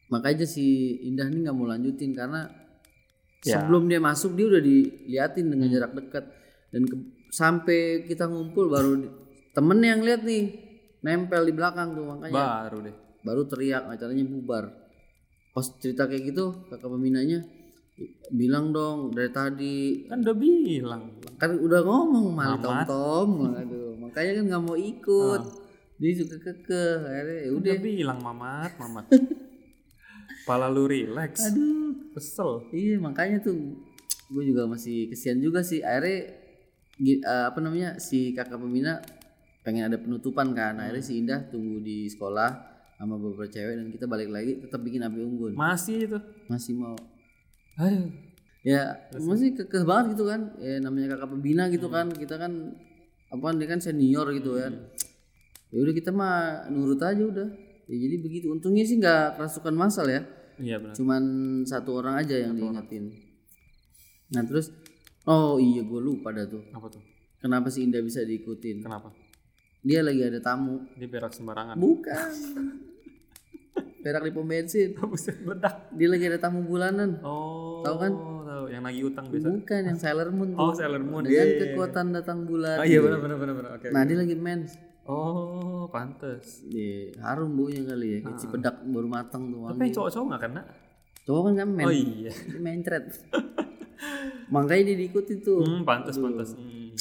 makanya 0.06 0.44
si 0.44 0.64
Indah 1.02 1.26
nih 1.26 1.44
nggak 1.44 1.52
mau 1.52 1.66
lanjutin 1.66 2.12
karena 2.12 2.48
Ya. 3.44 3.60
sebelum 3.60 3.86
dia 3.86 4.00
masuk 4.00 4.32
dia 4.32 4.48
udah 4.48 4.58
diliatin 4.58 5.46
dengan 5.46 5.68
jarak 5.68 5.92
dekat 5.94 6.24
dan 6.68 6.82
ke- 6.82 7.12
sampai 7.36 7.80
kita 8.02 8.24
ngumpul 8.24 8.66
baru 8.66 8.92
di- 8.96 9.12
temen 9.52 9.76
yang 9.78 10.00
lihat 10.00 10.22
nih 10.22 10.44
nempel 10.98 11.44
di 11.44 11.52
belakang 11.52 11.92
tuh 11.92 12.04
makanya 12.06 12.64
Baru 12.64 12.80
deh. 12.80 12.96
baru 13.20 13.42
teriak 13.44 13.84
acaranya 13.86 14.24
bubar 14.24 14.64
pas 15.50 15.66
cerita 15.74 16.04
kayak 16.04 16.30
gitu 16.30 16.44
kakak 16.66 16.86
peminanya 16.86 17.44
bilang 18.30 18.70
dong 18.70 19.08
dari 19.10 19.28
tadi 19.30 19.76
Kan 20.04 20.20
udah 20.20 20.32
bilang. 20.34 21.02
kan 21.34 21.52
udah 21.54 21.80
ngomong 21.82 22.26
malah 22.30 22.56
tom 22.58 22.78
tom 22.84 23.30
aduh 23.50 23.92
makanya 23.98 24.32
kan 24.34 24.44
nggak 24.46 24.62
mau 24.62 24.76
ikut 24.76 25.42
dia 25.96 26.12
suka 26.14 26.36
keke 26.38 26.84
akhirnya 27.02 27.38
ya 27.38 27.50
udah 27.50 27.60
Udah 27.70 27.76
bilang 27.82 28.18
mamat, 28.18 28.70
mamat. 28.76 29.04
Pala 30.44 30.68
lu 30.68 30.86
relax. 30.86 31.40
aduh 31.42 32.12
Kesel. 32.12 32.68
iya 32.70 32.96
makanya 32.98 33.40
tuh 33.42 33.56
gue 34.26 34.42
juga 34.44 34.64
masih 34.64 35.08
kesian 35.08 35.38
juga 35.38 35.60
sih 35.60 35.80
akhirnya 35.80 36.45
eh, 37.02 37.44
apa 37.48 37.58
namanya 37.60 38.00
si 38.00 38.32
kakak 38.32 38.60
pembina 38.60 39.00
pengen 39.66 39.90
ada 39.90 39.98
penutupan 39.98 40.54
kan. 40.54 40.78
Akhirnya 40.78 41.02
si 41.02 41.18
Indah 41.18 41.40
tunggu 41.50 41.82
di 41.82 42.06
sekolah 42.06 42.76
sama 42.96 43.20
beberapa 43.20 43.50
cewek 43.50 43.74
dan 43.76 43.86
kita 43.92 44.06
balik 44.08 44.30
lagi 44.32 44.62
tetap 44.62 44.80
bikin 44.80 45.04
api 45.04 45.18
unggun. 45.20 45.52
Masih 45.58 46.06
itu. 46.06 46.18
masih 46.46 46.72
mau. 46.78 46.96
Aduh. 47.76 48.08
ya 48.66 48.96
masih. 49.12 49.58
kekeh 49.58 49.84
banget 49.84 50.16
gitu 50.16 50.24
kan. 50.30 50.54
Ya 50.62 50.78
namanya 50.80 51.18
kakak 51.18 51.28
pembina 51.34 51.68
gitu 51.68 51.90
kan. 51.90 52.08
Kita 52.14 52.38
kan 52.40 52.72
apa 53.26 53.46
dia 53.58 53.68
kan 53.68 53.80
senior 53.82 54.30
gitu 54.32 54.56
kan. 54.56 54.72
Ya 55.74 55.78
udah 55.82 55.94
kita 55.98 56.14
mah 56.14 56.70
nurut 56.70 57.02
aja 57.02 57.20
udah. 57.20 57.48
Ya 57.90 57.96
jadi 58.00 58.16
begitu. 58.22 58.48
Untungnya 58.54 58.86
sih 58.86 58.96
nggak 59.02 59.36
kerasukan 59.36 59.74
masal 59.76 60.08
ya. 60.08 60.22
Iya 60.56 60.80
benar. 60.80 60.94
cuman 60.96 61.22
satu 61.68 62.00
orang 62.00 62.16
aja 62.16 62.32
yang 62.32 62.56
diingetin. 62.56 63.12
Nah 64.32 64.42
terus 64.48 64.72
oh 65.26 65.56
iya 65.56 65.82
gue 65.82 66.00
lupa 66.00 66.30
dah 66.30 66.44
tuh 66.44 66.62
Apa 66.70 66.86
tuh? 66.88 67.02
kenapa 67.36 67.66
si 67.66 67.82
Indah 67.82 68.00
bisa 68.00 68.22
diikutin 68.22 68.80
Kenapa? 68.80 69.10
dia 69.80 70.00
lagi 70.00 70.18
ada 70.20 70.38
tamu 70.38 70.82
Dia 70.92 71.06
berak 71.06 71.30
sembarangan. 71.30 71.76
bukan 71.76 72.30
perak 74.02 74.22
di 74.22 74.30
pom 74.30 74.44
bensin 74.44 74.94
Buset 74.96 75.38
bedak. 75.40 75.90
dia 75.90 76.06
lagi 76.06 76.24
ada 76.24 76.38
tamu 76.38 76.62
bulanan 76.62 77.18
Oh. 77.20 77.82
Tahu 77.82 77.96
kan? 77.96 78.12
Tahu. 78.42 78.64
Yang 78.66 78.82
nagi 78.82 79.00
utang 79.04 79.26
biasa. 79.26 79.46
bukan 79.48 79.80
yang 79.84 79.98
Sailor 80.00 80.28
Moon 80.28 80.48
tuh 80.48 80.58
Oh, 80.60 80.72
Sailor 80.72 80.98
Moon. 81.00 81.22
dengan 81.22 81.34
Iya, 81.36 81.42
iya, 81.44 81.52
iya. 81.52 81.62
kekuatan 81.68 82.06
datang 82.10 82.38
bulan 82.42 82.76
Oh 82.76 82.86
iya 82.86 82.98
benar 82.98 83.18
benar 83.20 83.36
benar 83.36 83.54
benar. 83.54 83.70
Oke. 83.76 83.86
nah 83.90 84.02
dia 84.02 84.16
lagi 84.16 84.34
mens 84.34 84.74
Oh, 85.06 85.86
pantes. 85.86 86.66
Iya, 86.66 87.14
harum 87.20 87.54
baunya 87.54 87.78
kali 87.84 88.06
ya. 88.08 88.18
Kayak 88.20 88.38
cipedak 88.40 88.76
baru 88.82 89.06
matang 89.06 89.42
tuh 89.46 89.62
Tapi 89.64 89.78
wangi. 89.80 89.94
cowok-cowok 89.94 90.26
gak 90.28 90.42
kena? 90.42 90.62
Cowok 91.22 91.42
kan 91.44 91.54
kan 91.56 91.68
men. 91.68 91.86
Oh 91.86 91.94
iya. 91.94 92.32
Mencret. 92.56 93.04
Makanya 94.48 94.82
dia 94.86 94.96
diikuti 94.98 95.38
tuh. 95.38 95.60
Hmm, 95.60 95.82
pantes 95.82 96.16
pantes. 96.16 96.52
Hmm. 96.52 96.92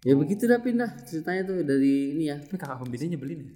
Ya 0.00 0.12
begitu 0.14 0.44
dah 0.44 0.58
pindah 0.58 0.90
ceritanya 1.02 1.42
tuh 1.44 1.56
dari 1.60 2.12
ini 2.12 2.28
ya. 2.28 2.36
Tapi 2.36 2.54
kakak 2.54 2.78
pembinanya 2.78 3.16
nyebelin 3.16 3.40
ya? 3.40 3.52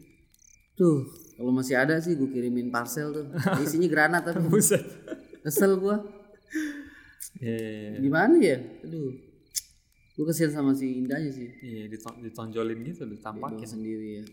Tuh, 0.74 1.04
kalau 1.34 1.50
masih 1.50 1.74
ada 1.74 1.98
sih 1.98 2.14
gue 2.14 2.26
kirimin 2.26 2.70
parcel 2.70 3.10
tuh. 3.10 3.26
Isinya 3.58 3.84
granat 3.86 4.24
tapi 4.24 4.40
Buset. 4.48 4.80
kesel 5.40 5.76
gua. 5.76 6.00
Iya, 7.38 7.54
iya, 7.54 7.78
iya. 7.90 7.98
Gimana 8.00 8.34
ya? 8.38 8.58
Aduh. 8.82 9.12
Gue 10.14 10.24
kesian 10.26 10.50
sama 10.50 10.72
si 10.72 10.98
Indahnya 10.98 11.30
sih. 11.30 11.46
Iya, 11.60 11.86
diton- 11.88 12.18
ditonjolin 12.20 12.82
gitu, 12.82 13.04
Bawa 13.04 13.12
ditampakin. 13.12 13.66
sendiri 13.68 14.08
ya. 14.18 14.24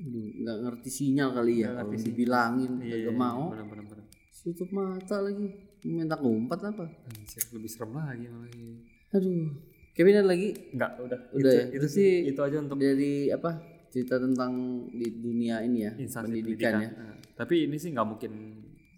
Aduh, 0.00 0.26
nggak 0.36 0.56
ngerti 0.62 0.88
sinyal 0.88 1.30
kali 1.32 1.62
ya 1.62 1.74
kalau 1.74 1.90
dibilangin 1.92 2.72
Iya, 2.78 3.10
gak 3.10 3.16
mau. 3.16 3.50
Benar 3.50 3.66
benar 3.66 3.84
benar. 3.88 4.04
Tutup 4.36 4.68
mata 4.70 5.16
lagi. 5.18 5.48
Minta 5.84 6.16
ngumpet 6.16 6.60
apa? 6.64 6.84
Anjir, 7.06 7.44
lebih 7.52 7.68
serem 7.68 7.92
lagi 7.92 8.24
malah. 8.26 8.48
ini. 8.50 8.80
Aduh. 9.12 9.52
Kevin 9.94 10.18
ada 10.18 10.26
lagi 10.26 10.48
Enggak, 10.74 10.90
udah. 10.98 11.20
Udah 11.30 11.38
itu, 11.38 11.48
ya? 11.54 11.64
itu 11.70 11.76
Itu 11.78 11.86
sih 11.86 12.10
itu 12.26 12.40
aja 12.40 12.56
untuk 12.58 12.80
dari 12.80 13.30
apa 13.30 13.62
cerita 13.86 14.18
tentang 14.18 14.50
di 14.90 15.06
dunia 15.14 15.62
ini 15.62 15.86
ya 15.86 15.92
instansi 15.94 16.34
pendidikan, 16.34 16.74
pendidikan. 16.74 16.82
ya 16.82 16.90
Nah, 16.98 17.14
tapi 17.38 17.70
ini 17.70 17.78
sih 17.78 17.94
nggak 17.94 18.02
mungkin 18.02 18.32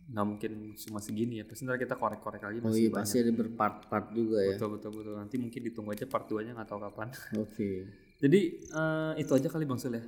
nggak 0.06 0.24
mungkin 0.24 0.52
cuma 0.78 0.98
segini 0.98 1.36
ya. 1.36 1.44
Pasti 1.44 1.68
ntar 1.68 1.76
kita 1.76 1.98
korek-korek 1.98 2.40
lagi 2.40 2.58
oh 2.58 2.70
masih 2.70 2.80
iya 2.80 2.88
banyak. 2.88 2.96
pasti 2.96 3.16
ada 3.20 3.32
berpart-part 3.34 4.06
juga 4.14 4.38
ya 4.40 4.56
Betul 4.56 4.68
betul 4.80 4.90
betul. 4.96 5.14
Nanti 5.18 5.36
mungkin 5.36 5.60
ditunggu 5.60 5.90
aja 5.92 6.06
part 6.08 6.24
2-nya 6.24 6.52
nggak 6.54 6.68
tahu 6.70 6.80
kapan. 6.80 7.08
oke 7.36 7.70
Jadi 8.16 8.40
eh, 8.64 9.12
itu 9.20 9.32
aja 9.34 9.48
kali 9.50 9.64
Bang 9.68 9.76
Sul 9.76 9.92
ya. 9.92 10.04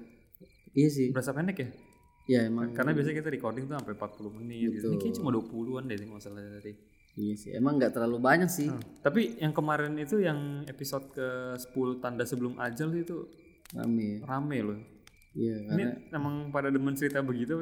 iya 0.73 0.89
sih 0.89 1.13
Berasa 1.13 1.37
pendek 1.37 1.59
ya? 1.59 1.69
Ya 2.29 2.45
emang 2.45 2.71
Karena 2.71 2.93
biasanya 2.93 3.17
kita 3.19 3.31
recording 3.33 3.65
tuh 3.65 3.75
sampai 3.75 3.97
40 3.97 4.37
menit. 4.37 4.69
gitu. 4.71 4.87
Ini 4.87 4.97
kayaknya 4.97 5.17
cuma 5.17 5.31
20-an 5.33 5.85
deh 5.85 5.97
nggak 5.99 6.21
salah 6.21 6.45
tadi. 6.55 6.73
iya 7.17 7.35
sih 7.35 7.51
emang 7.51 7.81
nggak 7.81 7.91
terlalu 7.91 8.19
banyak 8.21 8.47
sih 8.47 8.69
Hmm. 8.69 8.79
Tapi 9.01 9.41
yang 9.41 9.51
kemarin 9.51 9.97
itu 9.97 10.21
yang 10.21 10.39
episode 10.65 11.09
ke 11.11 11.27
10 11.59 11.99
tanda 11.99 12.23
sebelum 12.23 12.55
ajal 12.59 12.95
itu 12.95 13.27
rame 13.73 14.23
rame 14.23 14.59
loh. 14.63 14.79
iya 15.33 15.57
Ini 15.59 15.67
karena 15.67 16.15
emang 16.15 16.35
pada 16.49 16.69
demen 16.69 16.95
cerita 16.95 17.19
begitu? 17.21 17.59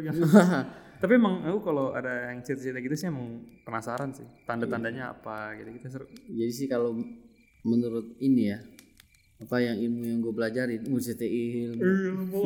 Tapi 1.01 1.13
emang 1.13 1.41
aku 1.43 1.61
kalau 1.63 1.93
ada 1.93 2.33
yang 2.33 2.41
cerita-cerita 2.41 2.81
gitu 2.81 2.97
sih 2.97 3.07
emang 3.07 3.27
penasaran 3.63 4.11
sih. 4.11 4.25
Tanda-tandanya 4.45 5.13
apa 5.13 5.55
gitu 5.55 5.73
kita 5.75 5.89
seru. 5.91 6.05
jadi 6.27 6.51
sih 6.51 6.67
kalau 6.67 6.93
menurut 7.63 8.19
ini 8.19 8.51
ya 8.51 8.59
apa 9.37 9.57
yang 9.59 9.77
ilmu 9.79 10.03
yang 10.03 10.19
gue 10.21 10.33
pelajarin 10.33 10.81
muset 10.87 11.21
ilmu 11.21 11.77
Ilmu. 11.77 12.43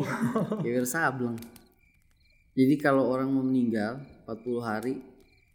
ya 0.66 0.82
sableng 0.82 1.38
jadi 2.52 2.74
kalau 2.76 3.06
orang 3.06 3.28
mau 3.28 3.42
meninggal 3.42 3.98
40 4.24 4.60
hari 4.60 4.94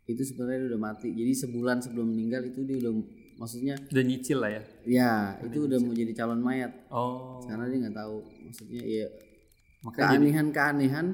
itu 0.05 0.21
sebenarnya 0.21 0.69
udah 0.69 0.81
mati 0.83 1.09
jadi 1.09 1.33
sebulan 1.35 1.81
sebelum 1.81 2.07
meninggal 2.07 2.45
itu 2.45 2.61
dia 2.61 2.77
udah 2.79 2.93
maksudnya 3.35 3.75
Udah 3.85 4.03
nyicil 4.03 4.37
lah 4.37 4.47
ya. 4.49 4.63
ya 4.85 5.13
itu 5.41 5.65
udah 5.65 5.77
mau 5.77 5.91
jadi 5.91 6.13
calon 6.13 6.39
mayat 6.39 6.71
Oh. 6.87 7.43
karena 7.43 7.67
dia 7.67 7.77
nggak 7.83 7.97
tahu 7.97 8.17
maksudnya 8.41 8.81
ya 8.81 9.07
Makanya 9.81 10.17
keanehan-keanehan 10.17 11.05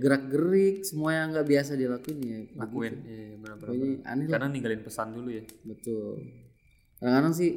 gerak-gerik 0.00 0.82
semua 0.82 1.14
yang 1.14 1.30
nggak 1.30 1.46
biasa 1.46 1.78
dilakuin 1.78 2.18
ya 2.18 2.38
lakuin. 2.58 2.94
Iya, 2.98 3.38
benar-benar. 3.38 3.70
pokoknya 3.70 3.96
aneh 4.02 4.24
lah 4.24 4.32
Karena 4.34 4.48
ninggalin 4.50 4.82
pesan 4.82 5.08
dulu 5.14 5.28
ya. 5.30 5.44
betul 5.62 6.26
kadang-kadang 6.98 7.34
sih 7.36 7.50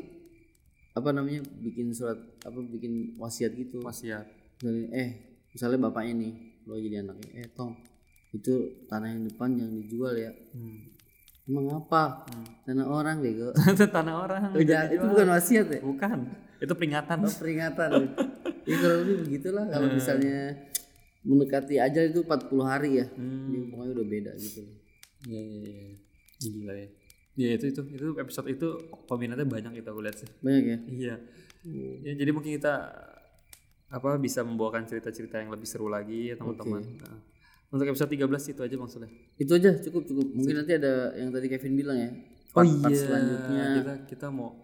apa 0.94 1.10
namanya 1.10 1.42
bikin 1.58 1.90
surat 1.90 2.20
apa 2.44 2.60
bikin 2.62 3.16
wasiat 3.16 3.56
gitu 3.56 3.82
Wasiat. 3.82 4.30
Misalnya, 4.60 4.86
eh 4.92 5.10
misalnya 5.50 5.80
bapaknya 5.82 6.14
nih 6.20 6.34
lo 6.64 6.76
jadi 6.76 7.02
anaknya 7.02 7.28
eh 7.38 7.48
tong 7.52 7.76
itu 8.30 8.54
tanah 8.86 9.10
yang 9.10 9.24
depan 9.26 9.50
yang 9.54 9.72
dijual 9.76 10.14
ya 10.14 10.30
Hmm. 10.52 10.86
emang 11.46 11.66
apa 11.76 12.26
tanah 12.62 12.86
orang 12.86 13.20
bego 13.20 13.50
Itu 13.74 13.86
tanah 13.86 14.16
orang. 14.20 14.42
Udah, 14.54 14.86
itu 14.88 15.02
bukan 15.04 15.28
wasiat 15.30 15.66
ya 15.68 15.82
Bukan. 15.82 16.30
Itu 16.58 16.74
peringatan. 16.74 17.18
Oh, 17.20 17.32
peringatan 17.32 17.90
ya 18.62 18.76
kurang 18.76 18.98
lebih 19.02 19.16
begitulah 19.24 19.66
kalau 19.66 19.90
misalnya 19.90 20.54
mendekati 21.20 21.76
aja 21.76 22.00
itu 22.02 22.22
40 22.22 22.54
hari 22.62 22.90
ya 22.98 23.06
Hmm. 23.10 23.50
Jadi 23.50 23.66
pokoknya 23.68 23.92
udah 23.92 24.08
beda 24.08 24.32
gitu 24.36 24.62
Iya, 25.26 25.42
iya, 25.42 25.60
iya. 25.66 25.94
Gila 26.40 26.74
ya. 26.74 26.88
Iya 27.36 27.50
itu 27.56 27.66
itu 27.68 27.82
itu 27.90 28.06
episode 28.14 28.48
itu 28.48 28.68
peminatnya 29.04 29.44
banyak 29.44 29.72
kita 29.76 29.90
aku 29.90 30.00
lihat 30.00 30.16
sih. 30.16 30.30
banyak 30.40 30.64
ya 30.66 30.78
Iya. 30.86 31.16
Ya, 32.00 32.14
jadi 32.16 32.30
mungkin 32.30 32.56
kita 32.56 32.74
apa 33.90 34.22
bisa 34.22 34.46
membawakan 34.46 34.86
cerita-cerita 34.86 35.42
yang 35.42 35.50
lebih 35.50 35.66
seru 35.66 35.90
lagi 35.90 36.30
ya 36.30 36.36
teman-teman. 36.38 36.82
Nah, 37.02 37.18
untuk 37.70 37.86
episode 37.90 38.10
13 38.14 38.54
itu 38.54 38.62
aja 38.66 38.76
maksudnya. 38.78 39.10
itu 39.38 39.52
aja 39.54 39.70
cukup 39.82 40.02
cukup 40.06 40.26
mungkin 40.34 40.56
nanti 40.62 40.74
ada 40.78 41.14
yang 41.18 41.30
tadi 41.30 41.46
Kevin 41.50 41.74
bilang 41.78 41.98
ya 41.98 42.10
Oh 42.50 42.66
part-part 42.66 42.90
iya. 42.90 43.02
selanjutnya 43.06 43.66
Kita 43.78 43.94
kita 44.10 44.28
mau 44.34 44.58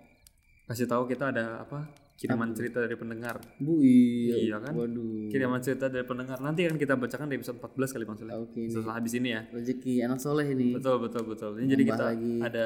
kasih 0.66 0.90
tahu 0.90 1.06
kita 1.06 1.30
ada 1.30 1.62
apa? 1.62 1.86
Kiriman 2.16 2.56
cerita 2.56 2.80
dari 2.80 2.96
pendengar. 2.96 3.44
bu 3.58 3.84
iya, 3.84 4.36
Iya 4.42 4.58
kan? 4.58 4.72
waduh 4.72 5.28
Kiriman 5.28 5.60
cerita 5.60 5.92
dari 5.92 6.02
pendengar. 6.02 6.40
Nanti 6.40 6.64
akan 6.64 6.78
kita 6.78 6.96
bacakan 6.96 7.28
di 7.28 7.36
episode 7.36 7.60
14 7.60 7.92
kali 7.92 8.04
Bang 8.04 8.16
Soleh. 8.16 8.34
oke 8.34 8.56
nih 8.56 8.72
Setelah 8.72 8.96
habis 8.96 9.14
ini 9.14 9.30
ya. 9.30 9.42
rezeki 9.50 9.94
anak 10.02 10.20
soleh 10.20 10.48
ini 10.48 10.72
Betul 10.74 10.96
betul 11.02 11.24
betul. 11.26 11.52
Ini 11.60 11.68
jadi 11.68 11.84
Nambah 11.84 11.92
kita 11.92 12.06
lagi. 12.08 12.34
ada 12.42 12.66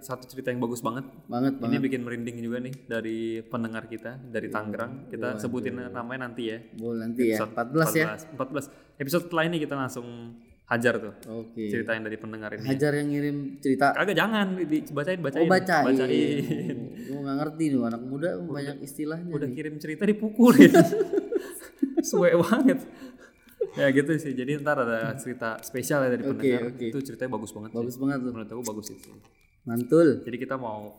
satu 0.00 0.24
cerita 0.24 0.48
yang 0.48 0.58
bagus 0.58 0.80
banget. 0.80 1.04
banget 1.26 1.52
Ini 1.52 1.62
banget 1.62 1.80
bikin 1.84 2.00
merinding 2.00 2.36
juga 2.38 2.58
nih 2.58 2.74
dari 2.88 3.18
pendengar 3.44 3.84
kita 3.86 4.16
dari 4.18 4.48
Tangerang. 4.48 4.92
Kita 5.06 5.36
sebutin 5.36 5.76
namanya 5.92 6.24
nanti 6.24 6.48
ya. 6.48 6.58
boleh 6.72 7.04
nanti 7.04 7.28
ya 7.28 7.44
14 7.44 7.92
ya 7.92 8.16
14. 8.32 8.72
Episode 8.96 9.28
setelah 9.28 9.44
ini 9.44 9.60
kita 9.60 9.76
langsung 9.76 10.32
hajar 10.68 10.94
tuh 10.96 11.14
oke 11.26 11.64
cerita 11.64 11.92
yang 11.92 12.04
dari 12.04 12.16
pendengar 12.16 12.50
ini. 12.52 12.64
hajar 12.66 12.92
yang 12.92 13.08
ngirim 13.08 13.36
cerita 13.58 13.90
Kagak 13.90 14.12
jangan 14.14 14.46
dibacain 14.54 15.16
bacain. 15.18 15.40
oh 15.40 15.48
bacain 15.48 15.84
bacain. 15.88 16.76
gue 16.98 17.18
nggak 17.18 17.36
ngerti 17.40 17.64
nih 17.66 17.80
anak 17.82 18.02
muda 18.02 18.28
banyak 18.38 18.76
istilahnya 18.80 19.32
Udah 19.32 19.48
nih. 19.48 19.56
kirim 19.56 19.74
cerita 19.78 20.04
dipukulin. 20.04 20.68
Suwe 22.04 22.30
banget. 22.38 22.78
Ya 23.74 23.88
gitu 23.90 24.12
sih. 24.14 24.32
Jadi 24.32 24.60
ntar 24.60 24.78
ada 24.78 25.12
cerita 25.14 25.58
spesial 25.60 26.04
ya 26.04 26.10
dari 26.10 26.22
pendengar. 26.22 26.62
oke. 26.68 26.84
Itu 26.86 26.98
ceritanya 27.00 27.30
bagus 27.32 27.50
banget 27.50 27.70
bagus 27.72 27.94
sih. 27.94 28.00
banget 28.00 28.18
tuh 28.20 28.30
Menurut 28.30 28.50
aku 28.50 28.62
bagus 28.64 28.86
itu. 28.88 29.10
mantul 29.64 30.08
Jadi 30.22 30.36
kita 30.36 30.54
mau 30.54 30.94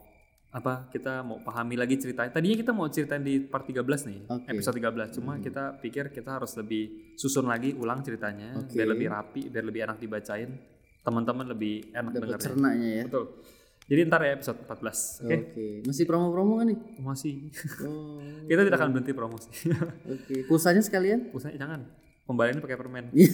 apa 0.49 0.89
kita 0.89 1.21
mau 1.21 1.37
pahami 1.45 1.77
lagi 1.77 2.01
ceritanya. 2.01 2.33
Tadinya 2.33 2.57
kita 2.57 2.71
mau 2.73 2.89
ceritain 2.89 3.21
di 3.21 3.37
part 3.37 3.69
13 3.69 3.85
nih, 3.85 4.19
Oke. 4.33 4.45
episode 4.49 4.75
13. 4.81 5.13
Cuma 5.21 5.37
kita 5.37 5.77
pikir 5.77 6.09
kita 6.09 6.41
harus 6.41 6.57
lebih 6.57 7.13
susun 7.13 7.45
lagi 7.45 7.77
ulang 7.77 8.01
ceritanya 8.01 8.57
Oke. 8.57 8.73
biar 8.73 8.87
lebih 8.89 9.07
rapi, 9.13 9.41
biar 9.53 9.65
lebih 9.65 9.81
enak 9.85 9.97
dibacain. 10.01 10.49
Teman-teman 11.05 11.45
lebih 11.53 11.93
enak 11.93 12.11
Dapat 12.11 12.21
dengarnya. 12.25 12.45
cernanya 12.49 12.89
ya. 12.89 13.03
Betul. 13.05 13.25
Jadi 13.89 13.99
ntar 14.05 14.21
ya 14.21 14.31
episode 14.37 14.59
14. 14.65 15.25
Oke. 15.25 15.35
Oke. 15.37 15.67
Masih 15.85 16.05
promo-promo 16.05 16.53
kan 16.61 16.67
nih? 16.69 16.79
Masih. 17.01 17.33
Oh. 17.85 18.21
kita 18.49 18.61
tidak 18.65 18.77
akan 18.77 18.89
berhenti 18.93 19.13
promosi. 19.13 19.49
Oke. 20.05 20.45
Pulsanya 20.49 20.81
sekalian? 20.81 21.29
Usahanya 21.33 21.57
jangan. 21.61 21.81
Pembaliannya 22.29 22.61
pakai 22.61 22.77
permen. 22.77 23.05
Iya. 23.09 23.33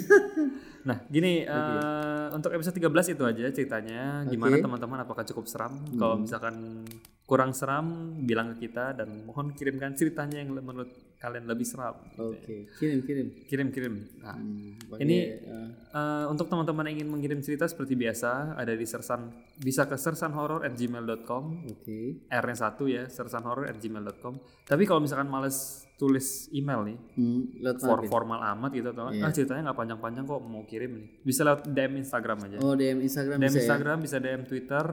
nah, 0.88 1.04
gini 1.06 1.44
eh, 1.44 2.26
untuk 2.32 2.48
episode 2.50 2.80
13 2.80 3.12
itu 3.12 3.24
aja 3.28 3.44
ceritanya. 3.52 4.24
Gimana 4.24 4.56
teman-teman 4.56 5.04
apakah 5.04 5.28
cukup 5.28 5.52
seram? 5.52 5.76
Kalau 5.94 6.16
misalkan 6.16 6.88
kurang 7.26 7.52
seram 7.52 8.16
bilang 8.22 8.56
ke 8.56 8.70
kita 8.70 8.96
dan 8.96 9.26
mohon 9.26 9.52
kirimkan 9.52 9.92
ceritanya 9.94 10.40
yang 10.40 10.54
menurut 10.54 10.88
kalian 11.18 11.44
lebih 11.44 11.66
seram. 11.66 11.98
Oke. 12.16 12.70
Kirim 12.78 13.02
kirim. 13.02 13.28
Kirim-kirim. 13.44 13.94
Nah, 14.22 14.38
Hmm, 14.38 14.78
Ini- 14.96 15.26
eh, 15.42 15.70
eh, 15.90 16.26
untuk 16.30 16.48
teman-teman 16.48 16.86
yang 16.86 17.02
ingin 17.02 17.10
mengirim 17.10 17.40
cerita 17.42 17.66
seperti 17.66 17.98
biasa 17.98 18.54
ada 18.54 18.72
di 18.72 18.86
sersan 18.86 19.28
bisa 19.58 19.90
ke 19.90 19.98
sersanhorror@gmail.com 19.98 21.44
Oke. 21.68 22.30
R-nya 22.30 22.56
satu 22.56 22.86
ya, 22.86 23.10
sersanhorror@gmail.com. 23.10 24.34
Tapi 24.64 24.84
kalau 24.86 25.02
misalkan 25.02 25.28
males 25.28 25.85
tulis 25.96 26.28
email 26.52 26.84
nih, 26.84 26.98
Hmm, 27.16 27.42
lewat 27.58 27.80
for 27.80 28.00
formal 28.06 28.36
amat 28.52 28.68
gitu 28.70 28.90
atau 28.90 29.08
ah 29.08 29.32
ceritanya 29.32 29.62
nggak 29.66 29.80
panjang-panjang 29.80 30.24
kok 30.24 30.42
mau 30.42 30.64
kirim 30.64 30.92
nih. 30.94 31.08
Bisa 31.22 31.42
lewat 31.42 31.66
DM 31.66 31.94
Instagram 31.98 32.38
aja. 32.42 32.58
Oh, 32.60 32.74
DM 32.74 33.00
Instagram 33.00 33.38
DM 33.38 33.46
bisa 33.46 33.56
ya? 33.56 33.62
Instagram 33.62 33.98
bisa 34.00 34.18
DM 34.18 34.42
Twitter. 34.44 34.86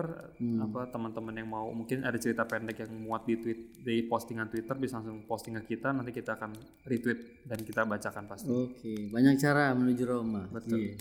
Apa 0.61 0.81
teman-teman 0.89 1.35
yang 1.35 1.49
mau 1.49 1.67
mungkin 1.69 2.03
ada 2.03 2.15
cerita 2.15 2.43
pendek 2.45 2.79
yang 2.79 2.93
muat 3.01 3.23
di 3.23 3.35
tweet 3.37 3.61
di 3.77 4.05
postingan 4.05 4.47
Twitter 4.47 4.75
bisa 4.75 4.97
langsung 4.97 5.23
posting 5.23 5.59
ke 5.59 5.75
kita. 5.75 5.91
Nanti 5.91 6.11
kita 6.11 6.35
akan 6.35 6.55
retweet 6.85 7.19
dan 7.45 7.59
kita 7.61 7.83
bacakan 7.83 8.25
pasti. 8.25 8.47
Oke, 8.47 9.11
banyak 9.11 9.35
cara 9.37 9.71
menuju 9.73 10.03
Roma. 10.05 10.47
Betul. 10.49 10.79
Iya. 10.79 10.95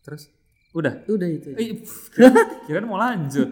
terus? 0.00 0.30
Udah? 0.70 1.02
Udah 1.04 1.26
itu. 1.26 1.50
eh, 1.52 1.80
kira- 2.10 2.62
kirain 2.62 2.84
mau 2.84 2.96
lanjut 2.96 3.48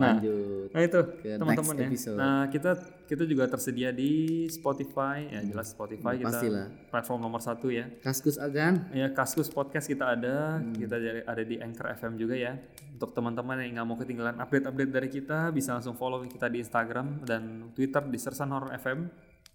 nah 0.00 0.16
Lanjut. 0.16 0.68
Nah 0.70 0.80
itu 0.80 1.00
teman-teman 1.20 1.74
ya. 1.76 1.86
episode. 1.86 2.16
Nah 2.16 2.48
kita 2.48 2.70
kita 3.04 3.22
juga 3.24 3.44
tersedia 3.44 3.90
di 3.90 4.12
Spotify 4.46 5.28
ya 5.28 5.40
jelas 5.42 5.68
Spotify 5.68 6.16
kita 6.16 6.30
pastilah. 6.30 6.66
platform 6.88 7.20
nomor 7.20 7.38
satu 7.38 7.68
ya. 7.68 7.84
Kaskus 8.00 8.36
Agan. 8.36 8.88
Ya 8.90 9.10
Kaskus 9.10 9.46
Podcast 9.46 9.84
kita 9.84 10.08
ada, 10.10 10.56
Hmm. 10.56 10.72
kita 10.72 10.96
ada 11.22 11.42
di 11.42 11.58
Anchor 11.58 11.92
FM 11.92 12.16
juga 12.16 12.32
ya. 12.32 12.56
Untuk 12.90 13.12
teman-teman 13.12 13.60
yang 13.60 13.76
nggak 13.76 13.86
mau 13.86 13.96
ketinggalan 13.96 14.36
update-update 14.38 14.90
dari 14.90 15.08
kita 15.08 15.50
bisa 15.50 15.72
langsung 15.72 15.92
follow 15.94 16.22
kita 16.22 16.46
di 16.46 16.58
Instagram 16.58 17.22
dan 17.22 17.42
Twitter 17.72 18.00
di 18.02 18.16
Sersan 18.16 18.48
Horror 18.48 18.72
FM. 18.74 18.98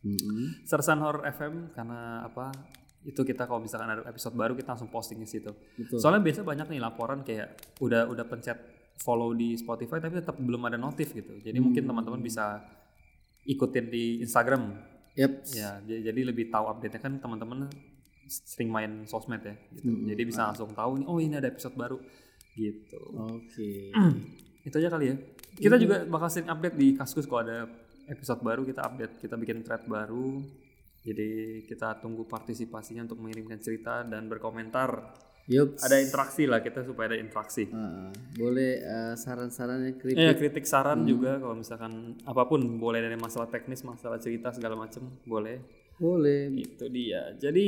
Mm-mm. 0.04 0.62
Sersan 0.64 1.00
Horror 1.00 1.26
FM 1.28 1.54
karena 1.72 2.22
apa? 2.24 2.54
Itu 3.02 3.22
kita 3.22 3.46
kalau 3.46 3.62
misalkan 3.62 3.86
ada 3.88 4.02
episode 4.04 4.34
baru 4.34 4.52
kita 4.52 4.74
langsung 4.74 4.90
posting 4.90 5.18
di 5.18 5.26
situ. 5.26 5.54
Betul. 5.76 5.98
Soalnya 5.98 6.22
biasa 6.22 6.42
banyak 6.42 6.68
nih 6.68 6.82
laporan 6.82 7.22
kayak 7.22 7.54
udah 7.78 8.06
udah 8.06 8.26
pencet 8.26 8.75
follow 9.00 9.36
di 9.36 9.54
Spotify 9.56 10.00
tapi 10.00 10.20
tetap 10.20 10.40
belum 10.40 10.62
ada 10.68 10.78
notif 10.80 11.12
gitu. 11.12 11.36
Jadi 11.40 11.58
mungkin 11.60 11.84
Hmm. 11.84 11.90
teman-teman 11.94 12.22
bisa 12.24 12.64
ikutin 13.46 13.92
di 13.92 14.24
Instagram. 14.24 14.74
Yep. 15.16 15.32
Ya, 15.56 15.80
jadi 15.86 16.22
lebih 16.28 16.52
tahu 16.52 16.68
update-nya 16.68 17.00
kan 17.00 17.14
teman-teman 17.20 17.72
sering 18.28 18.74
main 18.74 19.06
sosmed 19.06 19.40
ya 19.46 19.56
gitu. 19.72 19.86
Hmm. 19.94 20.10
Jadi 20.10 20.22
bisa 20.26 20.50
langsung 20.50 20.74
tahu 20.74 21.00
nih 21.04 21.08
oh 21.08 21.18
ini 21.22 21.36
ada 21.38 21.48
episode 21.48 21.78
baru 21.78 22.02
gitu. 22.58 23.02
Oke. 23.32 23.94
Itu 24.68 24.82
aja 24.82 24.90
kali 24.90 25.06
ya. 25.14 25.16
Kita 25.56 25.78
juga 25.78 26.04
bakal 26.10 26.28
sering 26.34 26.50
update 26.50 26.76
di 26.76 26.98
Kaskus 26.98 27.30
kalau 27.30 27.46
ada 27.46 27.70
episode 28.10 28.42
baru 28.42 28.66
kita 28.66 28.82
update, 28.82 29.22
kita 29.22 29.38
bikin 29.38 29.62
thread 29.62 29.86
baru. 29.86 30.42
Jadi 31.06 31.62
kita 31.70 32.02
tunggu 32.02 32.26
partisipasinya 32.26 33.06
untuk 33.06 33.22
mengirimkan 33.22 33.62
cerita 33.62 34.02
dan 34.02 34.26
berkomentar. 34.26 35.14
Yup. 35.46 35.78
Ada 35.78 36.02
interaksi 36.02 36.44
lah 36.46 36.60
kita 36.60 36.82
supaya 36.82 37.14
ada 37.14 37.18
interaksi. 37.18 37.70
Ah, 37.70 38.10
boleh 38.34 38.72
eh, 38.78 39.14
saran-sarannya 39.14 39.94
kritik. 39.96 40.18
Ya 40.18 40.34
kritik 40.34 40.66
saran 40.66 41.06
juga 41.06 41.38
kalau 41.38 41.54
misalkan 41.54 42.18
apa 42.24 42.44
pun 42.44 42.66
boleh 42.76 42.98
dari 42.98 43.14
masalah 43.14 43.46
teknis, 43.46 43.82
masalah 43.82 44.18
cerita 44.18 44.50
segala 44.50 44.74
macam 44.76 45.06
boleh. 45.22 45.62
Boleh. 45.96 46.50
Itu 46.52 46.90
dia. 46.90 47.38
Jadi 47.38 47.68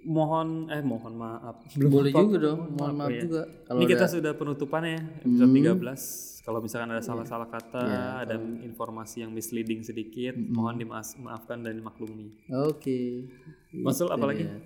mohon 0.00 0.70
eh 0.70 0.80
mohon 0.80 1.12
maaf. 1.12 1.60
Boleh 1.76 2.08
apa- 2.08 2.22
juga 2.22 2.36
dong. 2.40 2.60
Mohon 2.72 2.94
maaf 2.96 3.10
ya. 3.10 3.20
juga. 3.20 3.42
Kalau 3.64 3.78
Ini 3.78 3.86
kita 3.86 4.04
ada- 4.06 4.14
sudah 4.14 4.32
penutupan 4.32 4.82
ya 4.86 5.00
episode 5.20 5.50
13. 5.50 6.40
Kalau 6.40 6.64
misalkan 6.64 6.88
ada 6.88 7.04
salah-salah 7.04 7.46
kata, 7.46 7.82
Iya, 7.84 8.02
ada 8.24 8.34
informasi 8.64 9.22
yang 9.22 9.30
misleading 9.30 9.84
sedikit, 9.84 10.32
mohon 10.34 10.80
dimaafkan 10.80 11.60
dan 11.60 11.76
dimaklumi. 11.76 12.32
Oke. 12.64 13.28
Masul 13.76 14.08
apa 14.08 14.24
lagi? 14.24 14.48
ya. 14.48 14.56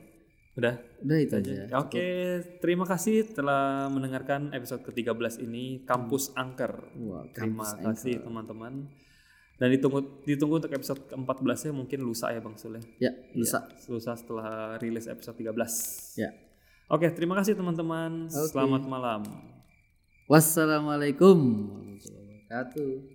Udah. 0.55 0.74
Udah 1.02 1.18
itu 1.18 1.34
aja. 1.34 1.66
Ya, 1.66 1.76
Oke, 1.82 2.07
terima 2.62 2.86
kasih 2.86 3.26
telah 3.34 3.90
mendengarkan 3.90 4.55
episode 4.55 4.86
ke-13 4.86 5.42
ini 5.42 5.82
Kampus 5.82 6.30
Angker. 6.38 6.94
Wah, 7.02 7.26
Terima 7.34 7.66
kampus 7.66 7.82
kasih 7.82 8.22
teman-teman. 8.22 8.86
Dan 9.55 9.68
ditunggu 9.70 10.22
ditunggu 10.26 10.62
untuk 10.62 10.72
episode 10.74 10.98
ke-14 11.11 11.70
nya 11.70 11.72
mungkin 11.74 11.98
lusa 12.02 12.30
ya 12.34 12.42
Bang 12.42 12.59
Sule. 12.59 12.82
Ya, 12.98 13.14
lusa. 13.34 13.66
Lusa 13.86 14.14
setelah 14.18 14.78
rilis 14.78 15.07
episode 15.07 15.38
13. 15.38 16.18
Ya. 16.18 16.30
Oke, 16.90 17.11
terima 17.11 17.38
kasih 17.38 17.55
teman-teman. 17.59 18.30
Selamat 18.30 18.82
malam. 18.86 19.22
Wassalamualaikum 20.26 21.36
warahmatullahi 21.70 22.26
wabarakatuh. 22.46 23.14